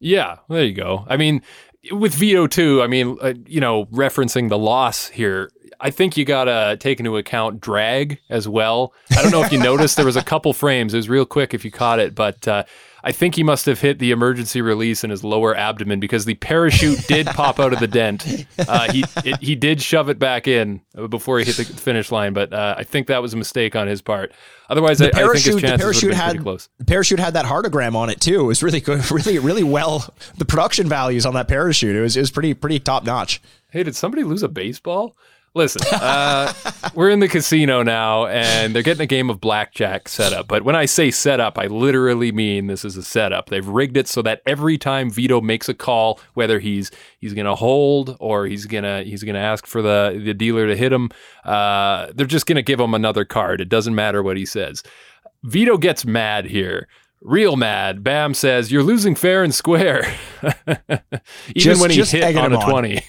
Yeah, 0.00 0.36
there 0.48 0.64
you 0.64 0.74
go. 0.74 1.04
I 1.08 1.16
mean, 1.16 1.42
with 1.90 2.14
Vito 2.14 2.46
too. 2.46 2.82
I 2.82 2.86
mean, 2.86 3.16
uh, 3.20 3.34
you 3.46 3.60
know, 3.60 3.86
referencing 3.86 4.48
the 4.48 4.58
loss 4.58 5.08
here. 5.08 5.50
I 5.80 5.90
think 5.90 6.16
you 6.16 6.24
gotta 6.24 6.76
take 6.78 6.98
into 6.98 7.16
account 7.16 7.60
drag 7.60 8.18
as 8.30 8.48
well. 8.48 8.92
I 9.16 9.22
don't 9.22 9.30
know 9.30 9.42
if 9.42 9.52
you 9.52 9.58
noticed 9.62 9.96
there 9.96 10.04
was 10.04 10.16
a 10.16 10.24
couple 10.24 10.52
frames. 10.52 10.92
It 10.92 10.98
was 10.98 11.08
real 11.08 11.26
quick 11.26 11.54
if 11.54 11.64
you 11.64 11.70
caught 11.70 12.00
it, 12.00 12.14
but 12.14 12.48
uh, 12.48 12.64
I 13.08 13.12
think 13.12 13.36
he 13.36 13.42
must 13.42 13.64
have 13.64 13.80
hit 13.80 14.00
the 14.00 14.10
emergency 14.10 14.60
release 14.60 15.02
in 15.02 15.08
his 15.08 15.24
lower 15.24 15.56
abdomen 15.56 15.98
because 15.98 16.26
the 16.26 16.34
parachute 16.34 17.06
did 17.06 17.26
pop 17.26 17.58
out 17.58 17.72
of 17.72 17.80
the 17.80 17.88
dent. 17.88 18.46
Uh, 18.58 18.92
he 18.92 19.04
it, 19.24 19.40
he 19.40 19.54
did 19.54 19.80
shove 19.80 20.08
it 20.10 20.18
back 20.18 20.46
in 20.46 20.80
before 21.08 21.38
he 21.38 21.44
hit 21.44 21.56
the 21.56 21.64
finish 21.64 22.10
line, 22.12 22.32
but 22.34 22.52
uh, 22.52 22.74
I 22.76 22.82
think 22.84 23.06
that 23.06 23.22
was 23.22 23.32
a 23.32 23.36
mistake 23.36 23.74
on 23.76 23.86
his 23.86 24.02
part. 24.02 24.32
Otherwise, 24.68 25.00
I, 25.00 25.06
I 25.06 25.10
think 25.10 25.32
his 25.34 25.44
parachute- 25.44 25.62
the 25.62 25.70
would 25.70 25.80
parachute 25.80 26.14
had- 26.14 26.30
pretty 26.30 26.42
close. 26.42 26.68
The 26.78 26.84
parachute 26.84 27.20
had 27.20 27.34
that 27.34 27.46
heartagram 27.46 27.94
on 27.94 28.10
it 28.10 28.20
too. 28.20 28.40
It 28.40 28.46
was 28.46 28.62
really 28.62 28.80
good, 28.80 29.10
really 29.10 29.38
really 29.38 29.62
well. 29.62 30.12
The 30.36 30.44
production 30.44 30.88
values 30.88 31.24
on 31.24 31.34
that 31.34 31.48
parachute 31.48 31.96
it 31.96 32.00
was 32.00 32.16
it 32.16 32.20
was 32.20 32.30
pretty 32.30 32.52
pretty 32.52 32.78
top 32.80 33.04
notch. 33.04 33.40
Hey, 33.70 33.82
did 33.84 33.96
somebody 33.96 34.24
lose 34.24 34.42
a 34.42 34.48
baseball? 34.48 35.16
Listen, 35.54 35.82
uh, 35.92 36.52
we're 36.94 37.10
in 37.10 37.20
the 37.20 37.28
casino 37.28 37.82
now, 37.82 38.26
and 38.26 38.74
they're 38.74 38.82
getting 38.82 39.02
a 39.02 39.06
game 39.06 39.30
of 39.30 39.40
blackjack 39.40 40.08
set 40.08 40.32
up. 40.32 40.46
But 40.46 40.62
when 40.62 40.76
I 40.76 40.84
say 40.84 41.10
set 41.10 41.40
up, 41.40 41.58
I 41.58 41.66
literally 41.66 42.30
mean 42.32 42.66
this 42.66 42.84
is 42.84 42.96
a 42.96 43.02
setup. 43.02 43.48
They've 43.48 43.66
rigged 43.66 43.96
it 43.96 44.06
so 44.08 44.22
that 44.22 44.42
every 44.46 44.78
time 44.78 45.10
Vito 45.10 45.40
makes 45.40 45.68
a 45.68 45.74
call, 45.74 46.20
whether 46.34 46.58
he's 46.60 46.90
he's 47.18 47.34
going 47.34 47.46
to 47.46 47.54
hold 47.54 48.16
or 48.20 48.46
he's 48.46 48.66
gonna 48.66 49.02
he's 49.02 49.24
gonna 49.24 49.38
ask 49.38 49.66
for 49.66 49.82
the 49.82 50.20
the 50.24 50.34
dealer 50.34 50.66
to 50.66 50.76
hit 50.76 50.92
him, 50.92 51.10
uh, 51.44 52.12
they're 52.14 52.26
just 52.26 52.46
going 52.46 52.56
to 52.56 52.62
give 52.62 52.78
him 52.78 52.94
another 52.94 53.24
card. 53.24 53.60
It 53.60 53.68
doesn't 53.68 53.94
matter 53.94 54.22
what 54.22 54.36
he 54.36 54.46
says. 54.46 54.82
Vito 55.44 55.76
gets 55.78 56.04
mad 56.04 56.44
here. 56.46 56.88
Real 57.20 57.56
mad. 57.56 58.04
Bam 58.04 58.32
says, 58.32 58.70
You're 58.70 58.84
losing 58.84 59.14
fair 59.16 59.42
and 59.42 59.52
square. 59.54 60.06
Even 60.42 61.02
Just- 61.56 61.80
when 61.80 61.90
he 61.90 62.02
hit 62.02 62.36
on 62.36 62.46
him 62.46 62.52
a 62.52 62.58
on. 62.58 62.70
20, 62.70 63.02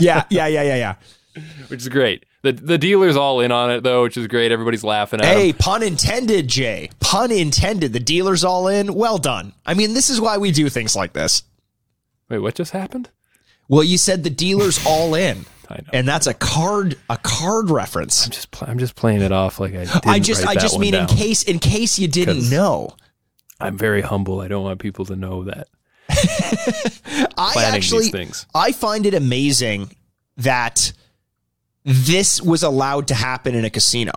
yeah, 0.00 0.24
yeah, 0.30 0.46
yeah, 0.46 0.62
yeah, 0.62 0.76
yeah. 0.76 0.94
which 1.68 1.80
is 1.80 1.88
great. 1.88 2.24
The 2.42 2.52
the 2.52 2.78
dealer's 2.78 3.16
all 3.16 3.40
in 3.40 3.52
on 3.52 3.70
it 3.70 3.82
though, 3.82 4.02
which 4.02 4.16
is 4.16 4.26
great. 4.26 4.52
Everybody's 4.52 4.84
laughing 4.84 5.20
at 5.20 5.26
him. 5.26 5.38
Hey, 5.38 5.52
pun 5.52 5.82
intended, 5.82 6.48
Jay. 6.48 6.90
Pun 7.00 7.30
intended. 7.30 7.92
The 7.92 8.00
dealer's 8.00 8.44
all 8.44 8.68
in. 8.68 8.94
Well 8.94 9.18
done. 9.18 9.52
I 9.64 9.74
mean, 9.74 9.94
this 9.94 10.10
is 10.10 10.20
why 10.20 10.38
we 10.38 10.50
do 10.52 10.68
things 10.68 10.94
like 10.94 11.12
this. 11.12 11.42
Wait, 12.28 12.38
what 12.38 12.54
just 12.54 12.72
happened? 12.72 13.10
Well, 13.68 13.84
you 13.84 13.98
said 13.98 14.22
the 14.24 14.30
dealer's 14.30 14.78
all 14.86 15.14
in, 15.14 15.44
I 15.68 15.76
know. 15.76 15.90
and 15.92 16.08
that's 16.08 16.26
a 16.26 16.34
card 16.34 16.96
a 17.10 17.16
card 17.16 17.70
reference. 17.70 18.26
I'm 18.26 18.30
just 18.32 18.50
pl- 18.50 18.68
I'm 18.68 18.78
just 18.78 18.94
playing 18.96 19.22
it 19.22 19.32
off 19.32 19.58
like 19.60 19.74
I 19.74 19.84
didn't 19.84 20.06
I 20.06 20.18
just 20.18 20.46
I 20.46 20.54
just 20.54 20.78
mean 20.78 20.94
in 20.94 21.06
case 21.06 21.42
in 21.42 21.58
case 21.58 21.98
you 21.98 22.08
didn't 22.08 22.50
know. 22.50 22.96
I'm 23.58 23.78
very 23.78 24.02
humble. 24.02 24.40
I 24.40 24.48
don't 24.48 24.64
want 24.64 24.80
people 24.80 25.06
to 25.06 25.16
know 25.16 25.44
that 25.44 25.68
I 27.38 27.54
actually. 27.56 28.10
I 28.54 28.72
find 28.72 29.06
it 29.06 29.14
amazing 29.14 29.94
that 30.36 30.92
this 31.86 32.42
was 32.42 32.62
allowed 32.64 33.08
to 33.08 33.14
happen 33.14 33.54
in 33.54 33.64
a 33.64 33.70
casino. 33.70 34.12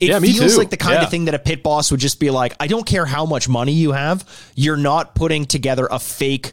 It 0.00 0.08
Yeah, 0.08 0.18
feels 0.18 0.56
like 0.56 0.70
the 0.70 0.76
kind 0.76 0.96
Yeah. 0.96 1.02
of 1.04 1.10
thing 1.10 1.26
that 1.26 1.34
a 1.34 1.38
pit 1.38 1.62
boss 1.62 1.90
would 1.90 2.00
just 2.00 2.18
be 2.18 2.30
like, 2.30 2.54
I 2.58 2.66
don't 2.66 2.84
care 2.86 3.06
how 3.06 3.26
much 3.26 3.48
money 3.48 3.72
you 3.72 3.92
have, 3.92 4.24
you're 4.56 4.76
not 4.76 5.14
putting 5.14 5.44
together 5.46 5.86
a 5.90 5.98
fake 6.00 6.52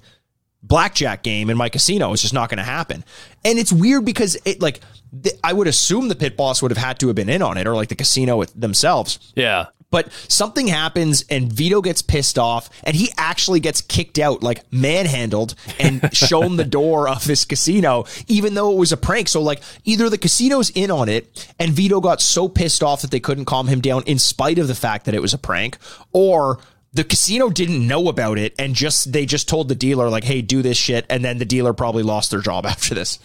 blackjack 0.62 1.24
game 1.24 1.50
in 1.50 1.58
my 1.58 1.70
casino. 1.70 2.14
It's 2.14 2.22
just 2.22 2.34
not 2.36 2.50
going 2.50 2.60
to 2.60 2.64
happen. 2.64 3.04
And 3.44 3.58
it's 3.58 3.72
weird 3.74 4.06
because 4.06 4.38
it 4.46 4.62
like 4.62 4.80
th- 5.24 5.36
I 5.44 5.54
would 5.54 5.68
assume 5.68 6.08
the 6.08 6.16
pit 6.16 6.38
boss 6.38 6.62
would 6.62 6.70
have 6.72 6.78
had 6.78 7.00
to 7.00 7.08
have 7.08 7.16
been 7.16 7.30
in 7.30 7.42
on 7.42 7.58
it 7.58 7.66
or 7.66 7.74
like 7.74 7.90
the 7.90 7.96
casino 7.96 8.44
themselves. 8.44 9.18
Yeah. 9.36 9.68
But 9.92 10.12
something 10.30 10.68
happens 10.68 11.26
and 11.30 11.52
Vito 11.52 11.82
gets 11.82 12.02
pissed 12.02 12.40
off 12.40 12.70
and 12.84 12.96
he 12.96 13.10
actually 13.18 13.60
gets 13.60 13.82
kicked 13.82 14.18
out, 14.18 14.42
like 14.42 14.64
manhandled 14.72 15.54
and 15.80 16.10
shown 16.16 16.56
the 16.56 16.64
door 16.64 17.08
of 17.10 17.26
this 17.26 17.46
casino, 17.46 18.06
even 18.28 18.54
though 18.54 18.72
it 18.72 18.78
was 18.78 18.92
a 18.92 18.98
prank. 18.98 19.28
So 19.28 19.42
like 19.42 19.62
either 19.84 20.10
the 20.10 20.18
casino's 20.18 20.70
in 20.72 20.90
on 20.90 21.10
it 21.10 21.54
and 21.60 21.74
Vito 21.74 22.00
got 22.00 22.22
so 22.22 22.48
pissed 22.48 22.82
off 22.82 23.02
that 23.02 23.12
they 23.12 23.20
couldn't 23.20 23.46
calm 23.46 23.68
him 23.68 23.82
down 23.82 24.04
in 24.06 24.18
spite 24.18 24.58
of 24.58 24.68
the 24.68 24.76
fact 24.76 25.06
that 25.06 25.14
it 25.14 25.22
was 25.22 25.34
a 25.34 25.38
prank, 25.38 25.78
or 26.14 26.60
the 26.94 27.04
casino 27.04 27.50
didn't 27.50 27.86
know 27.86 28.08
about 28.08 28.38
it 28.38 28.54
and 28.60 28.76
just 28.76 29.12
they 29.12 29.26
just 29.26 29.48
told 29.48 29.68
the 29.68 29.76
dealer 29.76 30.10
like, 30.10 30.24
hey, 30.24 30.42
do 30.42 30.62
this 30.62 30.78
shit, 30.78 31.06
and 31.10 31.24
then 31.24 31.38
the 31.38 31.46
dealer 31.46 31.74
probably 31.74 32.04
lost 32.04 32.32
their 32.32 32.42
job 32.42 32.66
after 32.66 32.96
this. 32.96 33.20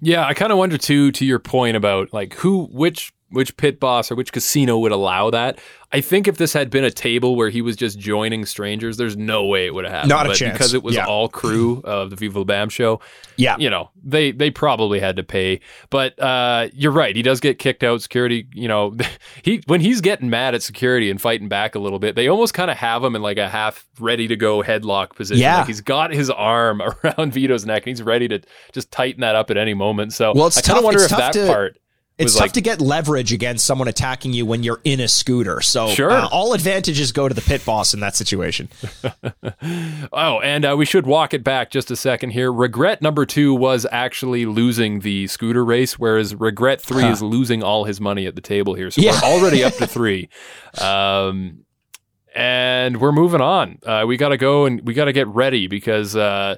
Yeah, 0.00 0.26
I 0.26 0.34
kind 0.34 0.50
of 0.50 0.58
wonder 0.58 0.78
too 0.78 1.12
to 1.12 1.24
your 1.24 1.38
point 1.38 1.76
about 1.76 2.12
like 2.12 2.34
who 2.34 2.64
which 2.66 3.12
which 3.32 3.56
pit 3.56 3.80
boss 3.80 4.10
or 4.10 4.14
which 4.14 4.32
casino 4.32 4.78
would 4.78 4.92
allow 4.92 5.30
that. 5.30 5.58
I 5.94 6.00
think 6.00 6.26
if 6.26 6.38
this 6.38 6.54
had 6.54 6.70
been 6.70 6.84
a 6.84 6.90
table 6.90 7.36
where 7.36 7.50
he 7.50 7.60
was 7.60 7.76
just 7.76 7.98
joining 7.98 8.46
strangers, 8.46 8.96
there's 8.96 9.14
no 9.14 9.44
way 9.44 9.66
it 9.66 9.74
would 9.74 9.84
have 9.84 9.92
happened. 9.92 10.08
Not 10.08 10.24
a 10.24 10.30
but 10.30 10.36
chance. 10.38 10.52
because 10.54 10.72
it 10.72 10.82
was 10.82 10.94
Yeah. 10.94 11.04
all 11.04 11.28
crew 11.28 11.82
of 11.84 12.08
the 12.08 12.16
Viva 12.16 12.38
La 12.38 12.44
Bam 12.46 12.70
show. 12.70 13.00
Yeah. 13.36 13.56
you 13.58 13.68
know 13.68 13.90
they 14.04 14.30
they 14.32 14.50
probably 14.50 15.00
had 15.00 15.16
to 15.16 15.22
pay. 15.22 15.60
But 15.90 16.18
uh, 16.18 16.68
you're 16.72 16.92
right, 16.92 17.14
he 17.14 17.20
does 17.22 17.40
get 17.40 17.58
kicked 17.58 17.82
out. 17.82 18.00
Security, 18.00 18.46
you 18.54 18.68
know, 18.68 18.96
he 19.42 19.62
when 19.66 19.80
he's 19.82 20.00
getting 20.00 20.30
mad 20.30 20.54
at 20.54 20.62
security 20.62 21.10
and 21.10 21.20
fighting 21.20 21.48
back 21.48 21.74
a 21.74 21.78
little 21.78 21.98
bit, 21.98 22.16
they 22.16 22.26
almost 22.28 22.54
kind 22.54 22.70
of 22.70 22.78
have 22.78 23.04
him 23.04 23.14
in 23.14 23.20
like 23.20 23.36
a 23.38 23.48
half 23.48 23.86
ready 24.00 24.26
to 24.28 24.36
go 24.36 24.62
headlock 24.62 25.14
position. 25.14 25.42
Yeah. 25.42 25.58
like 25.58 25.66
he's 25.66 25.80
got 25.82 26.10
his 26.12 26.30
arm 26.30 26.80
around 27.04 27.32
Vito's 27.34 27.66
neck 27.66 27.82
and 27.86 27.90
he's 27.96 28.02
ready 28.02 28.28
to 28.28 28.40
just 28.72 28.90
tighten 28.90 29.20
that 29.20 29.34
up 29.36 29.50
at 29.50 29.56
any 29.58 29.74
moment. 29.74 30.14
So 30.14 30.32
Well, 30.34 30.46
it's 30.46 30.56
I 30.56 30.62
kind 30.62 30.78
of 30.78 30.84
wonder 30.84 31.02
if 31.02 31.10
that 31.10 31.32
to- 31.34 31.46
part 31.46 31.76
It's 32.18 32.34
tough 32.34 32.40
like 32.42 32.52
to 32.52 32.60
get 32.60 32.80
leverage 32.80 33.32
against 33.32 33.64
someone 33.64 33.88
attacking 33.88 34.32
you 34.32 34.44
when 34.46 34.62
you're 34.62 34.80
in 34.84 35.00
a 35.00 35.08
scooter. 35.08 35.60
So 35.60 35.88
Sure. 35.88 36.10
uh, 36.10 36.28
all 36.28 36.52
advantages 36.52 37.10
go 37.10 37.26
to 37.28 37.34
the 37.34 37.40
pit 37.40 37.64
boss 37.64 37.94
in 37.94 38.00
that 38.00 38.14
situation. 38.16 38.68
Oh, 40.12 40.40
and 40.40 40.64
uh, 40.64 40.74
we 40.76 40.84
should 40.84 41.06
walk 41.06 41.32
it 41.34 41.42
back 41.44 41.70
just 41.70 41.90
a 41.90 41.96
second 41.96 42.30
here. 42.30 42.52
Regret 42.52 43.00
number 43.00 43.24
two 43.24 43.54
was 43.54 43.86
actually 43.90 44.44
losing 44.46 45.00
the 45.00 45.26
scooter 45.28 45.64
race, 45.64 45.98
whereas 45.98 46.34
regret 46.34 46.80
three 46.80 47.04
is 47.04 47.22
losing 47.22 47.62
all 47.62 47.84
his 47.84 48.00
money 48.00 48.26
at 48.26 48.34
the 48.34 48.40
table 48.40 48.74
here. 48.74 48.90
So 48.90 49.00
Yeah. 49.00 49.12
we're 49.22 49.28
already 49.28 49.64
up 49.64 49.74
to 49.76 49.86
three. 49.86 50.28
Um, 50.80 51.64
and 52.34 53.00
we're 53.00 53.12
moving 53.12 53.40
on. 53.40 53.78
Uh, 53.86 54.04
we 54.06 54.16
got 54.16 54.30
to 54.30 54.36
go 54.36 54.66
and 54.66 54.80
we 54.86 54.94
got 54.94 55.04
to 55.06 55.12
get 55.12 55.28
ready 55.28 55.66
because, 55.66 56.16
uh, 56.16 56.56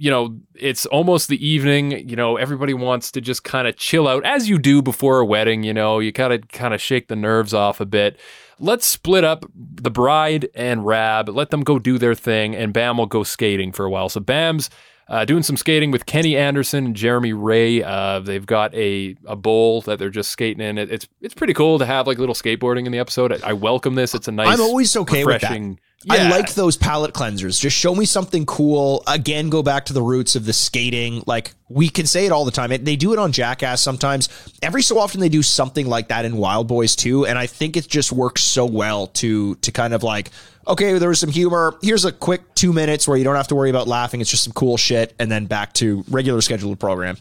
you 0.00 0.10
know, 0.10 0.34
it's 0.54 0.86
almost 0.86 1.28
the 1.28 1.46
evening. 1.46 2.08
You 2.08 2.16
know, 2.16 2.38
everybody 2.38 2.72
wants 2.72 3.12
to 3.12 3.20
just 3.20 3.44
kind 3.44 3.68
of 3.68 3.76
chill 3.76 4.08
out 4.08 4.24
as 4.24 4.48
you 4.48 4.58
do 4.58 4.80
before 4.80 5.20
a 5.20 5.26
wedding. 5.26 5.62
You 5.62 5.74
know, 5.74 5.98
you 5.98 6.10
gotta 6.10 6.38
kind 6.38 6.72
of 6.72 6.80
shake 6.80 7.08
the 7.08 7.16
nerves 7.16 7.52
off 7.52 7.80
a 7.80 7.84
bit. 7.84 8.18
Let's 8.58 8.86
split 8.86 9.24
up 9.24 9.44
the 9.54 9.90
bride 9.90 10.48
and 10.54 10.86
Raab. 10.86 11.28
Let 11.28 11.50
them 11.50 11.60
go 11.60 11.78
do 11.78 11.98
their 11.98 12.14
thing, 12.14 12.56
and 12.56 12.72
Bam 12.72 12.96
will 12.96 13.04
go 13.04 13.22
skating 13.24 13.72
for 13.72 13.84
a 13.84 13.90
while. 13.90 14.08
So 14.08 14.20
Bam's 14.20 14.70
uh, 15.06 15.26
doing 15.26 15.42
some 15.42 15.58
skating 15.58 15.90
with 15.90 16.06
Kenny 16.06 16.34
Anderson 16.34 16.86
and 16.86 16.96
Jeremy 16.96 17.34
Wray. 17.34 17.82
Uh, 17.82 18.20
they've 18.20 18.46
got 18.46 18.74
a 18.74 19.16
a 19.26 19.36
bowl 19.36 19.82
that 19.82 19.98
they're 19.98 20.08
just 20.08 20.30
skating 20.30 20.62
in. 20.62 20.78
It, 20.78 20.90
it's 20.90 21.08
it's 21.20 21.34
pretty 21.34 21.52
cool 21.52 21.78
to 21.78 21.84
have 21.84 22.06
like 22.06 22.16
little 22.16 22.34
skateboarding 22.34 22.86
in 22.86 22.92
the 22.92 22.98
episode. 22.98 23.34
I, 23.34 23.50
I 23.50 23.52
welcome 23.52 23.96
this. 23.96 24.14
It's 24.14 24.28
a 24.28 24.32
nice. 24.32 24.48
I'm 24.48 24.62
always 24.62 24.96
okay 24.96 25.26
with 25.26 25.42
that. 25.42 25.76
Refreshing. 26.04 26.26
I 26.26 26.36
like 26.36 26.54
those 26.54 26.76
palette 26.76 27.12
cleansers. 27.12 27.60
Just 27.60 27.76
show 27.76 27.94
me 27.94 28.04
something 28.04 28.46
cool. 28.46 29.02
Again, 29.06 29.50
go 29.50 29.62
back 29.62 29.86
to 29.86 29.92
the 29.92 30.02
roots 30.02 30.36
of 30.36 30.44
the 30.46 30.52
skating. 30.52 31.22
Like 31.26 31.52
we 31.68 31.88
can 31.88 32.06
say 32.06 32.26
it 32.26 32.32
all 32.32 32.44
the 32.44 32.50
time. 32.50 32.70
They 32.70 32.96
do 32.96 33.12
it 33.12 33.18
on 33.18 33.32
Jackass 33.32 33.80
sometimes. 33.80 34.28
Every 34.62 34.82
so 34.82 34.98
often 34.98 35.20
they 35.20 35.28
do 35.28 35.42
something 35.42 35.86
like 35.86 36.08
that 36.08 36.24
in 36.24 36.36
Wild 36.36 36.68
Boys 36.68 36.96
too, 36.96 37.26
and 37.26 37.38
I 37.38 37.46
think 37.46 37.76
it 37.76 37.88
just 37.88 38.12
works 38.12 38.42
so 38.42 38.66
well 38.66 39.08
to 39.08 39.54
to 39.56 39.72
kind 39.72 39.94
of 39.94 40.02
like 40.02 40.30
okay, 40.66 40.98
there 40.98 41.08
was 41.08 41.20
some 41.20 41.30
humor. 41.30 41.74
Here's 41.82 42.04
a 42.04 42.12
quick 42.12 42.54
two 42.54 42.72
minutes 42.72 43.08
where 43.08 43.16
you 43.16 43.24
don't 43.24 43.36
have 43.36 43.48
to 43.48 43.54
worry 43.54 43.70
about 43.70 43.88
laughing. 43.88 44.20
It's 44.20 44.30
just 44.30 44.44
some 44.44 44.52
cool 44.52 44.76
shit, 44.76 45.14
and 45.18 45.30
then 45.30 45.46
back 45.46 45.72
to 45.74 46.04
regular 46.08 46.40
scheduled 46.40 46.78
program. 46.78 47.16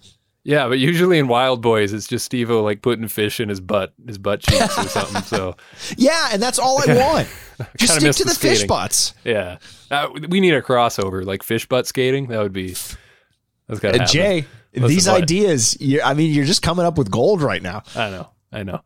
Yeah, 0.49 0.67
but 0.67 0.79
usually 0.79 1.19
in 1.19 1.27
Wild 1.27 1.61
Boys, 1.61 1.93
it's 1.93 2.07
just 2.07 2.25
Steve-O 2.25 2.63
like 2.63 2.81
putting 2.81 3.07
fish 3.07 3.39
in 3.39 3.49
his 3.49 3.59
butt, 3.61 3.93
his 4.07 4.17
butt 4.17 4.39
cheeks 4.41 4.79
or 4.79 4.87
something. 4.89 5.21
So 5.21 5.55
Yeah, 5.97 6.29
and 6.33 6.41
that's 6.41 6.57
all 6.57 6.81
I 6.89 6.95
want. 6.97 7.27
Just 7.77 7.99
stick 7.99 8.15
to 8.15 8.23
the 8.23 8.29
the 8.31 8.35
fish 8.35 8.63
butts. 8.65 9.13
yeah, 9.23 9.57
uh, 9.91 10.09
we 10.27 10.39
need 10.39 10.55
a 10.55 10.61
crossover 10.63 11.23
like 11.23 11.43
fish 11.43 11.67
butt 11.67 11.85
skating. 11.85 12.29
That 12.29 12.39
would 12.41 12.51
be 12.51 12.69
that's 13.67 13.79
got 13.79 13.89
to 13.93 13.97
Uh, 13.97 13.99
happen. 13.99 14.07
Jay, 14.07 14.45
these 14.73 15.05
bud. 15.05 15.21
ideas, 15.21 15.77
I 16.03 16.15
mean, 16.15 16.33
you're 16.33 16.45
just 16.45 16.63
coming 16.63 16.83
up 16.85 16.97
with 16.97 17.11
gold 17.11 17.43
right 17.43 17.61
now. 17.61 17.83
I 17.95 18.09
know, 18.09 18.29
I 18.51 18.63
know. 18.63 18.81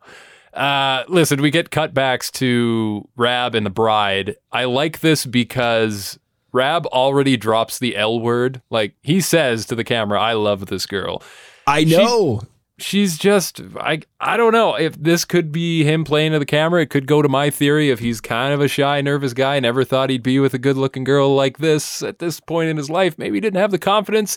Uh, 0.52 1.04
listen, 1.08 1.40
we 1.40 1.50
get 1.50 1.70
cutbacks 1.70 2.30
to 2.32 3.08
Raab 3.16 3.54
and 3.54 3.64
the 3.64 3.70
bride. 3.70 4.36
I 4.52 4.64
like 4.64 5.00
this 5.00 5.24
because 5.24 6.18
Rab 6.52 6.84
already 6.88 7.36
drops 7.38 7.78
the 7.78 7.96
L 7.96 8.20
word. 8.20 8.60
Like 8.70 8.94
he 9.02 9.22
says 9.22 9.64
to 9.66 9.74
the 9.74 9.82
camera, 9.84 10.20
"I 10.20 10.34
love 10.34 10.66
this 10.66 10.84
girl." 10.84 11.22
I 11.66 11.84
know. 11.84 12.42
she's 12.78 13.16
just 13.18 13.60
I 13.78 14.00
I 14.20 14.36
don't 14.36 14.52
know 14.52 14.74
if 14.74 14.94
this 15.00 15.24
could 15.24 15.52
be 15.52 15.84
him 15.84 16.04
playing 16.04 16.32
to 16.32 16.38
the 16.38 16.46
camera. 16.46 16.82
It 16.82 16.90
could 16.90 17.06
go 17.06 17.22
to 17.22 17.28
my 17.28 17.50
theory 17.50 17.90
if 17.90 17.98
he's 18.00 18.20
kind 18.20 18.52
of 18.52 18.60
a 18.60 18.68
shy, 18.68 19.00
nervous 19.00 19.32
guy, 19.32 19.60
never 19.60 19.84
thought 19.84 20.10
he'd 20.10 20.22
be 20.22 20.38
with 20.40 20.54
a 20.54 20.58
good-looking 20.58 21.04
girl 21.04 21.34
like 21.34 21.58
this 21.58 22.02
at 22.02 22.18
this 22.18 22.40
point 22.40 22.68
in 22.68 22.76
his 22.76 22.90
life. 22.90 23.16
Maybe 23.18 23.36
he 23.36 23.40
didn't 23.40 23.60
have 23.60 23.70
the 23.70 23.78
confidence. 23.78 24.36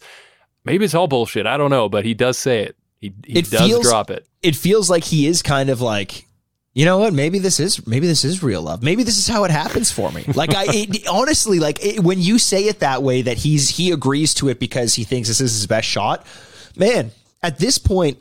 Maybe 0.65 0.85
it's 0.85 0.93
all 0.93 1.07
bullshit. 1.07 1.45
I 1.47 1.57
don't 1.57 1.69
know, 1.71 1.89
but 1.89 2.05
he 2.05 2.13
does 2.13 2.37
say 2.37 2.63
it. 2.63 2.75
He 2.99 3.13
he 3.25 3.39
It 3.39 3.49
does 3.49 3.61
feels- 3.67 3.83
drop 3.87 4.09
it. 4.09 4.25
it 4.41 4.55
feels 4.55 4.89
like 4.89 5.03
he 5.03 5.27
is 5.27 5.41
kind 5.41 5.69
of 5.69 5.81
like 5.81 6.25
you 6.73 6.85
know 6.85 6.99
what 6.99 7.11
maybe 7.13 7.39
this 7.39 7.59
is 7.59 7.85
maybe 7.87 8.05
this 8.05 8.23
is 8.23 8.43
real 8.43 8.61
love 8.61 8.83
maybe 8.83 9.01
this 9.03 9.17
is 9.17 9.27
how 9.27 9.43
it 9.45 9.49
happens 9.51 9.91
for 9.91 10.11
me 10.11 10.23
like 10.35 10.53
i 10.53 10.65
it, 10.67 11.07
honestly 11.11 11.59
like 11.59 11.83
it, 11.83 12.01
when 12.01 12.21
you 12.21 12.37
say 12.37 12.65
it 12.65 12.81
that 12.81 13.01
way 13.01 13.23
that 13.23 13.37
he's 13.39 13.67
he 13.69 13.89
agrees 13.91 14.35
to 14.35 14.47
it 14.47 14.59
because 14.59 14.93
he 14.93 15.03
thinks 15.03 15.27
this 15.27 15.41
is 15.41 15.53
his 15.53 15.65
best 15.65 15.87
shot 15.87 16.23
man 16.79 17.11
at 17.41 17.59
this 17.59 17.77
point 17.77 18.17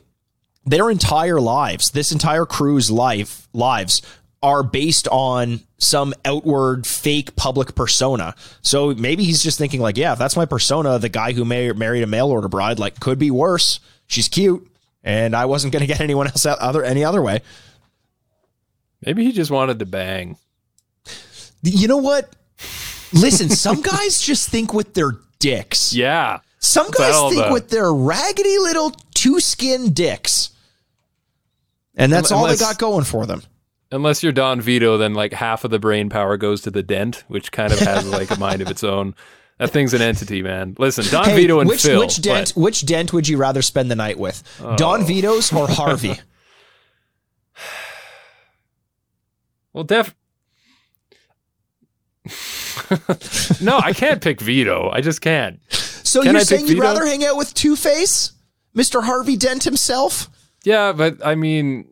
their 0.65 0.89
entire 0.89 1.39
lives 1.39 1.91
this 1.91 2.11
entire 2.11 2.45
crew's 2.45 2.91
life 2.91 3.47
lives 3.53 4.01
are 4.43 4.63
based 4.63 5.07
on 5.09 5.59
some 5.79 6.13
outward 6.25 6.85
fake 6.85 7.35
public 7.35 7.75
persona 7.75 8.35
so 8.61 8.93
maybe 8.93 9.23
he's 9.23 9.41
just 9.41 9.57
thinking 9.57 9.81
like 9.81 9.97
yeah 9.97 10.13
if 10.13 10.19
that's 10.19 10.35
my 10.35 10.45
persona 10.45 10.99
the 10.99 11.09
guy 11.09 11.33
who 11.33 11.43
mar- 11.45 11.73
married 11.73 12.03
a 12.03 12.07
mail 12.07 12.27
order 12.27 12.47
bride 12.47 12.79
like 12.79 12.99
could 12.99 13.17
be 13.17 13.31
worse 13.31 13.79
she's 14.07 14.27
cute 14.27 14.67
and 15.07 15.35
I 15.35 15.45
wasn't 15.45 15.73
going 15.73 15.81
to 15.87 15.87
get 15.87 16.01
anyone 16.01 16.27
else 16.27 16.45
out 16.45 16.59
other 16.59 16.83
any 16.83 17.03
other 17.03 17.21
way. 17.21 17.41
Maybe 19.05 19.23
he 19.23 19.31
just 19.31 19.51
wanted 19.51 19.79
to 19.79 19.85
bang. 19.85 20.37
You 21.63 21.87
know 21.87 21.97
what? 21.97 22.35
Listen, 23.13 23.49
some 23.49 23.81
guys 23.81 24.21
just 24.21 24.49
think 24.49 24.73
with 24.73 24.93
their 24.93 25.13
dicks. 25.39 25.93
Yeah. 25.93 26.39
Some 26.59 26.89
guys 26.91 27.19
think 27.29 27.37
about? 27.37 27.53
with 27.53 27.69
their 27.69 27.93
raggedy 27.93 28.57
little 28.57 28.91
two 29.13 29.39
skin 29.39 29.93
dicks. 29.93 30.49
And 31.95 32.11
that's 32.11 32.31
all 32.31 32.47
they 32.47 32.57
got 32.57 32.77
going 32.77 33.03
for 33.03 33.25
them. 33.25 33.43
Unless 33.91 34.21
you're 34.21 34.33
Don 34.33 34.59
Vito, 34.59 34.97
then 34.97 35.13
like 35.13 35.33
half 35.33 35.63
of 35.63 35.71
the 35.71 35.79
brain 35.79 36.09
power 36.09 36.35
goes 36.37 36.61
to 36.61 36.71
the 36.71 36.83
dent, 36.83 37.23
which 37.27 37.51
kind 37.51 37.71
of 37.71 37.79
has 37.79 38.07
like 38.09 38.29
a 38.31 38.39
mind 38.39 38.61
of 38.61 38.69
its 38.69 38.83
own. 38.83 39.15
That 39.59 39.71
thing's 39.71 39.93
an 39.93 40.01
entity, 40.01 40.43
man. 40.43 40.75
Listen, 40.77 41.05
Don 41.09 41.25
Hey, 41.25 41.35
Vito 41.35 41.59
and 41.59 41.69
which, 41.69 41.81
Phil. 41.81 41.99
which 41.99 42.21
dent 42.21 42.49
what? 42.51 42.63
which 42.63 42.85
dent 42.85 43.13
would 43.13 43.27
you 43.27 43.37
rather 43.37 43.61
spend 43.61 43.89
the 43.89 43.95
night 43.95 44.19
with? 44.19 44.43
Don 44.77 45.01
oh. 45.01 45.03
Vito's 45.03 45.51
or 45.51 45.67
Harvey? 45.67 46.19
Well, 49.73 49.83
def. 49.83 50.15
no, 53.61 53.77
I 53.77 53.93
can't 53.93 54.23
pick 54.23 54.41
Vito. 54.41 54.89
I 54.91 55.01
just 55.01 55.21
can't. 55.21 55.59
So 56.07 56.21
Can 56.23 56.31
you're 56.33 56.41
I 56.41 56.43
saying 56.43 56.67
you'd 56.67 56.79
rather 56.79 57.05
hang 57.05 57.25
out 57.25 57.37
with 57.37 57.53
Two 57.53 57.75
Face, 57.75 58.31
Mister 58.73 59.01
Harvey 59.01 59.35
Dent 59.37 59.63
himself? 59.63 60.29
Yeah, 60.63 60.91
but 60.93 61.25
I 61.25 61.35
mean, 61.35 61.87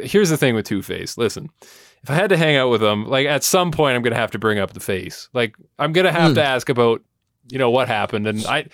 here's 0.00 0.30
the 0.30 0.36
thing 0.36 0.54
with 0.54 0.66
Two 0.66 0.82
Face. 0.82 1.16
Listen, 1.16 1.48
if 2.02 2.10
I 2.10 2.14
had 2.14 2.30
to 2.30 2.36
hang 2.36 2.56
out 2.56 2.70
with 2.70 2.82
him, 2.82 3.06
like 3.06 3.26
at 3.26 3.44
some 3.44 3.70
point, 3.70 3.96
I'm 3.96 4.02
gonna 4.02 4.16
have 4.16 4.32
to 4.32 4.38
bring 4.38 4.58
up 4.58 4.72
the 4.72 4.80
face. 4.80 5.28
Like 5.32 5.54
I'm 5.78 5.92
gonna 5.92 6.12
have 6.12 6.30
Hmm. 6.30 6.34
to 6.34 6.44
ask 6.44 6.68
about, 6.68 7.02
you 7.50 7.58
know, 7.58 7.70
what 7.70 7.88
happened, 7.88 8.26
and 8.26 8.44
I, 8.46 8.66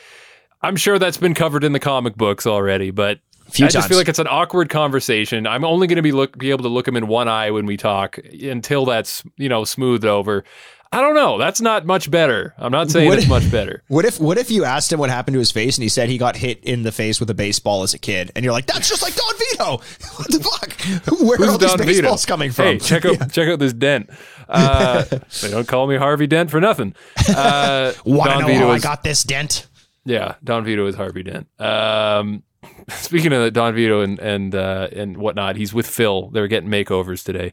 I'm 0.62 0.76
sure 0.76 0.98
that's 0.98 1.16
been 1.18 1.34
covered 1.34 1.64
in 1.64 1.72
the 1.72 1.80
comic 1.80 2.16
books 2.16 2.46
already, 2.46 2.90
but. 2.90 3.20
I 3.60 3.66
just 3.66 3.88
feel 3.88 3.96
like 3.98 4.08
it's 4.08 4.20
an 4.20 4.28
awkward 4.30 4.68
conversation. 4.68 5.44
I'm 5.44 5.64
only 5.64 5.88
going 5.88 5.96
to 5.96 6.02
be 6.02 6.12
look 6.12 6.38
be 6.38 6.50
able 6.50 6.62
to 6.62 6.68
look 6.68 6.86
him 6.86 6.96
in 6.96 7.08
one 7.08 7.26
eye 7.26 7.50
when 7.50 7.66
we 7.66 7.76
talk 7.76 8.16
until 8.18 8.84
that's 8.84 9.24
you 9.38 9.48
know 9.48 9.64
smoothed 9.64 10.04
over. 10.04 10.44
I 10.92 11.00
don't 11.00 11.14
know. 11.14 11.38
That's 11.38 11.60
not 11.60 11.86
much 11.86 12.10
better. 12.10 12.52
I'm 12.58 12.72
not 12.72 12.90
saying 12.90 13.08
What- 13.08 13.18
it's 13.18 13.28
much 13.28 13.48
better. 13.50 13.82
What 13.88 14.04
if 14.04 14.18
what 14.20 14.38
if 14.38 14.50
you 14.50 14.64
asked 14.64 14.92
him 14.92 14.98
what 14.98 15.08
happened 15.10 15.34
to 15.34 15.38
his 15.38 15.50
face 15.52 15.76
and 15.76 15.82
he 15.84 15.88
said 15.88 16.08
he 16.08 16.18
got 16.18 16.36
hit 16.36 16.58
in 16.64 16.82
the 16.82 16.90
face 16.92 17.20
with 17.20 17.30
a 17.30 17.34
baseball 17.34 17.82
as 17.84 17.94
a 17.94 17.98
kid 17.98 18.30
and 18.34 18.44
you're 18.44 18.52
like 18.52 18.66
that's 18.66 18.88
just 18.88 19.02
like 19.02 19.14
Don 19.14 19.34
Vito. 19.38 19.64
What 20.16 20.30
the 20.30 20.40
fuck? 20.40 21.20
Where 21.20 21.40
are 21.48 21.52
all 21.52 21.58
these 21.58 21.68
Don 21.70 21.78
Vito? 21.78 21.86
baseballs 21.92 22.26
coming 22.26 22.50
from? 22.50 22.64
Hey, 22.64 22.78
check 22.78 23.04
out 23.04 23.30
check 23.32 23.48
out 23.48 23.58
this 23.60 23.72
dent. 23.72 24.10
Uh, 24.48 25.02
they 25.42 25.50
don't 25.50 25.68
call 25.68 25.86
me 25.86 25.96
Harvey 25.96 26.26
Dent 26.26 26.50
for 26.50 26.60
nothing. 26.60 26.94
Uh, 27.28 27.92
Want 28.04 28.30
to 28.30 28.38
Don 28.38 28.40
know 28.42 28.46
Vito 28.48 28.66
how 28.66 28.70
I 28.70 28.78
got 28.80 29.04
this 29.04 29.22
dent? 29.22 29.68
yeah. 30.04 30.34
Don 30.42 30.64
Vito 30.64 30.86
is 30.86 30.94
Harvey 30.96 31.22
Dent. 31.22 31.46
Um, 31.60 32.42
speaking 32.88 33.32
of 33.32 33.52
Don 33.52 33.74
Vito 33.74 34.00
and 34.00 34.18
and 34.18 34.54
uh, 34.54 34.88
and 34.92 35.16
whatnot, 35.18 35.54
he's 35.56 35.72
with 35.72 35.86
Phil. 35.86 36.30
They're 36.30 36.48
getting 36.48 36.68
makeovers 36.68 37.24
today. 37.24 37.52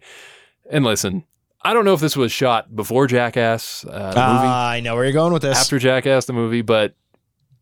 And 0.71 0.84
listen, 0.84 1.23
I 1.67 1.73
don't 1.73 1.84
know 1.84 1.93
if 1.93 1.99
this 1.99 2.15
was 2.15 2.32
shot 2.32 2.73
before 2.73 3.08
Jackass 3.08 3.84
uh, 3.84 3.89
the 3.91 3.97
movie. 4.06 4.47
Ah, 4.47 4.69
I 4.69 4.80
know 4.80 4.95
where 4.95 5.03
you're 5.03 5.12
going 5.12 5.34
with 5.34 5.41
this. 5.41 5.58
after 5.58 5.77
Jackass 5.80 6.23
the 6.25 6.32
movie, 6.32 6.62
but 6.62 6.95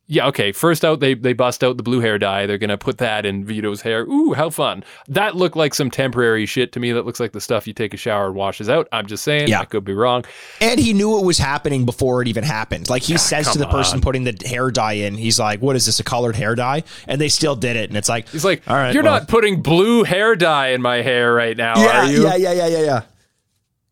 yeah, 0.05 0.27
okay. 0.27 0.51
First 0.51 0.85
out, 0.85 0.99
they 0.99 1.15
they 1.15 1.33
bust 1.33 1.63
out 1.63 1.77
the 1.77 1.81
blue 1.81 1.99
hair 2.01 2.19
dye. 2.19 2.45
They're 2.45 2.59
gonna 2.59 2.77
put 2.77 2.99
that 2.99 3.25
in 3.25 3.43
Vito's 3.43 3.81
hair. 3.81 4.03
Ooh, 4.03 4.33
how 4.33 4.51
fun! 4.51 4.83
That 5.07 5.35
looked 5.35 5.55
like 5.55 5.73
some 5.73 5.89
temporary 5.89 6.45
shit 6.45 6.71
to 6.73 6.79
me. 6.79 6.91
That 6.91 7.03
looks 7.07 7.19
like 7.19 7.31
the 7.31 7.41
stuff 7.41 7.65
you 7.65 7.73
take 7.73 7.95
a 7.95 7.97
shower 7.97 8.27
and 8.27 8.35
washes 8.35 8.69
out. 8.69 8.87
I'm 8.91 9.07
just 9.07 9.23
saying. 9.23 9.47
Yeah. 9.47 9.61
I 9.61 9.65
could 9.65 9.83
be 9.83 9.95
wrong. 9.95 10.23
and 10.61 10.79
he 10.79 10.93
knew 10.93 11.17
it 11.17 11.25
was 11.25 11.39
happening 11.39 11.85
before 11.85 12.21
it 12.21 12.27
even 12.27 12.43
happened. 12.43 12.87
Like 12.87 13.01
he 13.01 13.17
says 13.17 13.51
to 13.53 13.57
the 13.57 13.65
person 13.65 13.97
on. 13.97 14.01
putting 14.01 14.25
the 14.25 14.37
hair 14.45 14.69
dye 14.69 14.93
in, 14.93 15.15
he's 15.15 15.39
like, 15.39 15.63
"What 15.63 15.75
is 15.75 15.87
this? 15.87 15.99
A 15.99 16.03
colored 16.03 16.35
hair 16.35 16.53
dye?" 16.53 16.83
And 17.07 17.19
they 17.19 17.29
still 17.29 17.55
did 17.55 17.75
it, 17.75 17.89
and 17.89 17.97
it's 17.97 18.07
like, 18.07 18.29
He's 18.29 18.45
like, 18.45 18.61
All 18.67 18.75
right, 18.75 18.93
you're 18.93 19.01
well." 19.01 19.21
not 19.21 19.27
putting 19.27 19.63
blue 19.63 20.03
hair 20.03 20.35
dye 20.35 20.67
in 20.67 20.83
my 20.83 20.97
hair 20.97 21.33
right 21.33 21.57
now, 21.57 21.81
"Yeah, 21.81 22.01
are 22.01 22.11
you? 22.11 22.23
yeah, 22.25 22.35
yeah, 22.35 22.53
yeah, 22.53 22.67
yeah, 22.67 22.81
yeah." 22.83 23.01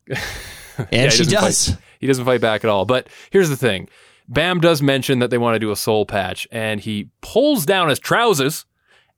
and 0.78 0.88
Yeah, 0.92 1.04
he 1.06 1.10
she 1.10 1.24
doesn't 1.24 1.32
does. 1.34 1.70
Fight, 1.70 1.78
he 2.00 2.08
doesn't 2.08 2.26
fight 2.26 2.42
back 2.42 2.64
at 2.64 2.70
all. 2.70 2.86
But 2.86 3.08
here's 3.32 3.50
the 3.50 3.58
thing: 3.58 3.88
Bam 4.28 4.60
does 4.60 4.82
mention 4.82 5.20
that 5.20 5.30
they 5.30 5.38
want 5.38 5.56
to 5.56 5.60
do 5.60 5.72
a 5.72 5.76
soul 5.76 6.06
patch, 6.06 6.48
and 6.52 6.80
he 6.82 7.10
pulls 7.22 7.66
down 7.66 7.90
his 7.90 8.00
trousers. 8.00 8.66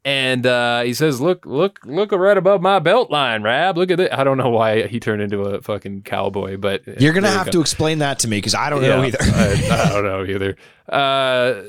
And 0.07 0.45
uh, 0.45 0.83
he 0.83 0.93
says, 0.93 1.19
"Look, 1.19 1.47
look, 1.47 1.79
look 1.83 2.11
right 2.11 2.37
above 2.37 2.61
my 2.61 2.77
belt 2.77 3.09
line, 3.09 3.41
Raab. 3.41 3.75
Look 3.75 3.89
at 3.89 3.99
it. 3.99 4.13
I 4.13 4.23
don't 4.23 4.37
know 4.37 4.49
why 4.49 4.85
he 4.85 4.99
turned 4.99 5.19
into 5.23 5.41
a 5.41 5.63
fucking 5.63 6.03
cowboy, 6.03 6.57
but 6.57 6.83
You're 7.01 7.11
gonna 7.13 7.27
have 7.31 7.47
go. 7.47 7.53
to 7.53 7.61
explain 7.61 7.97
that 7.99 8.19
to 8.19 8.27
me 8.27 8.37
because 8.37 8.53
I 8.53 8.69
don't 8.69 8.83
know 8.83 9.03
either. 9.03 9.17
I, 9.19 9.67
I 9.71 9.89
don't 9.93 10.03
know 10.05 10.23
either. 10.23 10.55
Uh, 10.87 11.63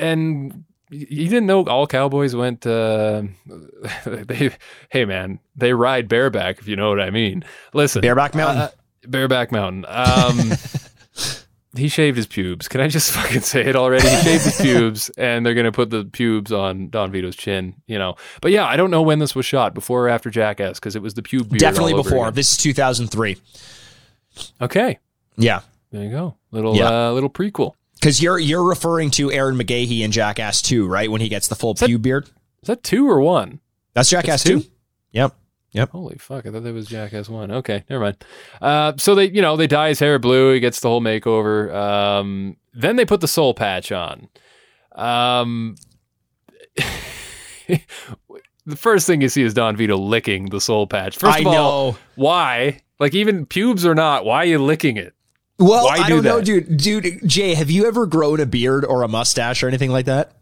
and 0.00 0.64
you 0.94 1.28
didn't 1.28 1.46
know 1.46 1.64
all 1.64 1.86
cowboys 1.86 2.34
went. 2.36 2.66
Uh, 2.66 3.22
they, 4.06 4.50
hey 4.90 5.04
man, 5.04 5.40
they 5.56 5.72
ride 5.72 6.08
bareback. 6.08 6.58
If 6.58 6.68
you 6.68 6.76
know 6.76 6.88
what 6.90 7.00
I 7.00 7.10
mean. 7.10 7.44
Listen, 7.72 8.02
Bareback 8.02 8.34
Mountain. 8.34 8.62
uh, 8.62 8.70
bareback 9.06 9.52
mountain. 9.52 9.84
Um, 9.88 10.52
he 11.76 11.88
shaved 11.88 12.16
his 12.16 12.26
pubes. 12.26 12.68
Can 12.68 12.80
I 12.80 12.88
just 12.88 13.10
fucking 13.16 13.40
say 13.40 13.62
it 13.64 13.76
already? 13.76 14.08
He 14.08 14.16
shaved 14.22 14.44
his 14.44 14.60
pubes, 14.60 15.10
and 15.18 15.44
they're 15.44 15.54
gonna 15.54 15.72
put 15.72 15.90
the 15.90 16.04
pubes 16.04 16.52
on 16.52 16.88
Don 16.90 17.10
Vito's 17.10 17.36
chin. 17.36 17.74
You 17.86 17.98
know, 17.98 18.14
but 18.40 18.50
yeah, 18.52 18.64
I 18.66 18.76
don't 18.76 18.90
know 18.90 19.02
when 19.02 19.18
this 19.18 19.34
was 19.34 19.44
shot, 19.46 19.74
before 19.74 20.06
or 20.06 20.08
after 20.08 20.30
Jackass, 20.30 20.78
because 20.78 20.94
it 20.96 21.02
was 21.02 21.14
the 21.14 21.22
pube. 21.22 21.48
beard 21.48 21.58
Definitely 21.60 21.94
before. 21.94 22.30
This 22.30 22.50
is 22.52 22.56
2003. 22.58 23.36
Okay, 24.60 24.98
Yeah. 25.36 25.60
there 25.92 26.02
you 26.04 26.10
go. 26.10 26.36
Little 26.50 26.76
Yeah. 26.76 27.08
uh, 27.08 27.12
little 27.12 27.30
prequel. 27.30 27.74
Because 28.04 28.22
you're 28.22 28.38
you're 28.38 28.62
referring 28.62 29.10
to 29.12 29.28
Ehren 29.28 29.58
McGhehey 29.58 30.00
in 30.00 30.12
Jackass 30.12 30.60
2, 30.60 30.86
right? 30.86 31.10
When 31.10 31.22
he 31.22 31.30
gets 31.30 31.48
the 31.48 31.54
full 31.54 31.74
pube 31.74 32.02
beard. 32.02 32.26
Is 32.60 32.66
that 32.66 32.82
two 32.82 33.08
or 33.08 33.18
one? 33.18 33.60
That's 33.94 34.10
Jackass 34.10 34.44
two? 34.44 34.60
2. 34.60 34.68
Yep. 35.12 35.34
Yep. 35.72 35.88
Holy 35.88 36.16
fuck! 36.18 36.44
I 36.44 36.50
thought 36.50 36.64
that 36.64 36.74
was 36.74 36.86
Jackass 36.86 37.30
One. 37.30 37.50
Okay, 37.50 37.82
never 37.88 38.04
mind. 38.04 38.22
Uh, 38.60 38.92
so 38.98 39.14
they, 39.14 39.30
you 39.30 39.40
know, 39.40 39.56
they 39.56 39.66
dye 39.66 39.88
his 39.88 40.00
hair 40.00 40.18
blue. 40.18 40.52
He 40.52 40.60
gets 40.60 40.80
the 40.80 40.88
whole 40.88 41.00
makeover. 41.00 41.74
Um, 41.74 42.58
then 42.74 42.96
they 42.96 43.06
put 43.06 43.22
the 43.22 43.26
soul 43.26 43.54
patch 43.54 43.90
on. 43.90 44.28
Um, 44.94 45.76
the 47.66 48.76
first 48.76 49.06
thing 49.06 49.22
you 49.22 49.30
see 49.30 49.44
is 49.44 49.54
Don 49.54 49.76
Vito 49.76 49.96
licking 49.96 50.50
the 50.50 50.60
soul 50.60 50.86
patch. 50.86 51.16
First 51.16 51.38
I 51.38 51.40
of 51.40 51.46
all, 51.46 51.92
know. 51.92 51.98
why? 52.16 52.82
Like 53.00 53.14
even 53.14 53.46
pubes 53.46 53.86
or 53.86 53.94
not, 53.94 54.26
why 54.26 54.42
are 54.42 54.44
you 54.44 54.58
licking 54.58 54.98
it? 54.98 55.14
Well, 55.58 55.84
Why 55.84 55.96
I 55.98 56.08
do 56.08 56.14
don't 56.16 56.24
know, 56.24 56.36
that? 56.38 56.44
dude. 56.44 56.76
Dude, 56.76 57.28
Jay, 57.28 57.54
have 57.54 57.70
you 57.70 57.86
ever 57.86 58.06
grown 58.06 58.40
a 58.40 58.46
beard 58.46 58.84
or 58.84 59.02
a 59.02 59.08
mustache 59.08 59.62
or 59.62 59.68
anything 59.68 59.90
like 59.90 60.06
that? 60.06 60.32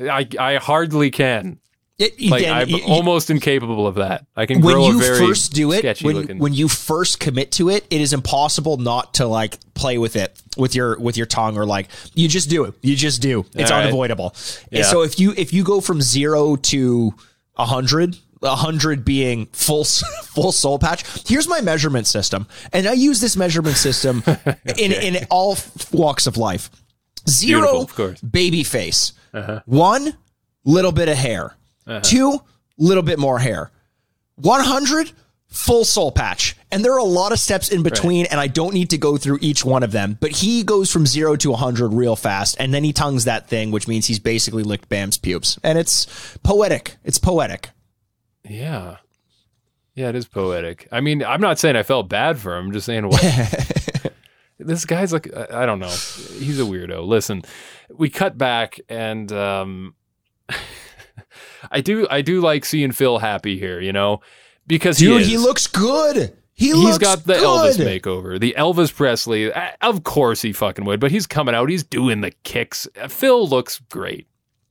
I 0.00 0.26
I 0.38 0.56
hardly 0.56 1.10
can. 1.10 1.58
It, 1.98 2.18
Like 2.30 2.44
then 2.44 2.52
I'm 2.54 2.68
you- 2.68 2.78
you- 2.78 2.84
almost 2.84 3.28
incapable 3.28 3.86
of 3.86 3.96
that. 3.96 4.24
I 4.34 4.46
can 4.46 4.62
when 4.62 4.74
grow 4.76 4.88
you 4.88 4.96
a 4.98 5.02
very 5.02 5.18
first 5.18 5.52
do 5.52 5.70
it, 5.72 5.80
sketchy 5.80 6.06
when, 6.06 6.16
looking. 6.16 6.38
when 6.38 6.54
you 6.54 6.66
first 6.66 7.20
commit 7.20 7.52
to 7.52 7.68
it, 7.68 7.84
it 7.90 8.00
is 8.00 8.14
impossible 8.14 8.78
not 8.78 9.12
to 9.14 9.26
like 9.26 9.58
play 9.74 9.98
with 9.98 10.16
it 10.16 10.40
with 10.56 10.74
your 10.74 10.98
with 10.98 11.18
your 11.18 11.26
tongue 11.26 11.58
or 11.58 11.66
like 11.66 11.88
you 12.14 12.26
just 12.26 12.48
do 12.48 12.64
it. 12.64 12.72
You 12.80 12.96
just 12.96 13.20
do. 13.20 13.44
It's 13.54 13.70
All 13.70 13.76
right. 13.76 13.82
unavoidable. 13.84 14.34
Yeah. 14.70 14.78
And 14.78 14.86
so 14.86 15.02
if 15.02 15.20
you 15.20 15.34
if 15.36 15.52
you 15.52 15.62
go 15.62 15.82
from 15.82 16.00
zero 16.00 16.56
to 16.56 17.12
a 17.56 17.66
hundred. 17.66 18.16
A 18.42 18.56
hundred 18.56 19.04
being 19.04 19.46
full 19.52 19.84
full 20.24 20.52
soul 20.52 20.78
patch. 20.78 21.04
Here's 21.28 21.46
my 21.48 21.60
measurement 21.60 22.06
system, 22.06 22.46
and 22.72 22.86
I 22.86 22.94
use 22.94 23.20
this 23.20 23.36
measurement 23.36 23.76
system 23.76 24.22
in 24.78 24.92
in 24.92 25.26
all 25.30 25.56
walks 25.92 26.26
of 26.26 26.36
life. 26.36 26.70
Zero, 27.28 27.82
of 27.82 27.94
course. 27.94 28.20
baby 28.20 28.64
face. 28.64 29.12
Uh-huh. 29.34 29.60
One, 29.66 30.14
little 30.64 30.92
bit 30.92 31.08
of 31.08 31.16
hair. 31.16 31.54
Uh-huh. 31.86 32.00
Two, 32.00 32.40
little 32.78 33.02
bit 33.02 33.18
more 33.18 33.38
hair. 33.38 33.70
100 34.36 35.12
full 35.48 35.84
soul 35.84 36.12
patch 36.12 36.56
and 36.70 36.84
there 36.84 36.92
are 36.94 36.98
a 36.98 37.02
lot 37.04 37.32
of 37.32 37.38
steps 37.38 37.70
in 37.70 37.82
between 37.82 38.24
and 38.26 38.38
i 38.38 38.46
don't 38.46 38.72
need 38.72 38.88
to 38.90 38.96
go 38.96 39.16
through 39.16 39.36
each 39.42 39.64
one 39.64 39.82
of 39.82 39.90
them 39.90 40.16
but 40.20 40.30
he 40.30 40.62
goes 40.62 40.92
from 40.92 41.04
0 41.04 41.34
to 41.34 41.50
100 41.50 41.88
real 41.92 42.14
fast 42.14 42.54
and 42.60 42.72
then 42.72 42.84
he 42.84 42.92
tongues 42.92 43.24
that 43.24 43.48
thing 43.48 43.72
which 43.72 43.88
means 43.88 44.06
he's 44.06 44.20
basically 44.20 44.62
licked 44.62 44.88
bam's 44.88 45.18
pubes 45.18 45.58
and 45.64 45.76
it's 45.76 46.38
poetic 46.44 46.96
it's 47.02 47.18
poetic 47.18 47.70
Yeah. 48.48 48.96
Yeah, 49.94 50.08
it 50.08 50.16
is 50.16 50.26
poetic. 50.26 50.88
I 50.92 51.00
mean, 51.00 51.24
I'm 51.24 51.40
not 51.40 51.58
saying 51.58 51.76
I 51.76 51.82
felt 51.82 52.08
bad 52.08 52.38
for 52.38 52.56
him. 52.56 52.66
I'm 52.66 52.72
just 52.72 52.86
saying 52.86 53.06
what 53.08 53.20
this 54.58 54.84
guy's 54.84 55.12
like. 55.12 55.34
I 55.36 55.66
don't 55.66 55.78
know. 55.78 55.88
He's 55.88 56.60
a 56.60 56.64
weirdo. 56.64 57.06
Listen, 57.06 57.42
we 57.90 58.08
cut 58.08 58.38
back, 58.38 58.80
and 58.88 59.30
um, 59.32 59.94
I 61.70 61.80
do. 61.80 62.06
I 62.08 62.22
do 62.22 62.40
like 62.40 62.64
seeing 62.64 62.92
Phil 62.92 63.18
happy 63.18 63.58
here. 63.58 63.80
You 63.80 63.92
know, 63.92 64.20
because 64.66 64.98
dude 64.98 65.22
he, 65.22 65.30
he, 65.30 65.38
looks 65.38 65.66
good 65.66 66.34
he 66.60 66.66
He's 66.66 66.76
looks 66.76 66.98
got 66.98 67.24
the 67.24 67.38
good. 67.38 67.42
Elvis 67.42 67.78
makeover, 67.78 68.38
the 68.38 68.54
Elvis 68.58 68.94
Presley. 68.94 69.50
Of 69.80 70.04
course, 70.04 70.42
he 70.42 70.52
fucking 70.52 70.84
would. 70.84 71.00
But 71.00 71.10
he's 71.10 71.26
coming 71.26 71.54
out. 71.54 71.70
He's 71.70 71.84
doing 71.84 72.20
the 72.20 72.32
kicks. 72.42 72.86
Phil 73.08 73.48
looks 73.48 73.78
great. 73.88 74.26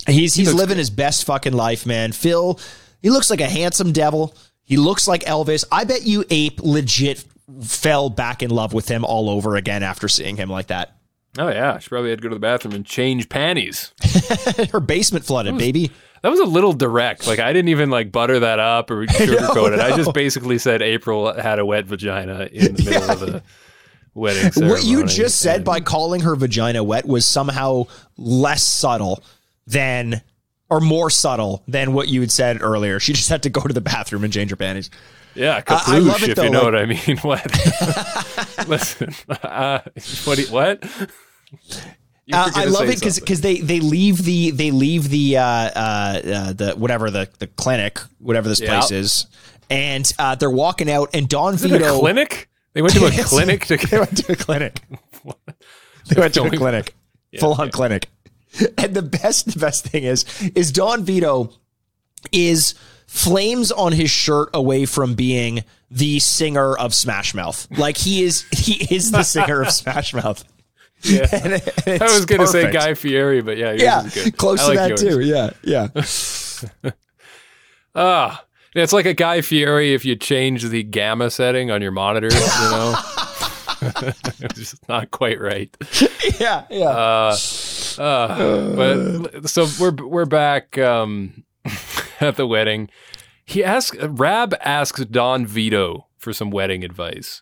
He's 0.06 0.36
he's 0.36 0.50
looks 0.50 0.60
living 0.60 0.78
his 0.78 0.92
best 0.92 1.26
fucking 1.26 1.54
life, 1.54 1.88
man. 1.88 2.12
Phil, 2.12 2.60
he 3.02 3.10
looks 3.10 3.30
like 3.30 3.42
a 3.42 3.50
handsome 3.50 3.92
devil. 3.92 4.36
He 4.64 4.78
looks 4.78 5.08
like 5.08 5.24
Elvis. 5.24 5.66
I 5.72 5.84
bet 5.84 6.04
you 6.04 6.24
Ape 6.30 6.62
legit 6.62 7.24
fell 7.64 8.10
back 8.10 8.44
in 8.44 8.52
love 8.52 8.74
with 8.74 8.88
him 8.88 9.04
all 9.04 9.30
over 9.30 9.56
again 9.56 9.82
after 9.84 10.08
seeing 10.08 10.38
him 10.38 10.50
like 10.50 10.68
that. 10.68 10.96
Oh 11.38 11.48
yeah, 11.50 11.78
she 11.80 11.90
probably 11.90 12.10
had 12.10 12.20
to 12.20 12.24
go 12.24 12.30
to 12.30 12.36
the 12.36 12.40
bathroom 12.40 12.74
and 12.76 12.86
change 12.86 13.30
panties. 13.30 13.94
Her 14.72 14.80
basement 14.80 15.26
flooded, 15.26 15.58
baby. 15.58 15.92
That 16.22 16.30
was 16.30 16.40
a 16.40 16.46
little 16.46 16.74
direct. 16.74 17.28
Like 17.28 17.40
I 17.40 17.54
didn't 17.54 17.70
even 17.70 17.90
like 17.90 18.12
butter 18.12 18.40
that 18.40 18.60
up 18.60 18.92
or 18.92 19.06
sugarcoat 19.08 19.74
it. 19.74 19.80
I 19.80 19.96
just 19.96 20.14
basically 20.14 20.58
said 20.58 20.82
April 20.82 21.32
had 21.34 21.60
a 21.60 21.66
wet 21.66 21.86
vagina 21.86 22.50
in 22.52 22.76
the 22.76 22.84
middle 22.84 23.10
of 23.12 23.20
the 23.20 23.44
wedding 24.14 24.52
ceremony. 24.52 24.74
What 24.80 24.84
you 24.86 25.06
just 25.06 25.40
said 25.40 25.58
And- 25.58 25.66
by 25.66 25.80
calling 25.80 26.22
her 26.22 26.36
vagina 26.36 26.84
wet 26.84 27.06
was 27.08 27.26
somehow 27.26 27.86
less 28.18 28.64
subtle 28.64 29.24
than 29.66 30.22
or 30.70 30.80
more 30.80 31.10
subtle 31.10 31.64
than 31.68 31.94
what 31.94 32.08
you 32.08 32.22
had 32.22 32.32
said 32.32 32.62
earlier. 32.62 33.00
She 33.00 33.14
just 33.14 33.30
had 33.30 33.44
to 33.44 33.50
go 33.50 33.62
to 33.62 33.74
the 33.74 33.82
bathroom 33.82 34.24
and 34.24 34.32
change 34.34 34.50
her 34.52 34.56
panties. 34.56 34.90
yeah, 35.36 35.62
I- 35.68 35.84
I 35.96 35.98
love 36.00 36.18
kaploosh, 36.18 36.24
it, 36.24 36.30
if 36.30 36.36
though, 36.36 36.44
you 36.44 36.50
know 36.50 36.64
like- 36.64 36.74
what 36.74 36.76
I 36.76 36.86
mean. 36.86 37.18
What? 37.24 38.68
Listen, 38.68 39.14
uh, 39.30 39.80
what? 40.26 40.38
you- 40.38 40.48
what? 40.48 40.84
Uh, 42.32 42.52
I 42.54 42.66
love 42.66 42.88
it 42.90 43.00
because 43.00 43.16
something. 43.16 43.38
they 43.42 43.58
they 43.58 43.80
leave 43.80 44.24
the 44.24 44.52
they 44.52 44.70
leave 44.70 45.10
the 45.10 45.38
uh, 45.38 45.42
uh, 45.44 45.72
uh, 46.24 46.54
the 46.54 46.74
whatever 46.78 47.10
the 47.10 47.28
the 47.40 47.48
clinic 47.48 48.00
whatever 48.20 48.48
this 48.48 48.60
place 48.60 48.92
is, 48.92 49.26
and 49.72 50.12
uh, 50.20 50.36
they're 50.36 50.50
walking 50.52 50.92
out, 50.92 51.10
and 51.16 51.28
Don 51.28 51.56
Is 51.56 51.64
it 51.66 51.72
a 51.72 51.78
Vito 51.80 52.00
clinic? 52.00 52.48
They 52.74 52.84
went 52.84 52.94
to 52.94 53.06
a 53.08 53.12
clinic 53.24 53.66
to 53.66 53.78
They 53.78 53.98
went 53.98 54.16
to 54.18 54.32
a 54.32 54.36
clinic. 54.36 54.80
they 56.08 56.22
went 56.22 56.36
to 56.36 56.44
a 56.44 56.52
clinic, 56.52 56.94
full 57.40 57.54
on 57.60 57.72
clinic. 57.72 58.10
And 58.78 58.94
the 58.96 59.02
best, 59.02 59.54
the 59.54 59.60
best 59.60 59.86
thing 59.86 60.04
is, 60.04 60.26
is 60.56 60.72
Don 60.72 61.04
Vito 61.04 61.52
is 62.32 62.76
flames 63.08 63.72
on 63.72 63.92
his 63.94 64.10
shirt 64.10 64.50
away 64.54 64.86
from 64.86 65.14
being 65.16 65.64
the 65.92 66.20
singer 66.20 66.78
of 66.78 66.94
Smash 66.94 67.34
Mouth. 67.34 67.68
Like 67.78 67.98
he 67.98 68.24
is, 68.24 68.46
he 68.52 68.94
is 68.94 69.12
the 69.12 69.24
singer 69.24 69.62
of 69.62 69.72
Smash 69.72 70.14
Mouth. 70.14 70.44
Yeah. 71.04 71.28
And 71.86 72.04
I 72.04 72.14
was 72.14 72.26
going 72.26 72.42
to 72.42 72.48
say. 72.48 72.72
Guy 72.72 72.94
Fieri, 72.94 73.42
but 73.42 73.58
yeah, 73.58 73.72
Yeah, 73.72 74.10
close 74.38 74.60
I 74.60 74.64
to 74.64 74.68
like 74.68 74.78
that 74.78 75.02
yours. 75.02 75.16
too. 75.16 75.20
Yeah, 75.22 75.50
yeah. 76.84 76.92
Ah, 77.96 78.46
it's 78.76 78.94
like 78.94 79.06
a 79.06 79.14
Guy 79.14 79.42
Fieri 79.42 79.94
if 79.94 80.06
you 80.06 80.16
change 80.16 80.64
the 80.64 80.84
gamma 80.84 81.30
setting 81.32 81.72
on 81.72 81.82
your 81.82 81.92
monitor. 81.92 82.28
You 82.28 82.72
know, 82.72 82.96
it's 84.40 84.56
just 84.56 84.88
not 84.90 85.12
quite 85.12 85.40
right. 85.40 85.76
yeah, 86.40 86.66
yeah. 86.70 86.90
Uh, 86.90 87.38
uh, 87.98 88.76
but 88.76 89.50
so 89.50 89.68
we're 89.80 89.96
we're 90.06 90.26
back 90.26 90.78
um, 90.78 91.44
at 92.22 92.36
the 92.36 92.48
wedding. 92.48 92.90
He 93.46 93.64
asks 93.64 93.98
Raab 93.98 94.54
asks 94.62 95.04
Don 95.06 95.46
Vito 95.46 96.08
for 96.18 96.34
some 96.34 96.52
wedding 96.52 96.84
advice. 96.84 97.42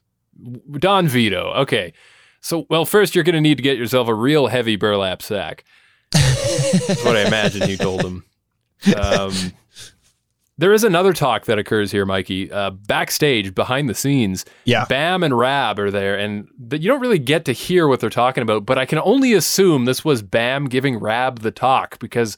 Don 0.79 1.07
Vito, 1.07 1.51
okay. 1.55 1.93
So 2.41 2.65
well, 2.69 2.85
first 2.85 3.15
you're 3.15 3.23
going 3.23 3.35
to 3.35 3.41
need 3.41 3.57
to 3.57 3.63
get 3.63 3.77
yourself 3.77 4.07
a 4.07 4.13
real 4.13 4.47
heavy 4.47 4.75
burlap 4.75 5.21
sack. 5.21 5.63
That's 6.11 7.03
what 7.03 7.15
I 7.17 7.25
imagine 7.25 7.69
you 7.69 7.77
told 7.77 8.01
him. 8.01 8.23
Um, 8.95 9.33
there 10.58 10.74
is 10.74 10.84
another 10.84 11.14
talk 11.14 11.45
that 11.45 11.60
occurs 11.60 11.91
here, 11.91 12.05
Mikey. 12.05 12.51
Uh, 12.51 12.72
backstage, 12.72 13.53
behind 13.53 13.88
the 13.89 13.93
scenes, 13.95 14.45
Yeah. 14.66 14.86
Bam 14.86 15.24
and 15.24 15.38
Raab 15.38 15.78
are 15.80 15.91
there, 15.91 16.18
and 16.18 16.47
th- 16.70 16.82
you 16.82 16.88
don't 16.88 16.99
really 17.01 17.20
get 17.20 17.45
to 17.45 17.51
hear 17.51 17.88
what 17.88 17.99
they're 17.99 18.10
talking 18.10 18.41
about. 18.41 18.66
But 18.66 18.78
I 18.78 18.86
can 18.86 18.99
only 18.99 19.34
assume 19.34 19.86
this 19.86 20.03
was 20.03 20.22
Bam 20.22 20.66
giving 20.66 20.99
Raab 20.99 21.39
the 21.39 21.51
talk 21.51 21.99
because 21.99 22.38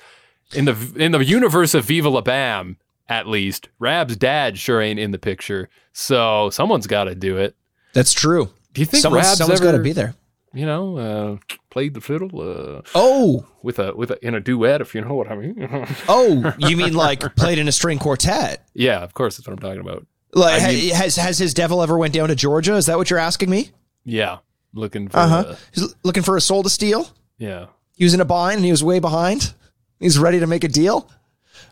in 0.54 0.66
the 0.66 0.94
in 0.98 1.12
the 1.14 1.24
universe 1.24 1.74
of 1.74 1.86
Viva 1.86 2.10
La 2.10 2.22
Bam, 2.22 2.78
at 3.08 3.28
least 3.28 3.70
Raab's 3.80 4.16
dad 4.18 4.58
sure 4.58 4.82
ain't 4.82 5.00
in 5.00 5.12
the 5.12 5.20
picture, 5.20 5.70
so 5.94 6.50
someone's 6.50 6.88
got 6.88 7.06
to 7.06 7.16
do 7.16 7.38
it. 7.38 7.56
That's 7.94 8.14
true. 8.14 8.50
Do 8.74 8.82
you 8.82 8.86
think 8.86 9.02
Someone's, 9.02 9.26
Raab's 9.28 9.38
someone's 9.38 9.62
got 9.62 9.72
to 9.72 9.80
be 9.80 9.94
there. 9.94 10.14
you 10.54 10.66
know, 10.66 10.98
uh, 10.98 11.56
played 11.70 11.94
the 11.94 12.02
fiddle 12.02 12.30
uh, 12.42 12.82
Oh, 12.96 13.46
with 13.62 13.80
a 13.80 13.94
with 13.96 14.12
a 14.12 14.26
in 14.26 14.36
a 14.36 14.40
duet, 14.40 14.82
if 14.82 14.94
you 14.96 15.02
know 15.02 15.14
what 15.16 15.30
I 15.32 15.36
mean? 15.36 15.68
oh, 16.08 16.54
you 16.58 16.76
mean 16.78 16.94
like 16.94 17.36
played 17.36 17.58
in 17.60 17.68
a 17.68 17.72
string 17.72 18.00
quartet? 18.00 18.66
yeah, 18.74 19.00
of 19.00 19.14
course, 19.14 19.38
that's 19.38 19.48
what 19.48 19.54
I'm 19.54 19.60
talking 19.60 19.82
about. 19.82 20.06
Like, 20.34 20.62
I 20.62 20.68
mean- 20.68 20.94
has 20.96 21.16
has 21.16 21.38
his 21.38 21.54
devil 21.54 21.82
ever 21.82 21.98
went 21.98 22.14
down 22.14 22.30
to 22.30 22.36
Georgia? 22.36 22.76
Is 22.76 22.86
that 22.88 22.98
what 22.98 23.10
you're 23.10 23.20
asking 23.20 23.50
me? 23.50 23.72
Yeah, 24.06 24.38
looking 24.74 25.08
for 25.10 25.18
Uh 25.18 25.28
huh. 25.28 25.36
uh, 25.50 25.56
He's 25.74 25.96
looking 26.04 26.24
for 26.24 26.38
a 26.38 26.42
soul 26.42 26.64
to 26.64 26.70
steal. 26.70 27.08
yeah. 27.38 27.68
He 27.96 28.06
was 28.06 28.14
in 28.14 28.22
a 28.22 28.26
bind 28.26 28.56
and 28.58 28.66
he 28.66 28.72
was 28.72 28.82
way 28.82 29.00
behind. 29.00 29.54
He's 30.00 30.18
ready 30.18 30.40
to 30.40 30.48
make 30.48 30.64
a 30.64 30.70
deal. 30.70 31.12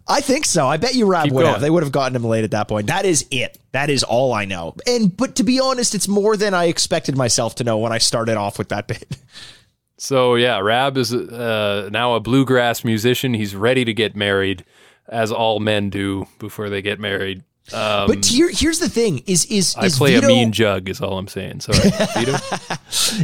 I 0.09 0.19
think 0.19 0.43
so. 0.43 0.67
I 0.67 0.75
bet 0.75 0.93
you 0.93 1.05
Rob 1.05 1.23
Keep 1.25 1.33
would 1.33 1.41
going. 1.43 1.53
have. 1.53 1.61
They 1.61 1.69
would 1.69 1.83
have 1.83 1.93
gotten 1.93 2.13
him 2.17 2.25
late 2.25 2.43
at 2.43 2.51
that 2.51 2.67
point. 2.67 2.87
That 2.87 3.05
is 3.05 3.25
it. 3.31 3.57
That 3.71 3.89
is 3.89 4.03
all 4.03 4.33
I 4.33 4.43
know. 4.43 4.75
And 4.85 5.15
but 5.15 5.37
to 5.37 5.43
be 5.43 5.61
honest, 5.61 5.95
it's 5.95 6.07
more 6.09 6.35
than 6.35 6.53
I 6.53 6.65
expected 6.65 7.15
myself 7.15 7.55
to 7.55 7.63
know 7.63 7.77
when 7.77 7.93
I 7.93 7.97
started 7.99 8.35
off 8.35 8.57
with 8.59 8.67
that 8.69 8.87
bit. 8.89 9.05
So 9.97 10.35
yeah, 10.35 10.59
Raab 10.59 10.97
is 10.97 11.13
uh, 11.13 11.89
now 11.91 12.15
a 12.15 12.19
bluegrass 12.19 12.83
musician. 12.83 13.33
He's 13.33 13.55
ready 13.55 13.83
to 13.85 13.93
get 13.93 14.15
married, 14.15 14.63
as 15.07 15.31
all 15.31 15.59
men 15.59 15.89
do 15.89 16.27
before 16.39 16.69
they 16.69 16.81
get 16.81 16.99
married. 16.99 17.43
Um, 17.73 18.07
But 18.07 18.25
here, 18.25 18.49
here's 18.51 18.79
the 18.79 18.87
thing: 18.89 19.23
is 19.25 19.45
is 19.45 19.75
I 19.75 19.87
is 19.87 19.97
play 19.97 20.13
Vito, 20.15 20.27
a 20.27 20.29
mean 20.29 20.51
jug, 20.53 20.87
is 20.87 21.01
all 21.01 21.17
I'm 21.17 21.27
saying. 21.27 21.61
Sorry, 21.61 21.79
Vito. 22.15 22.37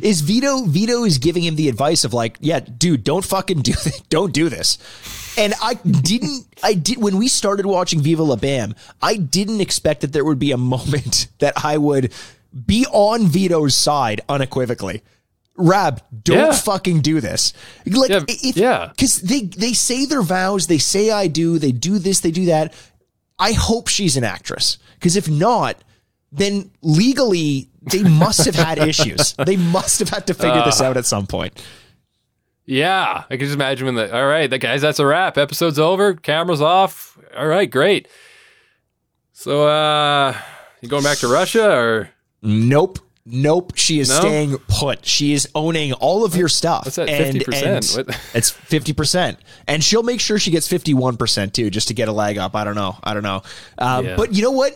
is 0.02 0.22
Vito 0.22 0.64
Vito 0.66 1.04
is 1.06 1.18
giving 1.18 1.44
him 1.44 1.56
the 1.56 1.70
advice 1.70 2.04
of 2.04 2.14
like, 2.14 2.38
yeah, 2.42 2.60
dude, 2.60 3.04
don't 3.04 3.24
fucking 3.24 3.62
do 3.62 3.72
this. 3.72 4.02
Don't 4.10 4.34
do 4.34 4.50
this. 4.50 4.78
And 5.38 5.54
I 5.62 5.76
didn't 5.76 6.46
I 6.62 6.74
did 6.74 6.98
when 7.02 7.18
we 7.18 7.28
started 7.28 7.66
watching 7.66 8.02
Viva 8.02 8.24
La 8.24 8.36
Bam, 8.36 8.76
I 9.02 9.16
didn't 9.16 9.62
expect 9.62 10.02
that 10.02 10.12
there 10.12 10.26
would 10.26 10.40
be 10.40 10.52
a 10.52 10.58
moment 10.58 11.28
that 11.40 11.54
I 11.64 11.78
would 11.78 12.12
be 12.66 12.86
on 12.92 13.28
Vito's 13.28 13.76
side 13.76 14.22
unequivocally. 14.28 15.04
Raab, 15.56 16.02
don't 16.24 16.38
Yeah. 16.38 16.52
fucking 16.54 17.02
do 17.02 17.22
this. 17.22 17.54
Like 17.86 18.10
Yeah, 18.10 18.24
if 18.28 18.58
yeah. 18.58 18.92
cuz 18.98 19.18
they 19.22 19.42
they 19.42 19.74
say 19.74 20.06
their 20.06 20.22
vows, 20.24 20.68
they 20.68 20.80
say 20.80 21.12
I 21.12 21.28
do, 21.28 21.60
they 21.60 21.72
do 21.72 22.00
this, 22.00 22.22
they 22.22 22.32
do 22.32 22.46
that. 22.46 22.74
I 23.40 23.52
hope 23.54 23.88
she's 23.88 24.18
an 24.18 24.24
actress 24.24 24.78
because 24.96 25.16
if 25.16 25.30
not, 25.30 25.78
then 26.32 26.72
legally 26.82 27.70
they 27.92 28.02
must 28.04 28.46
have 28.46 28.56
had 28.56 28.78
issues. 28.90 29.34
They 29.46 29.58
must 29.58 30.00
have 30.00 30.10
had 30.10 30.26
to 30.28 30.34
figure 30.34 30.64
this 30.66 30.82
Uh. 30.82 30.86
out 30.86 30.98
at 30.98 31.06
some 31.06 31.28
point. 31.28 31.62
Yeah, 32.66 33.26
I 33.30 33.36
can 33.36 33.42
just 33.46 33.54
imagine 33.56 33.86
when 33.88 33.96
the 33.96 34.16
all 34.16 34.26
right, 34.26 34.50
the 34.50 34.58
guys, 34.58 34.82
that's 34.82 34.98
a 35.00 35.06
wrap. 35.06 35.38
Episode's 35.38 35.78
over. 35.78 36.14
Cameras 36.16 36.62
off. 36.62 37.18
All 37.38 37.46
right, 37.48 37.70
great. 37.70 38.08
So, 39.34 39.68
uh, 39.68 40.34
you 40.82 40.88
going 40.88 41.04
back 41.04 41.18
to 41.20 41.28
Russia 41.28 41.70
or 41.70 42.10
Nope. 42.42 43.00
Nope. 43.26 43.74
She 43.76 44.00
is 44.00 44.10
No? 44.10 44.20
staying 44.20 44.58
put. 44.68 45.06
She 45.06 45.32
is 45.34 45.48
owning 45.56 45.94
all 45.94 46.26
of 46.26 46.36
your 46.36 46.50
stuff. 46.50 46.86
What's 46.86 46.98
that, 46.98 47.08
50%? 47.08 47.64
and 47.98 48.08
What- 48.08 48.20
It's 48.34 48.52
50%. 48.52 49.38
And 49.68 49.82
she'll 49.84 50.04
make 50.04 50.20
sure 50.20 50.38
she 50.40 50.52
gets 50.52 50.68
51% 50.68 51.54
too, 51.54 51.70
just 51.70 51.88
to 51.88 51.94
get 51.94 52.10
a 52.10 52.12
leg 52.12 52.38
up. 52.38 52.54
I 52.56 52.64
don't 52.66 52.76
know. 52.76 52.98
I 53.04 53.14
don't 53.14 53.24
know. 53.24 53.42
Um, 53.78 54.06
Yeah. 54.06 54.16
But 54.18 54.34
you 54.34 54.42
know 54.44 54.52
what? 54.52 54.74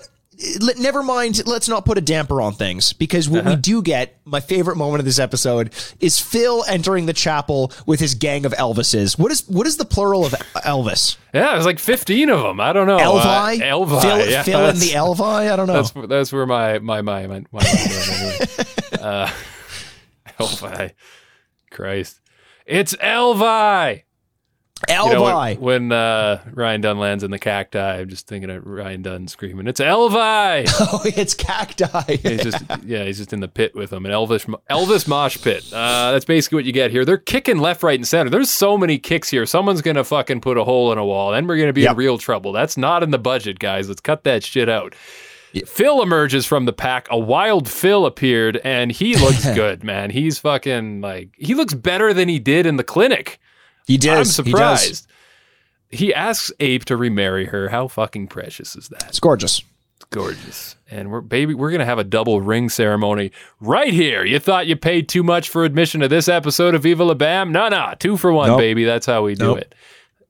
Never 0.77 1.01
mind. 1.01 1.47
Let's 1.47 1.67
not 1.67 1.83
put 1.83 1.97
a 1.97 2.01
damper 2.01 2.41
on 2.41 2.53
things 2.53 2.93
because 2.93 3.27
what 3.27 3.43
we 3.43 3.51
Uh-huh. 3.53 3.59
do 3.61 3.81
get, 3.81 4.19
my 4.23 4.39
favorite 4.39 4.75
moment 4.75 4.99
of 4.99 5.05
this 5.05 5.17
episode, 5.17 5.73
is 5.99 6.19
Phil 6.19 6.63
entering 6.67 7.07
the 7.07 7.13
chapel 7.13 7.71
with 7.88 7.99
his 7.99 8.13
gang 8.13 8.45
of 8.45 8.51
Elvises. 8.53 9.17
What 9.17 9.31
is 9.31 9.47
what 9.47 9.65
is 9.65 9.77
the 9.77 9.85
plural 9.85 10.25
of 10.25 10.33
Elvis? 10.63 11.17
yeah, 11.33 11.53
there's 11.53 11.65
like 11.65 11.79
15 11.79 12.29
of 12.29 12.43
them. 12.43 12.59
I 12.59 12.71
don't 12.71 12.85
know. 12.88 12.97
Elvi? 12.99 13.61
Uh, 13.61 13.63
Elvi. 13.63 14.01
Phil, 14.01 14.29
yeah, 14.29 14.43
Phil 14.43 14.65
and 14.65 14.77
the 14.77 14.91
Elvi? 14.91 15.51
I 15.51 15.55
don't 15.55 15.65
know. 15.67 15.81
That's 15.81 16.07
that's 16.07 16.31
where 16.33 16.45
my 16.45 16.77
my 16.79 17.01
my 17.01 17.25
my, 17.25 17.43
my 17.51 17.61
uh, 19.01 19.29
Elvi. 20.39 20.91
Christ, 21.71 22.19
it's 22.65 22.93
Elvi. 22.95 24.03
You 24.88 24.95
know, 24.95 25.23
Elvi. 25.23 25.57
when, 25.57 25.89
when 25.89 25.91
uh, 25.91 26.43
Ryan 26.53 26.82
Dunn 26.82 26.99
lands 26.99 27.23
in 27.23 27.32
the 27.32 27.39
cacti, 27.39 27.97
I'm 27.99 28.09
just 28.09 28.28
thinking 28.28 28.49
of 28.51 28.63
Ryan 28.65 29.01
Dunn 29.01 29.28
screaming, 29.28 29.65
"It's 29.67 29.80
Elvi!" 29.80 30.67
oh, 30.80 31.01
it's 31.03 31.34
cacti. 31.34 32.17
he's 32.17 32.43
just 32.43 32.63
yeah, 32.86 33.03
he's 33.03 33.17
just 33.17 33.34
in 33.34 33.39
the 33.39 33.47
pit 33.47 33.73
with 33.75 33.89
them, 33.89 34.05
an 34.05 34.11
Elvis 34.11 34.45
Elvis 34.69 35.07
mosh 35.07 35.41
pit. 35.41 35.63
Uh, 35.73 36.11
that's 36.11 36.25
basically 36.25 36.57
what 36.57 36.65
you 36.65 36.73
get 36.73 36.91
here. 36.91 37.05
They're 37.05 37.17
kicking 37.17 37.57
left, 37.57 37.82
right, 37.82 37.97
and 37.97 38.07
center. 38.07 38.30
There's 38.30 38.51
so 38.51 38.78
many 38.78 38.99
kicks 38.99 39.30
here. 39.30 39.45
Someone's 39.47 39.82
gonna 39.82 40.03
fucking 40.03 40.41
put 40.41 40.57
a 40.57 40.63
hole 40.63 40.91
in 40.91 40.97
a 40.99 41.05
wall, 41.05 41.32
then 41.32 41.47
we're 41.47 41.57
gonna 41.57 41.73
be 41.73 41.82
Yep. 41.82 41.91
in 41.93 41.97
real 41.97 42.17
trouble. 42.19 42.51
That's 42.51 42.78
not 42.78 43.01
in 43.01 43.09
the 43.09 43.17
budget, 43.17 43.57
guys. 43.59 43.88
Let's 43.88 44.01
cut 44.01 44.23
that 44.25 44.43
shit 44.43 44.69
out. 44.69 44.93
Phil 45.65 46.03
emerges 46.03 46.45
from 46.45 46.65
the 46.65 46.73
pack. 46.73 47.07
A 47.09 47.17
wild 47.17 47.67
Phil 47.67 48.05
appeared, 48.05 48.57
and 48.63 48.91
he 48.91 49.15
looks 49.15 49.43
good, 49.55 49.84
man. 49.84 50.11
He's 50.11 50.38
fucking 50.38 51.01
like 51.01 51.30
he 51.36 51.55
looks 51.55 51.73
better 51.73 52.13
than 52.13 52.30
he 52.30 52.38
did 52.38 52.65
in 52.67 52.75
the 52.75 52.84
clinic. 52.84 53.39
He 53.88 53.97
does. 53.97 54.38
I'm 54.38 54.45
He 54.45 54.51
does. 54.51 55.07
He, 55.89 56.13
asks 56.13 56.51
Ape 56.59 56.83
to 56.85 56.97
remarry 56.97 57.45
her. 57.45 57.69
How 57.69 57.88
fucking 57.88 58.27
precious 58.27 58.75
is 58.75 58.89
that? 58.89 59.05
It's 59.07 59.19
gorgeous. 59.21 59.63
It's 59.95 60.05
gorgeous. 60.11 60.75
And 60.91 61.09
we're 61.09 61.21
baby, 61.21 61.53
we're 61.53 61.71
gonna 61.71 61.85
have 61.85 61.97
a 61.97 62.03
double 62.03 62.41
ring 62.41 62.67
ceremony 62.69 63.31
right 63.61 63.93
here. 63.93 64.23
You 64.25 64.39
thought 64.39 64.67
you 64.67 64.75
paid 64.75 65.07
too 65.09 65.23
much 65.23 65.49
for 65.49 65.63
admission 65.63 66.01
to 66.01 66.07
this 66.09 66.27
episode 66.27 66.75
of 66.75 66.83
Viva 66.83 67.03
La 67.05 67.13
Bam? 67.13 67.51
No, 67.51 67.69
no, 67.69 67.93
two 67.99 68.17
for 68.17 68.31
one, 68.33 68.49
Nope. 68.49 68.59
baby. 68.59 68.83
That's 68.83 69.05
how 69.05 69.23
we 69.23 69.33
do 69.35 69.45
Nope. 69.45 69.57
it. 69.59 69.75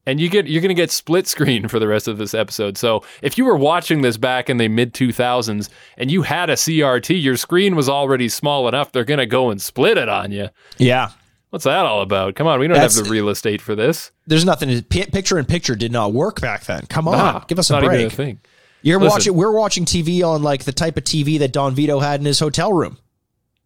And 0.06 0.22
you 0.22 0.30
get 0.30 0.48
you're 0.48 0.62
gonna 0.62 0.74
get 0.76 0.90
split 0.92 1.28
screen 1.28 1.68
for 1.70 1.80
the 1.80 1.88
rest 1.88 2.08
of 2.08 2.18
this 2.20 2.34
episode. 2.34 2.78
So 2.78 3.04
if 3.24 3.38
you 3.38 3.44
were 3.46 3.58
watching 3.58 4.04
this 4.04 4.16
back 4.18 4.50
in 4.50 4.58
the 4.58 4.68
mid 4.68 4.94
two 4.94 5.12
thousands 5.12 5.70
and 5.98 6.10
you 6.12 6.22
had 6.22 6.50
a 6.52 6.54
CRT, 6.54 7.22
your 7.22 7.36
screen 7.36 7.76
was 7.76 7.90
already 7.90 8.30
small 8.30 8.68
enough. 8.68 8.92
They're 8.92 9.04
gonna 9.04 9.26
go 9.26 9.50
and 9.50 9.60
split 9.62 9.98
it 9.98 10.08
on 10.08 10.32
you. 10.32 10.50
Yeah. 10.78 11.10
What's 11.58 11.66
that 11.66 11.88
all 11.88 12.04
about? 12.04 12.36
Come 12.36 12.46
on, 12.46 12.60
we 12.60 12.68
don't 12.68 12.76
That's- 12.76 12.98
have 12.98 13.06
the 13.06 13.10
real 13.10 13.30
estate 13.30 13.64
for 13.64 13.74
this. 13.74 14.12
There's 14.28 14.46
nothing. 14.46 14.70
To, 14.70 14.84
picture 14.84 15.40
in 15.40 15.46
picture 15.46 15.74
did 15.76 15.92
not 15.92 16.14
work 16.14 16.40
back 16.40 16.66
then. 16.66 16.86
Come 16.86 17.08
on, 17.08 17.16
Ah, 17.16 17.46
give 17.48 17.58
us 17.58 17.72
a 17.72 17.80
break. 17.82 18.12
a. 18.12 18.38
You're 18.84 19.00
Listen. 19.00 19.12
watching. 19.16 19.34
We're 19.34 19.52
watching 19.52 19.84
TV 19.86 20.22
on 20.22 20.44
like 20.44 20.66
the 20.66 20.72
type 20.72 20.98
of 20.98 21.04
TV 21.04 21.40
that 21.40 21.52
Don 21.54 21.74
Vito 21.74 21.98
had 22.00 22.20
in 22.20 22.28
his 22.28 22.40
hotel 22.40 22.72
room. 22.72 23.00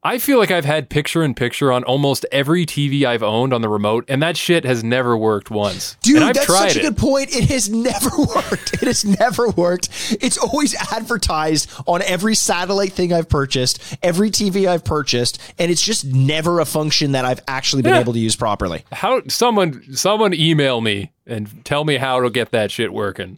I 0.03 0.17
feel 0.17 0.39
like 0.39 0.49
I've 0.49 0.65
had 0.65 0.89
picture 0.89 1.21
in 1.23 1.35
picture 1.35 1.71
on 1.71 1.83
almost 1.83 2.25
every 2.31 2.65
TV 2.65 3.03
I've 3.05 3.21
owned 3.21 3.53
on 3.53 3.61
the 3.61 3.69
remote, 3.69 4.03
and 4.07 4.19
that 4.23 4.35
shit 4.35 4.65
has 4.65 4.83
never 4.83 5.15
worked 5.15 5.51
once. 5.51 5.95
Dude, 6.01 6.23
that's 6.23 6.47
such 6.47 6.75
a 6.75 6.79
it. 6.79 6.81
good 6.81 6.97
point. 6.97 7.35
It 7.35 7.43
has 7.51 7.69
never 7.69 8.09
worked. 8.17 8.73
It 8.73 8.81
has 8.87 9.05
never 9.05 9.49
worked. 9.49 9.89
It's 10.19 10.39
always 10.39 10.73
advertised 10.91 11.69
on 11.85 12.01
every 12.01 12.33
satellite 12.33 12.93
thing 12.93 13.13
I've 13.13 13.29
purchased, 13.29 13.79
every 14.01 14.31
TV 14.31 14.67
I've 14.67 14.83
purchased, 14.83 15.39
and 15.59 15.69
it's 15.69 15.83
just 15.83 16.03
never 16.05 16.59
a 16.59 16.65
function 16.65 17.11
that 17.11 17.23
I've 17.23 17.41
actually 17.47 17.83
been 17.83 17.93
Yeah. 17.93 17.99
able 17.99 18.13
to 18.13 18.19
use 18.19 18.35
properly. 18.35 18.83
How 18.91 19.21
someone 19.27 19.83
someone 19.93 20.33
email 20.33 20.81
me 20.81 21.11
and 21.27 21.63
tell 21.63 21.85
me 21.85 21.97
how 21.97 22.19
to 22.21 22.31
get 22.31 22.49
that 22.51 22.71
shit 22.71 22.91
working. 22.91 23.37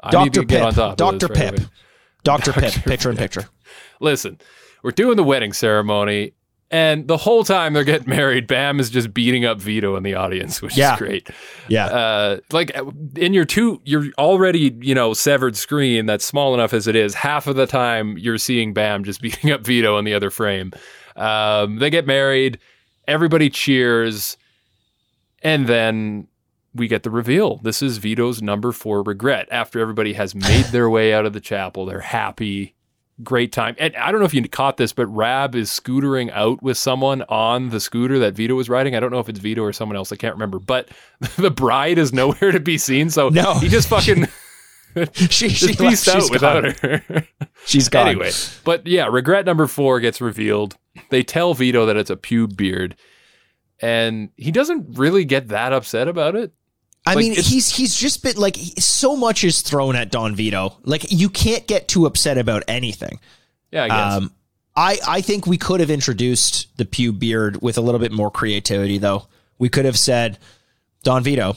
I 0.00 0.22
need 0.22 0.32
Dr. 0.32 0.40
to 0.42 0.46
get 0.46 0.58
Pip. 0.58 0.66
on 0.66 0.74
top. 0.74 0.90
of 0.92 0.96
Dr. 0.98 1.26
this 1.28 1.36
right 1.40 1.56
Pip. 1.56 1.66
Dr. 2.22 2.52
Pip, 2.60 2.72
picture 2.84 3.10
in 3.10 3.16
picture. 3.16 3.48
Listen, 4.00 4.38
we're 4.82 4.90
doing 4.92 5.16
the 5.16 5.24
wedding 5.24 5.52
ceremony, 5.52 6.32
and 6.70 7.08
the 7.08 7.16
whole 7.16 7.42
time 7.44 7.72
they're 7.72 7.84
getting 7.84 8.08
married, 8.16 8.46
Bam 8.46 8.78
is 8.80 8.90
just 8.90 9.12
beating 9.12 9.44
up 9.44 9.60
Vito 9.60 9.96
in 9.96 10.02
the 10.02 10.14
audience, 10.14 10.62
which 10.62 10.76
Yeah. 10.76 10.92
is 10.94 10.98
great. 10.98 11.28
Yeah. 11.68 11.86
Uh, 11.86 12.38
like 12.52 12.70
in 13.16 13.34
your 13.34 13.44
two, 13.44 13.80
your 13.84 14.04
already 14.18 14.76
you 14.80 14.94
know 14.94 15.12
severed 15.14 15.56
screen 15.56 16.06
that's 16.06 16.24
small 16.24 16.54
enough 16.54 16.72
as 16.72 16.86
it 16.86 16.94
is. 16.96 17.14
Half 17.14 17.46
of 17.46 17.56
the 17.56 17.66
time 17.66 18.16
you're 18.18 18.38
seeing 18.38 18.72
Bam 18.72 19.04
just 19.04 19.20
beating 19.22 19.50
up 19.50 19.62
Vito 19.66 19.98
in 19.98 20.04
the 20.04 20.14
other 20.14 20.30
frame. 20.30 20.72
Um, 21.16 21.78
they 21.78 21.90
get 21.90 22.06
married, 22.06 22.58
everybody 23.08 23.50
cheers, 23.50 24.36
and 25.42 25.66
then 25.66 26.28
we 26.72 26.86
get 26.86 27.02
the 27.02 27.10
reveal. 27.10 27.56
This 27.58 27.82
is 27.82 27.98
Vito's 27.98 28.40
number 28.40 28.70
four 28.70 29.02
regret. 29.02 29.48
After 29.50 29.80
everybody 29.80 30.12
has 30.12 30.36
made 30.36 30.66
their 30.66 30.88
way 30.88 31.12
out 31.12 31.26
of 31.26 31.32
the 31.32 31.40
chapel, 31.40 31.84
they're 31.84 31.98
happy. 32.00 32.76
Great 33.22 33.52
time. 33.52 33.74
And 33.78 33.94
I 33.96 34.10
don't 34.10 34.20
know 34.20 34.26
if 34.26 34.34
you 34.34 34.48
caught 34.48 34.76
this, 34.76 34.92
but 34.92 35.06
Raab 35.06 35.54
is 35.54 35.70
scootering 35.70 36.30
out 36.32 36.62
with 36.62 36.78
someone 36.78 37.22
on 37.28 37.70
the 37.70 37.80
scooter 37.80 38.18
that 38.20 38.34
Vito 38.34 38.54
was 38.54 38.68
riding. 38.68 38.94
I 38.94 39.00
don't 39.00 39.10
know 39.10 39.18
if 39.18 39.28
it's 39.28 39.38
Vito 39.40 39.62
or 39.62 39.72
someone 39.72 39.96
else. 39.96 40.12
I 40.12 40.16
can't 40.16 40.34
remember. 40.34 40.58
But 40.58 40.88
the 41.36 41.50
bride 41.50 41.98
is 41.98 42.12
nowhere 42.12 42.52
to 42.52 42.60
be 42.60 42.78
seen. 42.78 43.10
So 43.10 43.28
No. 43.28 43.54
he 43.54 43.68
just 43.68 43.88
fucking 43.90 44.26
she, 45.12 45.48
she 45.50 45.72
left, 45.74 46.08
out 46.08 46.14
she's 46.22 46.30
without 46.30 46.64
her. 46.80 47.26
She's 47.66 47.88
gone. 47.88 48.08
Anyway, 48.08 48.30
but 48.64 48.86
yeah, 48.86 49.06
regret 49.06 49.44
number 49.46 49.66
four 49.66 50.00
gets 50.00 50.20
revealed. 50.20 50.76
They 51.10 51.22
tell 51.22 51.54
Vito 51.54 51.86
that 51.86 51.96
it's 51.96 52.10
a 52.10 52.16
pube 52.16 52.56
beard, 52.56 52.96
and 53.80 54.30
he 54.36 54.50
doesn't 54.50 54.98
really 54.98 55.24
get 55.24 55.48
that 55.48 55.72
upset 55.72 56.08
about 56.08 56.34
it. 56.34 56.52
I 57.06 57.14
Like, 57.14 57.22
mean, 57.22 57.32
he's 57.34 57.68
he's 57.74 57.94
just 57.94 58.22
been 58.22 58.36
like 58.36 58.56
so 58.78 59.16
much 59.16 59.42
is 59.42 59.62
thrown 59.62 59.96
at 59.96 60.10
Don 60.10 60.34
Vito. 60.36 60.76
Like 60.84 61.10
you 61.10 61.28
can't 61.30 61.66
get 61.66 61.88
too 61.88 62.06
upset 62.06 62.36
about 62.38 62.62
anything. 62.68 63.20
Yeah, 63.70 63.84
I 63.84 63.88
guess. 63.88 64.14
Um, 64.14 64.32
I 64.76 64.98
I 65.06 65.20
think 65.20 65.46
we 65.46 65.56
could 65.56 65.80
have 65.80 65.90
introduced 65.90 66.76
the 66.76 66.84
pew 66.84 67.12
beard 67.12 67.62
with 67.62 67.78
a 67.78 67.80
little 67.80 68.00
bit 68.00 68.12
more 68.12 68.30
creativity, 68.30 68.98
though. 68.98 69.26
We 69.58 69.68
could 69.68 69.84
have 69.84 69.98
said, 69.98 70.38
Don 71.02 71.22
Vito, 71.22 71.56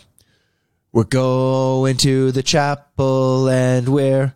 we're 0.91 1.03
going 1.03 1.97
to 1.97 2.31
the 2.31 2.43
chapel 2.43 3.49
and 3.49 3.89
we're 3.89 4.33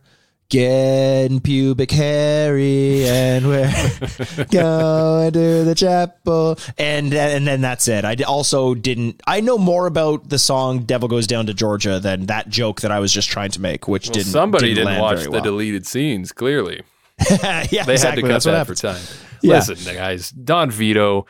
getting 0.50 1.41
pubic 1.41 1.91
hairy 1.91 3.06
and 3.06 3.48
we're 3.48 3.66
going 4.50 5.34
to 5.34 5.64
the 5.66 5.76
chapel 5.76 6.58
and 6.78 7.14
and 7.14 7.48
then 7.48 7.62
that's 7.62 7.88
it. 7.88 8.06
I 8.06 8.16
also 8.26 8.74
didn't. 8.74 9.22
I 9.28 9.41
know 9.41 9.58
more 9.58 9.88
about 9.88 10.30
the 10.30 10.39
song 10.39 10.80
"Devil 10.84 11.10
Goes 11.10 11.28
Down 11.28 11.45
to 11.48 11.54
Georgia" 11.54 12.00
than 12.00 12.28
that 12.28 12.50
joke 12.50 12.82
that 12.82 12.91
I 12.91 13.00
was 13.00 13.12
just 13.12 13.30
trying 13.30 13.52
to 13.52 13.62
make, 13.62 13.88
which 13.88 14.08
Well, 14.08 14.14
didn't. 14.14 14.28
somebody 14.28 14.74
didn't, 14.74 14.88
didn't, 14.88 15.02
watch 15.02 15.24
the 15.24 15.32
well. 15.32 15.41
deleted 15.41 15.86
scenes. 15.86 16.32
Clearly, 16.32 16.84
yeah, 17.30 17.66
they 17.66 17.93
exactly. 17.93 17.98
had 17.98 18.16
to 18.16 18.22
cut 18.22 18.28
That's 18.28 18.45
that 18.45 18.68
for 18.68 18.76
time. 18.76 19.02
Yeah. 19.41 19.56
Listen, 19.58 19.95
guys, 19.95 20.30
Don 20.32 20.72
Vito, 20.72 21.26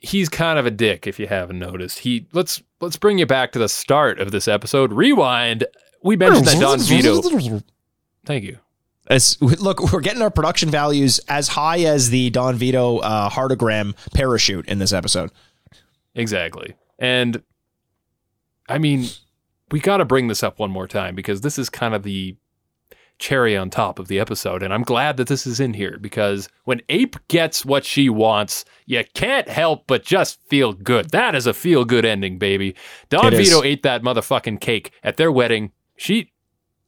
he's 0.00 0.28
kind 0.28 0.58
of 0.58 0.66
a 0.66 0.70
dick. 0.70 1.06
If 1.06 1.18
you 1.18 1.26
haven't 1.26 1.58
noticed, 1.58 2.00
he 2.00 2.26
let's 2.32 2.62
let's 2.80 2.96
bring 2.96 3.18
you 3.18 3.26
back 3.26 3.52
to 3.52 3.58
the 3.58 3.68
start 3.68 4.20
of 4.20 4.30
this 4.30 4.48
episode. 4.48 4.92
Rewind. 4.92 5.64
We 6.04 6.16
mentioned 6.16 6.48
oh, 6.48 6.50
that 6.50 6.60
Don 6.60 6.78
Vito. 6.80 7.62
Thank 8.24 8.44
you. 8.44 8.58
It's, 9.10 9.40
look, 9.42 9.92
we're 9.92 10.00
getting 10.00 10.22
our 10.22 10.30
production 10.30 10.70
values 10.70 11.20
as 11.28 11.48
high 11.48 11.80
as 11.80 12.10
the 12.10 12.30
Don 12.30 12.56
Vito 12.56 12.98
uh, 12.98 13.28
heartagram 13.30 13.94
parachute 14.14 14.66
in 14.68 14.78
this 14.78 14.92
episode. 14.92 15.30
Exactly. 16.14 16.74
And 16.98 17.42
I 18.68 18.78
mean, 18.78 19.08
we 19.70 19.80
got 19.80 19.98
to 19.98 20.04
bring 20.04 20.28
this 20.28 20.42
up 20.42 20.58
one 20.58 20.70
more 20.70 20.86
time 20.86 21.14
because 21.14 21.40
this 21.40 21.58
is 21.58 21.68
kind 21.68 21.94
of 21.94 22.02
the 22.02 22.36
cherry 23.18 23.56
on 23.56 23.70
top 23.70 23.98
of 23.98 24.08
the 24.08 24.18
episode. 24.18 24.62
And 24.62 24.74
I'm 24.74 24.82
glad 24.82 25.16
that 25.16 25.28
this 25.28 25.46
is 25.46 25.60
in 25.60 25.74
here 25.74 25.98
because 26.00 26.48
when 26.64 26.82
Ape 26.88 27.16
gets 27.28 27.64
what 27.64 27.84
she 27.84 28.08
wants, 28.08 28.64
you 28.84 29.02
can't 29.14 29.48
help 29.48 29.86
but 29.86 30.04
just 30.04 30.42
feel 30.48 30.72
good. 30.72 31.10
That 31.10 31.34
is 31.34 31.46
a 31.46 31.54
feel 31.54 31.84
good 31.84 32.04
ending, 32.04 32.38
baby. 32.38 32.74
Don 33.08 33.32
It 33.32 33.34
is. 33.34 33.48
Vito 33.48 33.62
ate 33.62 33.82
that 33.84 34.02
motherfucking 34.02 34.60
cake 34.60 34.92
at 35.02 35.16
their 35.16 35.32
wedding. 35.32 35.72
She. 35.96 36.31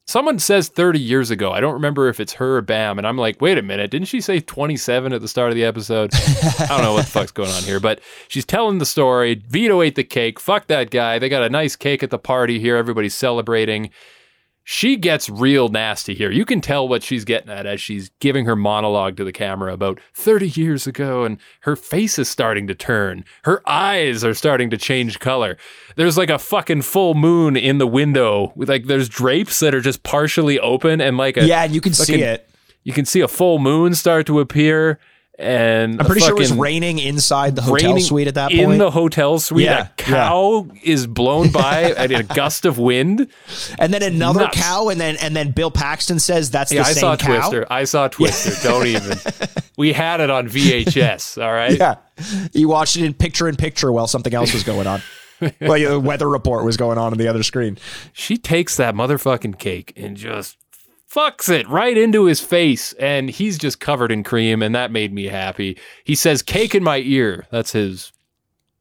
Someone 0.07 0.37
says 0.37 0.69
30 0.69 0.99
years 0.99 1.31
ago. 1.31 1.51
I 1.51 1.59
don't 1.59 1.73
remember 1.73 2.09
if 2.09 2.19
it's 2.19 2.33
her 2.33 2.57
or 2.57 2.61
Bam. 2.61 2.99
And 2.99 3.07
I'm 3.07 3.17
like, 3.17 3.41
wait 3.41 3.57
a 3.57 3.63
minute. 3.63 3.89
Didn't 3.89 4.07
she 4.07 4.21
say 4.21 4.39
27 4.39 5.13
at 5.13 5.21
the 5.21 5.27
start 5.27 5.49
of 5.49 5.55
the 5.55 5.65
episode? 5.65 6.11
I 6.13 6.67
don't 6.69 6.83
know 6.83 6.93
what 6.93 7.05
the 7.05 7.11
fuck's 7.11 7.31
going 7.31 7.49
on 7.49 7.63
here, 7.63 7.79
but 7.79 7.99
she's 8.27 8.45
telling 8.45 8.77
the 8.77 8.85
story. 8.85 9.41
Vito 9.47 9.81
ate 9.81 9.95
the 9.95 10.03
cake. 10.03 10.39
Fuck 10.39 10.67
that 10.67 10.91
guy. 10.91 11.17
They 11.17 11.27
got 11.27 11.41
a 11.41 11.49
nice 11.49 11.75
cake 11.75 12.03
at 12.03 12.11
the 12.11 12.19
party 12.19 12.59
here. 12.59 12.77
Everybody's 12.77 13.15
celebrating. 13.15 13.89
She 14.67 14.97
gets 14.97 15.29
real 15.29 15.69
nasty 15.69 16.15
here. 16.15 16.31
You 16.31 16.43
can 16.43 16.59
tell 16.59 16.87
what 16.87 17.03
she's 17.03 17.23
getting 17.23 17.51
at 17.51 17.67
as 17.67 17.79
she's 17.79 18.09
giving 18.19 18.45
her 18.45 18.55
monologue 18.55 19.15
to 19.17 19.23
the 19.23 19.31
camera 19.31 19.71
about 19.71 19.99
30 20.15 20.49
years 20.49 20.87
ago, 20.87 21.23
and 21.23 21.37
her 21.61 21.75
face 21.75 22.17
is 22.17 22.29
starting 22.29 22.65
to 22.65 22.73
turn. 22.73 23.25
Her 23.43 23.61
eyes 23.69 24.23
are 24.23 24.33
starting 24.33 24.71
to 24.71 24.77
change 24.77 25.19
color. 25.19 25.57
There's 25.97 26.17
like 26.17 26.31
a 26.31 26.39
fucking 26.39 26.81
full 26.81 27.13
moon 27.13 27.55
in 27.55 27.77
the 27.77 27.85
window. 27.85 28.53
With 28.55 28.67
like 28.67 28.85
there's 28.87 29.07
drapes 29.07 29.59
that 29.59 29.75
are 29.75 29.81
just 29.81 30.01
partially 30.01 30.59
open, 30.59 30.99
and 30.99 31.15
like 31.15 31.37
a 31.37 31.45
Yeah, 31.45 31.63
and 31.63 31.73
you 31.75 31.79
can 31.79 31.93
see 31.93 32.23
it. 32.23 32.49
you 32.83 32.91
can 32.91 33.05
see 33.05 33.21
a 33.21 33.27
full 33.27 33.59
moon 33.59 33.93
start 33.93 34.25
to 34.25 34.39
appear. 34.39 34.99
And 35.37 35.99
I'm 35.99 36.05
pretty 36.05 36.21
sure 36.21 36.31
it 36.31 36.39
was 36.39 36.53
raining 36.53 36.97
inside 36.97 37.57
the 37.57 37.61
hotel 37.61 37.99
suite 37.99 38.27
at 38.29 38.35
that 38.35 38.51
point. 38.51 38.61
in 38.73 38.77
the 38.77 38.89
hotel 38.89 39.37
suite. 39.37 39.65
Yeah, 39.65 39.87
a 39.87 39.89
cow 40.01 40.65
is 40.81 41.07
blown 41.07 41.51
by 41.51 41.83
at 41.97 42.09
a 42.11 42.23
gust 42.23 42.65
of 42.65 42.77
wind. 42.79 43.27
and 43.77 43.93
then 43.93 44.01
another 44.01 44.41
Nuts. 44.41 44.57
cow, 44.61 44.87
and 44.87 44.99
then 45.01 45.17
and 45.21 45.35
then 45.35 45.51
Bill 45.51 45.71
Paxton 45.71 46.19
says 46.19 46.51
that's 46.51 46.71
Yeah, 46.71 46.83
the 46.83 46.89
I 46.89 46.93
same 46.93 47.01
saw 47.01 47.15
cow. 47.17 47.37
Twister. 47.39 47.67
I 47.69 47.83
saw 47.83 48.07
Twister. 48.07 48.51
Don't 48.67 48.87
even. 48.87 49.17
We 49.77 49.91
had 49.91 50.21
it 50.21 50.29
on 50.29 50.47
VHS. 50.47 51.43
All 51.43 51.51
right. 51.51 51.77
Yeah, 51.77 51.95
you 52.53 52.69
watched 52.69 52.95
it 52.95 53.03
in 53.03 53.13
picture 53.13 53.49
in 53.49 53.57
picture 53.57 53.91
while 53.91 54.07
something 54.07 54.33
else 54.33 54.53
was 54.53 54.63
going 54.63 54.87
on. 54.87 55.01
well, 55.59 55.77
the 55.77 55.99
weather 55.99 56.29
report 56.29 56.63
was 56.63 56.77
going 56.77 56.97
on 56.97 57.11
on 57.11 57.17
the 57.17 57.27
other 57.27 57.43
screen. 57.43 57.77
She 58.13 58.37
takes 58.37 58.77
that 58.77 58.95
motherfucking 58.95 59.59
cake 59.59 59.91
and 59.97 60.15
just 60.15 60.55
fucks 61.15 61.49
it 61.49 61.67
right 61.69 61.97
into 61.97 62.25
his 62.25 62.41
face, 62.41 62.93
and 62.93 63.29
he's 63.29 63.57
just 63.57 63.79
covered 63.79 64.11
in 64.11 64.23
cream, 64.23 64.61
and 64.61 64.75
that 64.75 64.91
made 64.91 65.13
me 65.13 65.25
happy. 65.25 65.77
He 66.03 66.13
says, 66.15 66.41
"Cake 66.41 66.75
in 66.75 66.83
my 66.83 66.97
ear." 66.97 67.45
That's 67.51 67.71
his 67.71 68.11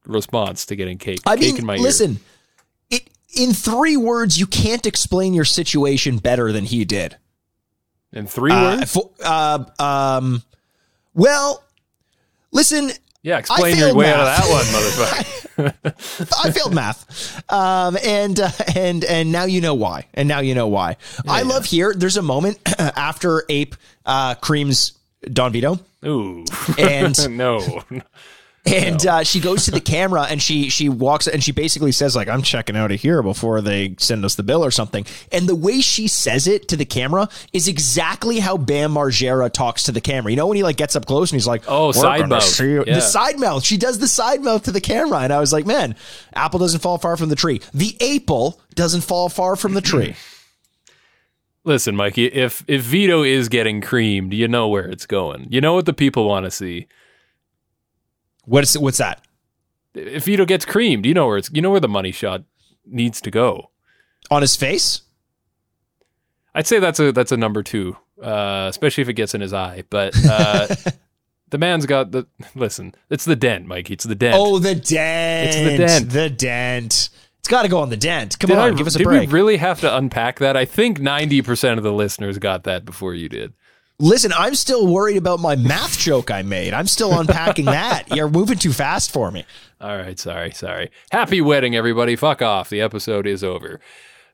response 0.07 0.67
to 0.67 0.77
getting 0.77 0.99
cake. 0.99 1.21
I 1.27 1.37
cake 1.37 1.53
mean, 1.55 1.59
in 1.59 1.67
my 1.67 1.77
ear. 1.77 1.81
listen, 1.83 2.21
it 2.91 3.09
in 3.37 3.53
three 3.53 3.97
words, 3.97 4.39
you 4.39 4.47
can't 4.47 4.85
explain 4.87 5.33
your 5.35 5.45
situation 5.45 6.19
better 6.19 6.53
than 6.53 6.65
he 6.65 6.85
did. 6.85 7.17
In 8.13 8.27
three 8.27 8.53
Uh, 8.53 8.77
words. 8.79 8.93
for- 8.93 9.11
uh, 9.25 9.65
um, 9.79 10.43
well, 11.15 11.65
listen, 12.53 12.93
Yeah, 13.23 13.39
explain 13.39 13.77
your 13.77 13.95
way 13.95 14.13
out 14.13 14.21
of 14.21 14.27
that 14.27 14.49
one, 14.51 14.65
motherfucker. 14.67 15.41
I 15.59 16.51
failed 16.51 16.75
math, 16.75 17.43
um, 17.53 17.97
and 18.05 18.39
uh, 18.41 18.51
and 18.75 19.05
and 19.05 19.33
now 19.33 19.45
you 19.45 19.61
know 19.61 19.75
why, 19.75 20.07
and 20.15 20.29
now 20.29 20.41
you 20.41 20.55
know 20.55 20.69
why. 20.69 20.97
I 21.27 21.43
love 21.43 21.65
here. 21.65 21.95
There's 21.95 22.17
a 22.17 22.23
moment 22.23 22.59
after 22.79 23.45
Ape 23.49 23.77
uh, 24.05 24.35
creams 24.35 24.93
Don 25.33 25.53
Vito, 25.53 25.79
Ooh. 26.05 26.45
and 26.79 27.31
no. 27.37 27.83
and 28.67 29.07
uh, 29.07 29.23
she 29.25 29.41
goes 29.41 29.67
to 29.67 29.71
the 29.71 29.81
camera 29.81 30.23
and 30.23 30.41
she 30.41 30.71
she 30.71 30.89
walks 30.89 31.27
and 31.27 31.45
she 31.45 31.53
basically 31.53 31.93
says 31.93 32.17
like 32.17 32.29
I'm 32.29 32.43
checking 32.43 32.77
out 32.77 32.91
of 32.91 33.01
here 33.01 33.23
before 33.23 33.61
they 33.61 33.95
send 33.99 34.25
us 34.25 34.35
the 34.37 34.43
bill 34.43 34.65
or 34.65 34.71
something. 34.71 35.05
And 35.31 35.49
the 35.49 35.55
way 35.55 35.81
she 35.81 36.09
says 36.09 36.47
it 36.47 36.69
to 36.69 36.77
the 36.77 36.85
camera 36.87 37.29
is 37.53 37.69
exactly 37.69 38.39
how 38.41 38.57
Bam 38.57 38.95
Margera 38.95 39.53
talks 39.53 39.83
to 39.85 39.93
the 39.93 40.01
camera. 40.01 40.31
You 40.31 40.37
know 40.37 40.47
when 40.47 40.57
he 40.57 40.63
like 40.63 40.77
gets 40.77 40.97
up 40.97 41.05
close 41.07 41.31
and 41.31 41.37
he's 41.37 41.47
like, 41.47 41.65
Oh, 41.69 41.89
"We're 41.89 41.93
side 41.93 42.29
mouth. 42.29 42.61
Yeah. 42.61 42.83
The 42.85 43.01
side 43.01 43.39
mouth. 43.39 43.65
She 43.65 43.77
does 43.77 43.99
the 43.99 44.09
side 44.09 44.43
mouth 44.43 44.63
to 44.65 44.73
the 44.73 44.81
camera, 44.81 45.19
and 45.21 45.33
I 45.33 45.41
was 45.41 45.53
like, 45.53 45.67
man, 45.67 45.95
apple 46.35 46.59
doesn't 46.59 46.81
fall 46.81 46.99
far 46.99 47.17
from 47.17 47.29
the 47.29 47.37
tree. 47.37 47.61
The 47.73 47.97
apple 48.17 48.61
doesn't 48.75 49.03
fall 49.03 49.29
far 49.29 49.57
from 49.57 49.75
the 49.75 49.81
tree. 49.81 50.17
Listen, 51.65 51.97
Mikey, 51.97 52.27
if 52.27 52.63
if 52.69 52.83
Vito 52.83 53.23
is 53.23 53.49
getting 53.49 53.81
creamed, 53.81 54.35
you 54.35 54.49
know 54.49 54.69
where 54.69 54.87
it's 54.87 55.07
going. 55.07 55.47
You 55.51 55.61
know 55.61 55.75
what 55.75 55.87
the 55.87 55.95
people 55.95 56.29
want 56.29 56.45
to 56.45 56.51
see. 56.51 56.89
What's 58.47 58.77
what's 58.77 58.99
that? 58.99 59.25
If 59.95 60.25
Vito 60.25 60.45
gets 60.45 60.65
creamed, 60.65 61.07
you 61.07 61.15
know 61.15 61.27
where 61.27 61.39
it's 61.39 61.51
you 61.53 61.63
know 61.63 61.71
where 61.71 61.81
the 61.81 61.89
money 61.89 62.13
shot 62.13 62.43
needs 62.87 63.21
to 63.23 63.31
go. 63.31 63.71
On 64.31 64.43
his 64.43 64.57
face? 64.57 65.03
I'd 66.55 66.67
say 66.67 66.79
that's 66.79 67.01
a 67.01 67.13
that's 67.13 67.33
a 67.33 67.37
number 67.37 67.63
two, 67.63 67.97
uh, 68.23 68.67
especially 68.71 69.03
if 69.03 69.09
it 69.09 69.15
gets 69.15 69.35
in 69.35 69.41
his 69.41 69.53
eye. 69.53 69.85
But 69.91 70.15
uh, 70.29 70.69
the 71.51 71.59
man's 71.59 71.87
got 71.87 72.13
the 72.13 72.27
listen. 72.55 72.95
It's 73.11 73.25
the 73.25 73.37
dent, 73.37 73.67
Mikey. 73.67 73.95
It's 73.95 74.05
the 74.05 74.15
dent. 74.15 74.37
Oh, 74.39 74.59
the 74.59 74.75
dent. 74.75 75.49
It's 75.49 75.57
the 75.57 75.77
dent. 75.77 76.11
The 76.11 76.31
dent. 76.31 77.09
It's 77.41 77.49
got 77.49 77.63
to 77.63 77.69
go 77.69 77.81
on 77.81 77.91
the 77.91 77.97
dent. 77.97 78.39
Come 78.39 78.49
did 78.49 78.57
on, 78.57 78.73
I, 78.73 78.77
give 78.77 78.87
us 78.87 78.95
a 78.95 78.99
did 78.99 79.05
break. 79.05 79.29
we 79.29 79.35
really 79.35 79.59
have 79.59 79.81
to 79.81 79.95
unpack 79.97 80.39
that? 80.39 80.57
I 80.57 80.65
think 80.65 81.01
ninety 81.01 81.43
percent 81.43 81.79
of 81.79 81.85
the 81.85 81.93
listeners 81.93 82.39
got 82.39 82.65
that 82.65 82.85
before 82.85 83.15
you 83.15 83.29
did. 83.29 83.53
Listen, 84.01 84.33
I'm 84.37 84.55
still 84.57 84.87
worried 84.89 85.17
about 85.17 85.39
my 85.41 85.55
math 85.55 85.99
joke 85.99 86.31
I 86.31 86.43
made. 86.43 86.75
I'm 86.75 86.89
still 86.89 87.19
unpacking 87.19 87.67
that. 87.67 88.05
You're 88.15 88.29
moving 88.29 88.59
too 88.59 88.73
fast 88.73 89.13
for 89.13 89.31
me. 89.31 89.45
All 89.81 89.97
right, 89.97 90.19
sorry, 90.19 90.51
sorry. 90.51 90.91
Happy 91.13 91.41
wedding, 91.41 91.77
everybody. 91.77 92.17
Fuck 92.17 92.43
off. 92.43 92.71
The 92.71 92.81
episode 92.81 93.27
is 93.27 93.45
over. 93.45 93.79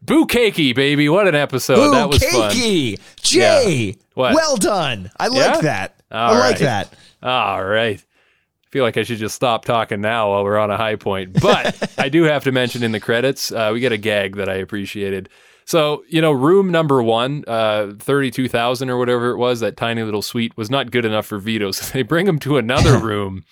Bukkake, 0.04 0.74
baby. 0.74 1.08
What 1.10 1.28
an 1.28 1.34
episode. 1.34 1.90
that 1.92 2.08
was 2.08 2.24
fun. 2.24 2.50
Keiki! 2.52 2.98
Jay, 3.22 3.96
What? 4.14 4.34
well 4.34 4.56
done. 4.56 5.10
I 5.20 5.28
like 5.28 5.38
Yeah? 5.56 5.60
that. 5.60 6.00
All 6.10 6.34
I 6.34 6.38
like 6.38 6.58
that. 6.60 6.92
All 7.22 7.62
right. 7.62 7.98
I 7.98 8.68
feel 8.72 8.82
like 8.82 8.96
I 8.96 9.02
should 9.02 9.18
just 9.18 9.34
stop 9.34 9.64
talking 9.66 10.00
now 10.00 10.30
while 10.30 10.42
we're 10.44 10.56
on 10.58 10.70
a 10.70 10.76
high 10.78 10.96
point. 10.96 11.38
But 11.40 11.92
I 11.98 12.08
do 12.08 12.22
have 12.22 12.44
to 12.44 12.52
mention 12.52 12.82
in 12.82 12.92
the 12.92 13.00
credits, 13.00 13.52
uh, 13.52 13.70
we 13.74 13.80
get 13.80 13.92
a 13.92 13.98
gag 13.98 14.36
that 14.36 14.48
I 14.48 14.54
appreciated. 14.54 15.28
So, 15.70 16.02
you 16.08 16.20
know, 16.20 16.32
room 16.32 16.72
number 16.72 17.00
one, 17.00 17.44
uh, 17.46 17.92
32,000 17.96 18.90
or 18.90 18.98
whatever 18.98 19.30
it 19.30 19.36
was, 19.36 19.60
that 19.60 19.76
tiny 19.76 20.02
little 20.02 20.20
suite 20.20 20.56
was 20.56 20.68
not 20.68 20.90
good 20.90 21.04
enough 21.04 21.26
for 21.26 21.38
Vito. 21.38 21.70
So 21.80 21.86
they 21.92 22.02
bring 22.02 22.26
him 22.26 22.40
to 22.40 22.56
another 22.56 22.98
room 23.06 23.44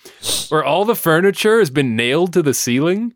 where 0.49 0.61
all 0.61 0.83
the 0.83 0.97
furniture 0.97 1.59
has 1.59 1.69
been 1.69 1.95
nailed 1.95 2.33
to 2.33 2.41
the 2.41 2.53
ceiling. 2.53 3.13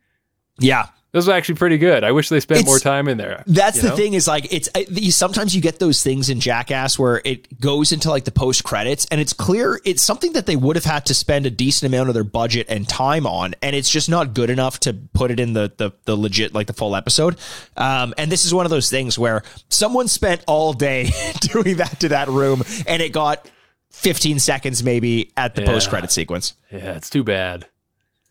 Yeah. 0.58 0.88
This 1.14 1.28
was 1.28 1.30
actually 1.30 1.56
pretty 1.56 1.78
good. 1.78 2.04
I 2.04 2.12
wish 2.12 2.30
they 2.30 2.40
spent 2.40 2.62
It's- 2.62 2.68
more 2.68 2.80
time 2.80 3.08
in 3.08 3.18
there. 3.20 3.44
That's 3.46 3.80
the 3.80 3.90
know? 3.90 3.96
thing 3.96 4.16
is 4.16 4.28
like 4.28 4.52
it's 4.52 4.68
I- 4.74 4.88
you, 4.90 5.12
sometimes 5.12 5.54
you 5.56 5.62
get 5.62 5.78
those 5.78 6.02
things 6.02 6.28
in 6.28 6.40
Jackass 6.40 6.98
where 6.98 7.22
it 7.24 7.60
goes 7.62 7.92
into 7.92 8.10
like 8.10 8.24
the 8.26 8.32
post 8.32 8.64
credits 8.64 9.06
and 9.12 9.22
it's 9.22 9.32
clear 9.32 9.80
it's 9.86 10.02
something 10.02 10.34
that 10.34 10.48
they 10.48 10.56
would 10.56 10.76
have 10.76 10.86
had 10.86 11.06
to 11.06 11.14
spend 11.14 11.46
a 11.46 11.52
decent 11.52 11.94
amount 11.94 12.10
of 12.10 12.16
their 12.16 12.24
budget 12.24 12.66
and 12.68 12.90
time 12.90 13.28
on 13.28 13.54
and 13.62 13.76
it's 13.76 13.92
just 13.92 14.10
not 14.10 14.34
good 14.34 14.50
enough 14.50 14.80
to 14.80 14.94
put 15.14 15.30
it 15.30 15.40
in 15.40 15.54
the 15.54 15.72
the, 15.78 15.92
the 16.06 16.18
legit 16.18 16.56
like 16.56 16.66
the 16.66 16.74
full 16.74 16.96
episode. 16.96 17.38
Um, 17.78 18.16
and 18.18 18.32
this 18.32 18.44
is 18.44 18.52
one 18.52 18.66
of 18.66 18.72
those 18.72 18.90
things 18.90 19.20
where 19.20 19.44
someone 19.70 20.08
spent 20.08 20.44
all 20.48 20.74
day 20.74 21.12
doing 21.42 21.78
that 21.78 22.00
to 22.00 22.10
that 22.10 22.28
room 22.28 22.64
and 22.88 23.04
it 23.04 23.10
got 23.14 23.48
15 23.92 24.40
seconds 24.40 24.84
maybe 24.84 25.32
at 25.38 25.54
the 25.54 25.62
Yeah. 25.62 25.68
post 25.68 25.90
credit 25.92 26.12
sequence. 26.12 26.56
Yeah, 26.72 26.94
it's 26.96 27.12
too 27.12 27.24
bad. 27.24 27.68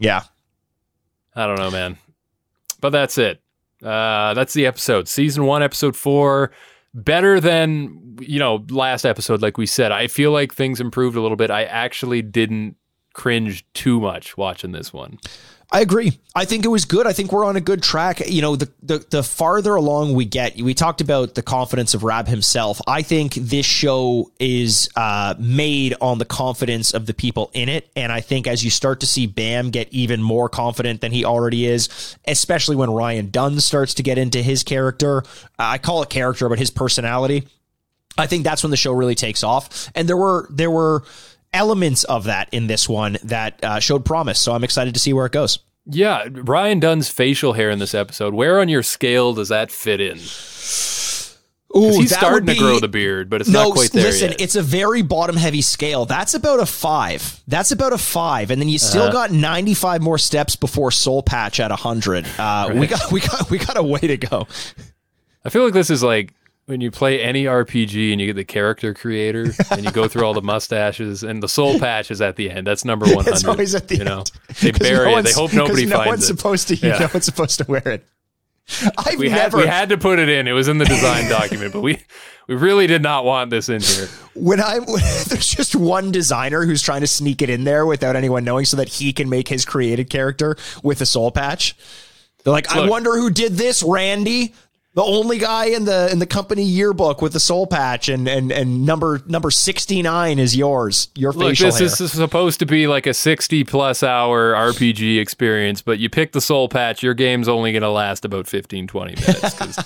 Yeah. 0.00 0.22
I 1.36 1.46
don't 1.46 1.58
know, 1.58 1.70
man. 1.70 1.96
But 2.82 2.90
that's 2.90 3.16
it. 3.16 3.40
Uh, 3.82 4.34
that's 4.34 4.52
the 4.52 4.66
episode. 4.66 5.08
Season 5.08 5.46
one, 5.46 5.62
episode 5.62 5.96
four. 5.96 6.52
Better 6.92 7.40
than, 7.40 8.18
you 8.20 8.38
know, 8.38 8.66
last 8.68 9.06
episode, 9.06 9.40
like 9.40 9.56
we 9.56 9.64
said. 9.64 9.90
I 9.92 10.08
feel 10.08 10.30
like 10.30 10.52
things 10.52 10.78
improved 10.78 11.16
a 11.16 11.22
little 11.22 11.38
bit. 11.38 11.50
I 11.50 11.64
actually 11.64 12.20
didn't 12.20 12.76
cringe 13.14 13.64
too 13.72 13.98
much 14.00 14.36
watching 14.36 14.72
this 14.72 14.92
one. 14.92 15.18
I 15.74 15.80
agree. 15.80 16.18
I 16.34 16.44
think 16.44 16.66
it 16.66 16.68
was 16.68 16.84
good. 16.84 17.06
I 17.06 17.14
think 17.14 17.32
we're 17.32 17.46
on 17.46 17.56
a 17.56 17.60
good 17.60 17.82
track. 17.82 18.20
You 18.28 18.42
know, 18.42 18.56
the, 18.56 18.70
the 18.82 18.98
the 19.08 19.22
farther 19.22 19.74
along 19.74 20.12
we 20.12 20.26
get, 20.26 20.60
we 20.60 20.74
talked 20.74 21.00
about 21.00 21.34
the 21.34 21.42
confidence 21.42 21.94
of 21.94 22.04
Raab 22.04 22.28
himself. 22.28 22.78
I 22.86 23.00
think 23.00 23.34
this 23.34 23.64
show 23.64 24.30
is 24.38 24.90
uh, 24.96 25.34
made 25.38 25.94
on 25.98 26.18
the 26.18 26.26
confidence 26.26 26.92
of 26.92 27.06
the 27.06 27.14
people 27.14 27.50
in 27.54 27.70
it, 27.70 27.90
and 27.96 28.12
I 28.12 28.20
think 28.20 28.46
as 28.46 28.62
you 28.62 28.68
start 28.68 29.00
to 29.00 29.06
see 29.06 29.26
Bam 29.26 29.70
get 29.70 29.88
even 29.92 30.22
more 30.22 30.50
confident 30.50 31.00
than 31.00 31.10
he 31.10 31.24
already 31.24 31.64
is, 31.64 32.18
especially 32.26 32.76
when 32.76 32.90
Ryan 32.90 33.30
Dunn 33.30 33.58
starts 33.58 33.94
to 33.94 34.02
get 34.02 34.18
into 34.18 34.42
his 34.42 34.62
character. 34.62 35.22
I 35.58 35.78
call 35.78 36.02
it 36.02 36.10
character, 36.10 36.50
but 36.50 36.58
his 36.58 36.70
personality. 36.70 37.48
I 38.18 38.26
think 38.26 38.44
that's 38.44 38.62
when 38.62 38.70
the 38.70 38.76
show 38.76 38.92
really 38.92 39.14
takes 39.14 39.42
off. 39.42 39.90
And 39.94 40.06
there 40.06 40.18
were 40.18 40.46
there 40.50 40.70
were 40.70 41.04
elements 41.52 42.04
of 42.04 42.24
that 42.24 42.48
in 42.52 42.66
this 42.66 42.88
one 42.88 43.18
that 43.24 43.62
uh, 43.64 43.78
showed 43.80 44.04
promise. 44.04 44.40
So 44.40 44.52
I'm 44.52 44.64
excited 44.64 44.94
to 44.94 45.00
see 45.00 45.12
where 45.12 45.26
it 45.26 45.32
goes. 45.32 45.58
Yeah, 45.86 46.28
Ryan 46.30 46.78
Dunn's 46.80 47.08
facial 47.08 47.54
hair 47.54 47.68
in 47.70 47.78
this 47.80 47.94
episode. 47.94 48.34
Where 48.34 48.60
on 48.60 48.68
your 48.68 48.82
scale 48.84 49.34
does 49.34 49.48
that 49.48 49.70
fit 49.72 50.00
in? 50.00 50.18
Ooh, 51.74 51.98
he's 52.00 52.14
starting 52.14 52.46
would 52.46 52.52
to 52.54 52.58
grow 52.60 52.78
the 52.80 52.88
beard, 52.88 53.30
but 53.30 53.40
it's 53.40 53.48
no, 53.48 53.64
not 53.68 53.72
quite 53.72 53.90
there 53.92 54.04
listen, 54.04 54.32
yet. 54.32 54.40
it's 54.42 54.56
a 54.56 54.62
very 54.62 55.00
bottom 55.00 55.36
heavy 55.36 55.62
scale. 55.62 56.04
That's 56.04 56.34
about 56.34 56.60
a 56.60 56.66
five. 56.66 57.40
That's 57.48 57.70
about 57.72 57.94
a 57.94 57.98
five, 57.98 58.50
and 58.50 58.60
then 58.60 58.68
you 58.68 58.78
still 58.78 59.04
Uh-huh. 59.04 59.12
got 59.12 59.30
ninety 59.32 59.72
five 59.72 60.02
more 60.02 60.18
steps 60.18 60.54
before 60.54 60.90
Soul 60.90 61.22
Patch 61.22 61.60
at 61.60 61.70
hundred. 61.70 62.26
Uh, 62.38 62.72
We 62.74 62.86
got 62.86 63.10
we 63.12 63.20
got 63.20 63.50
we 63.50 63.56
got 63.58 63.78
a 63.78 63.82
way 63.82 64.00
to 64.00 64.18
go. 64.18 64.46
I 65.46 65.48
feel 65.48 65.64
like 65.64 65.72
this 65.72 65.88
is 65.88 66.02
like 66.02 66.34
when 66.66 66.80
you 66.80 66.90
play 66.90 67.20
any 67.20 67.44
RPG 67.44 68.12
and 68.12 68.20
you 68.20 68.28
get 68.28 68.36
the 68.36 68.44
character 68.44 68.94
creator 68.94 69.52
and 69.70 69.84
you 69.84 69.90
go 69.90 70.06
through 70.08 70.24
all 70.24 70.34
the 70.34 70.42
mustaches 70.42 71.22
and 71.22 71.42
the 71.42 71.48
soul 71.48 71.78
patch 71.78 72.10
is 72.10 72.20
at 72.20 72.36
the 72.36 72.50
end. 72.50 72.66
That's 72.66 72.84
number 72.84 73.06
one 73.06 73.16
hundred. 73.24 73.30
It's 73.34 73.44
always 73.44 73.74
at 73.74 73.88
the 73.88 73.96
you 73.96 74.04
know, 74.04 74.18
end. 74.18 74.30
they 74.60 74.70
'Cause 74.72 74.78
bury 74.88 75.10
no 75.12 75.18
it. 75.18 75.22
They 75.22 75.32
hope 75.32 75.52
nobody 75.52 75.86
no 75.86 75.96
finds 75.96 76.08
one's 76.08 76.22
it. 76.24 76.26
supposed 76.26 76.68
to. 76.68 76.76
Yeah. 76.76 76.98
No 76.98 77.08
one's 77.12 77.24
supposed 77.24 77.58
to 77.58 77.64
wear 77.68 77.86
it. 77.86 78.06
I've 78.96 79.18
we 79.18 79.28
had 79.28 79.38
never 79.38 79.58
we 79.58 79.66
had 79.66 79.88
to 79.88 79.98
put 79.98 80.20
it 80.20 80.28
in. 80.28 80.46
It 80.46 80.52
was 80.52 80.68
in 80.68 80.78
the 80.78 80.84
design 80.84 81.28
document, 81.28 81.72
but 81.72 81.80
we 81.80 81.98
we 82.46 82.54
really 82.54 82.86
did 82.86 83.02
not 83.02 83.24
want 83.24 83.50
this 83.50 83.68
in 83.68 83.80
here. 83.80 84.08
when 84.34 84.60
I'm 84.60 84.84
there's 85.28 85.48
just 85.48 85.74
one 85.74 86.12
designer 86.12 86.64
who's 86.64 86.80
trying 86.80 87.00
to 87.00 87.08
sneak 87.08 87.42
it 87.42 87.50
in 87.50 87.64
there 87.64 87.84
without 87.86 88.14
anyone 88.14 88.44
knowing, 88.44 88.64
so 88.64 88.76
that 88.76 88.88
he 88.88 89.12
can 89.12 89.28
make 89.28 89.48
his 89.48 89.64
created 89.64 90.10
character 90.10 90.56
with 90.84 91.00
a 91.00 91.06
soul 91.06 91.32
patch. 91.32 91.76
They're 92.44 92.52
like, 92.52 92.74
I 92.74 92.88
wonder 92.88 93.10
who 93.16 93.30
did 93.30 93.54
this, 93.54 93.82
Randy. 93.82 94.54
The 94.94 95.02
only 95.02 95.38
guy 95.38 95.66
in 95.66 95.86
the 95.86 96.10
in 96.12 96.18
the 96.18 96.26
company 96.26 96.64
yearbook 96.64 97.22
with 97.22 97.32
the 97.32 97.40
soul 97.40 97.66
patch 97.66 98.10
and 98.10 98.28
and 98.28 98.52
and 98.52 98.84
number 98.84 99.22
number 99.26 99.50
sixty 99.50 100.02
nine 100.02 100.38
is 100.38 100.54
yours. 100.54 101.08
Your 101.14 101.32
Look, 101.32 101.48
facial 101.52 101.70
this 101.70 101.98
hair. 101.98 102.04
is 102.04 102.12
supposed 102.12 102.58
to 102.58 102.66
be 102.66 102.86
like 102.86 103.06
a 103.06 103.14
sixty 103.14 103.64
plus 103.64 104.02
hour 104.02 104.52
RPG 104.52 105.18
experience, 105.18 105.80
but 105.80 105.98
you 105.98 106.10
pick 106.10 106.32
the 106.32 106.42
soul 106.42 106.68
patch, 106.68 107.02
your 107.02 107.14
game's 107.14 107.48
only 107.48 107.72
going 107.72 107.80
to 107.82 107.88
last 107.90 108.26
about 108.26 108.46
15, 108.46 108.86
20 108.86 109.14
minutes 109.14 109.78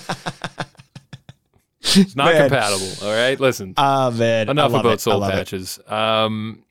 it's 1.95 2.15
not 2.15 2.25
Man. 2.33 2.49
compatible. 2.49 3.07
All 3.07 3.13
right, 3.13 3.39
listen. 3.39 3.73
Ah 3.77 4.09
man, 4.13 4.49
Enough 4.49 4.73
about 4.73 4.85
it. 4.93 4.99
Soul 5.01 5.21
patches. 5.21 5.79
Um, 5.87 6.63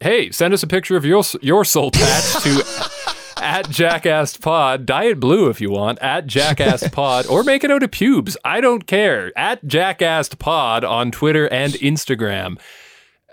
hey, 0.00 0.30
send 0.30 0.52
us 0.52 0.62
a 0.62 0.66
picture 0.66 0.96
of 0.96 1.04
your 1.04 1.22
your 1.40 1.64
soul 1.64 1.90
patch 1.90 2.42
to 2.42 2.90
at 3.42 3.68
Jackass 3.70 4.36
Pod, 4.36 4.86
Diet 4.86 5.20
Blue 5.20 5.48
if 5.48 5.60
you 5.60 5.70
want, 5.70 5.98
at 6.00 6.26
Jackass 6.26 6.88
Pod, 6.88 7.26
or 7.26 7.42
make 7.42 7.64
it 7.64 7.70
out 7.70 7.82
of 7.82 7.90
pubes. 7.90 8.36
I 8.44 8.60
don't 8.60 8.86
care. 8.86 9.32
At 9.36 9.66
Jackass 9.66 10.30
Pod 10.34 10.84
on 10.84 11.10
Twitter 11.10 11.48
and 11.48 11.72
Instagram. 11.74 12.58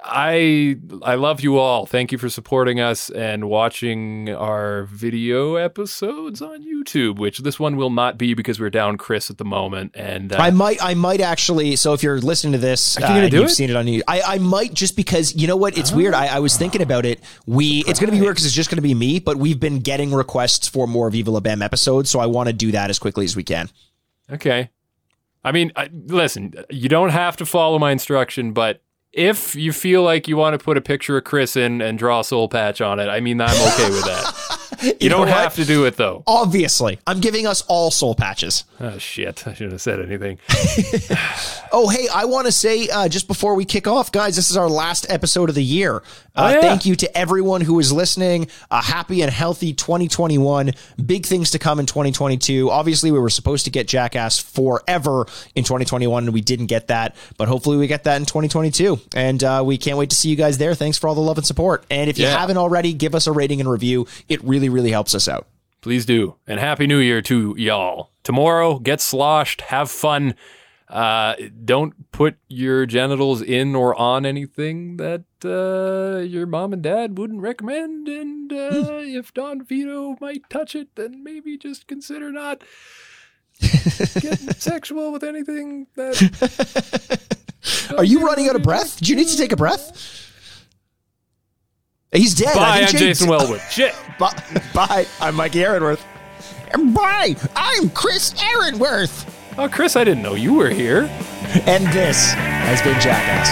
I 0.08 0.78
I 1.02 1.16
love 1.16 1.42
you 1.42 1.58
all. 1.58 1.88
Thank 1.88 2.12
you 2.12 2.18
for 2.20 2.30
supporting 2.30 2.80
us 2.80 3.10
and 3.10 3.50
watching 3.50 4.30
our 4.30 4.84
video 4.84 5.56
episodes 5.56 6.42
on 6.42 6.64
YouTube, 6.64 7.18
which 7.18 7.40
this 7.40 7.60
one 7.60 7.76
will 7.76 7.90
not 7.90 8.18
be 8.18 8.36
because 8.36 8.60
we're 8.60 8.70
down 8.70 8.98
Chris 8.98 9.32
at 9.32 9.40
the 9.40 9.46
moment. 9.46 9.94
And 9.96 10.32
uh, 10.32 10.38
I 10.38 10.52
might, 10.52 10.78
I 10.84 10.94
might 10.94 11.22
actually. 11.22 11.76
So 11.76 11.94
if 11.94 12.04
you're 12.04 12.20
listening 12.20 12.54
to 12.54 12.60
this, 12.60 12.98
you 13.00 13.30
do 13.30 13.38
you've 13.38 13.46
it? 13.48 13.50
seen 13.50 13.70
it 13.72 13.76
on 13.76 13.88
you. 13.88 14.04
I, 14.08 14.22
I 14.22 14.38
might 14.38 14.76
just 14.76 14.96
because 14.96 15.36
you 15.36 15.48
know 15.48 15.58
what? 15.58 15.78
It's 15.78 15.92
weird. 15.92 16.14
I, 16.14 16.28
I 16.28 16.40
was 16.40 16.56
thinking 16.56 16.84
about 16.84 17.06
it. 17.06 17.20
We, 17.48 17.84
it's 17.88 18.00
going 18.00 18.12
to 18.12 18.16
be 18.16 18.22
weird 18.22 18.36
because 18.36 18.46
it's 18.46 18.56
just 18.56 18.70
going 18.70 18.78
to 18.78 18.84
be 18.84 18.94
me. 18.94 19.20
But 19.20 19.38
we've 19.38 19.60
been 19.60 19.80
getting 19.80 20.14
requests 20.14 20.68
for 20.68 20.88
more 20.88 21.10
Viva 21.10 21.32
La 21.32 21.40
Bam 21.40 21.64
episodes, 21.64 22.12
so 22.12 22.20
I 22.20 22.28
want 22.28 22.48
to 22.48 22.54
do 22.54 22.72
that 22.74 22.92
as 22.92 23.00
quickly 23.00 23.26
as 23.26 23.36
we 23.36 23.44
can. 23.44 23.70
Okay. 24.32 24.70
I 25.44 25.52
mean, 25.52 25.72
I, 25.76 25.90
listen, 25.94 26.54
you 26.70 26.90
don't 26.90 27.10
have 27.10 27.38
to 27.38 27.46
follow 27.46 27.78
my 27.78 27.92
instruction, 27.92 28.54
but 28.54 28.82
if 29.16 29.56
you 29.56 29.72
feel 29.72 30.04
like 30.04 30.28
you 30.28 30.36
want 30.36 30.60
to 30.60 30.64
put 30.64 30.78
a 30.78 30.82
picture 30.82 31.18
of 31.18 31.24
Chris 31.24 31.56
in 31.56 31.82
and 31.82 31.98
draw 31.98 32.20
a 32.20 32.24
soul 32.24 32.50
patch 32.50 32.82
on 32.82 33.00
it, 33.00 33.08
I 33.08 33.22
mean, 33.22 33.40
I'm 33.40 33.50
okay 33.50 33.90
with 33.90 34.04
that. 34.04 34.36
You, 35.00 35.10
know 35.10 35.18
don't 35.20 35.28
have 35.28 35.56
to 35.56 35.66
do 35.66 35.86
it 35.86 35.98
though. 35.98 36.24
Obviously, 36.28 37.00
I'm 37.08 37.20
giving 37.20 37.46
us 37.48 37.64
all 37.68 37.92
soul 37.92 38.16
patches. 38.16 38.64
Oh 38.80 38.98
shit! 38.98 39.48
I 39.48 39.54
shouldn't 39.54 39.74
have 39.74 39.82
said 39.82 40.00
anything. 40.02 40.38
Oh, 41.78 41.90
hey, 41.90 42.08
I 42.14 42.24
want 42.24 42.46
to 42.46 42.54
say 42.54 42.88
uh, 42.88 43.10
just 43.10 43.28
before 43.28 43.54
we 43.56 43.66
kick 43.66 43.86
off, 43.86 44.10
guys, 44.10 44.38
this 44.38 44.50
is 44.50 44.56
our 44.56 44.70
last 44.70 45.06
episode 45.10 45.50
of 45.50 45.56
the 45.56 45.64
year. 45.64 45.98
Uh, 46.34 46.44
Oh, 46.46 46.50
yeah. 46.50 46.62
Thank 46.62 46.86
you 46.86 46.96
to 46.98 47.18
everyone 47.18 47.60
who 47.62 47.80
is 47.80 47.92
listening. 47.92 48.48
A 48.72 48.82
happy 48.82 49.22
and 49.22 49.32
healthy 49.32 49.74
2021. 49.74 50.72
Big 51.06 51.26
things 51.26 51.52
to 51.52 51.60
come 51.60 51.80
in 51.80 51.86
2022. 51.86 52.70
Obviously, 52.70 53.12
we 53.12 53.20
were 53.20 53.30
supposed 53.30 53.66
to 53.66 53.72
get 53.72 53.88
Jackass 53.88 54.38
forever 54.40 55.26
in 55.56 55.64
2021, 55.66 56.26
and 56.26 56.34
we 56.34 56.40
didn't 56.42 56.68
get 56.68 56.88
that, 56.88 57.16
but 57.38 57.48
hopefully, 57.50 57.76
we 57.78 57.88
get 57.88 58.04
that 58.06 58.18
in 58.18 58.26
2022. 58.26 59.00
And 59.16 59.44
uh, 59.44 59.64
we 59.66 59.78
can't 59.78 59.98
wait 59.98 60.12
to 60.12 60.16
see 60.16 60.30
you 60.30 60.36
guys 60.38 60.58
there. 60.58 60.76
Thanks 60.76 60.98
for 60.98 61.08
all 61.10 61.16
the 61.16 61.22
love 61.22 61.38
and 61.38 61.46
support. 61.48 61.84
And 61.90 62.10
if 62.10 62.18
you 62.18 62.26
Yeah. 62.26 62.38
haven't 62.40 62.58
already, 62.58 62.94
give 62.94 63.16
us 63.16 63.28
a 63.28 63.32
rating 63.34 63.60
and 63.60 63.70
review. 63.70 64.08
It 64.30 64.42
really, 64.46 64.55
really 64.56 64.70
really 64.70 64.92
helps 64.92 65.14
us 65.14 65.28
out. 65.28 65.48
Please 65.82 66.06
do, 66.06 66.36
and 66.48 66.62
happy 66.62 66.88
New 66.88 67.00
Year 67.00 67.22
to 67.24 67.54
y'all. 67.58 68.12
Tomorrow, 68.24 68.80
get 68.80 69.02
sloshed, 69.02 69.62
have 69.62 69.92
fun. 69.92 70.34
Uh, 70.88 71.36
don't 71.66 72.10
put 72.12 72.38
your 72.48 72.86
genitals 72.86 73.42
in 73.42 73.76
or 73.76 73.94
on 73.96 74.26
anything 74.26 74.96
that 74.96 75.26
uh, 75.44 76.22
your 76.22 76.46
mom 76.46 76.72
and 76.72 76.82
dad 76.82 77.18
wouldn't 77.18 77.42
recommend. 77.42 78.08
And 78.08 78.54
uh, 78.54 79.02
if 79.02 79.34
Don 79.34 79.66
Vito 79.66 80.16
might 80.22 80.50
touch 80.50 80.74
it, 80.74 80.96
then 80.96 81.22
maybe 81.22 81.58
just 81.58 81.86
consider 81.86 82.32
not 82.32 82.64
getting 83.60 84.52
sexual 84.58 85.12
with 85.12 85.24
anything 85.24 85.88
that. 85.96 87.20
Are 87.98 88.04
you 88.06 88.26
running 88.26 88.48
out 88.48 88.56
of 88.56 88.64
breath? 88.64 89.02
Do 89.02 89.10
you 89.10 89.18
need 89.18 89.28
to 89.28 89.38
take 89.38 89.52
a 89.52 89.58
breath? 89.58 90.25
He's 92.16 92.34
dead. 92.34 92.56
Bye, 92.56 92.82
I'm 92.82 92.88
Jason 92.88 93.30
Wellwood. 93.30 93.62
Shit. 93.70 93.94
Bye, 94.18 94.42
bye. 94.74 95.06
I'm 95.20 95.36
Mike 95.36 95.56
Aaronworth. 95.56 96.04
And 96.74 96.94
bye, 96.94 97.36
I'm 97.56 97.90
Chris 97.90 98.34
Aaronworth. 98.42 99.32
Oh, 99.58 99.70
Chris, 99.70 99.96
I 99.96 100.04
didn't 100.04 100.24
know 100.24 100.36
you 100.36 100.54
were 100.54 100.70
here. 100.70 101.04
and 101.66 101.86
this 101.88 102.32
has 102.34 102.82
been 102.82 103.00
Jackass. 103.00 103.52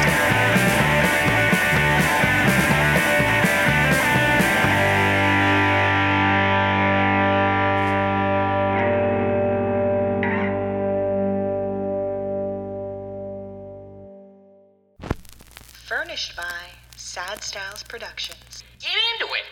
Furnished 15.87 16.35
by 16.35 16.69
Sad 17.13 17.43
Styles 17.43 17.83
Productions. 17.83 18.63
Get 18.79 18.89
into 19.13 19.27
it. 19.35 19.45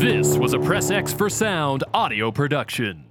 This 0.00 0.36
was 0.36 0.52
a 0.52 0.58
Press 0.58 0.90
X 0.90 1.12
for 1.12 1.30
Sound 1.30 1.84
audio 1.94 2.32
production. 2.32 3.07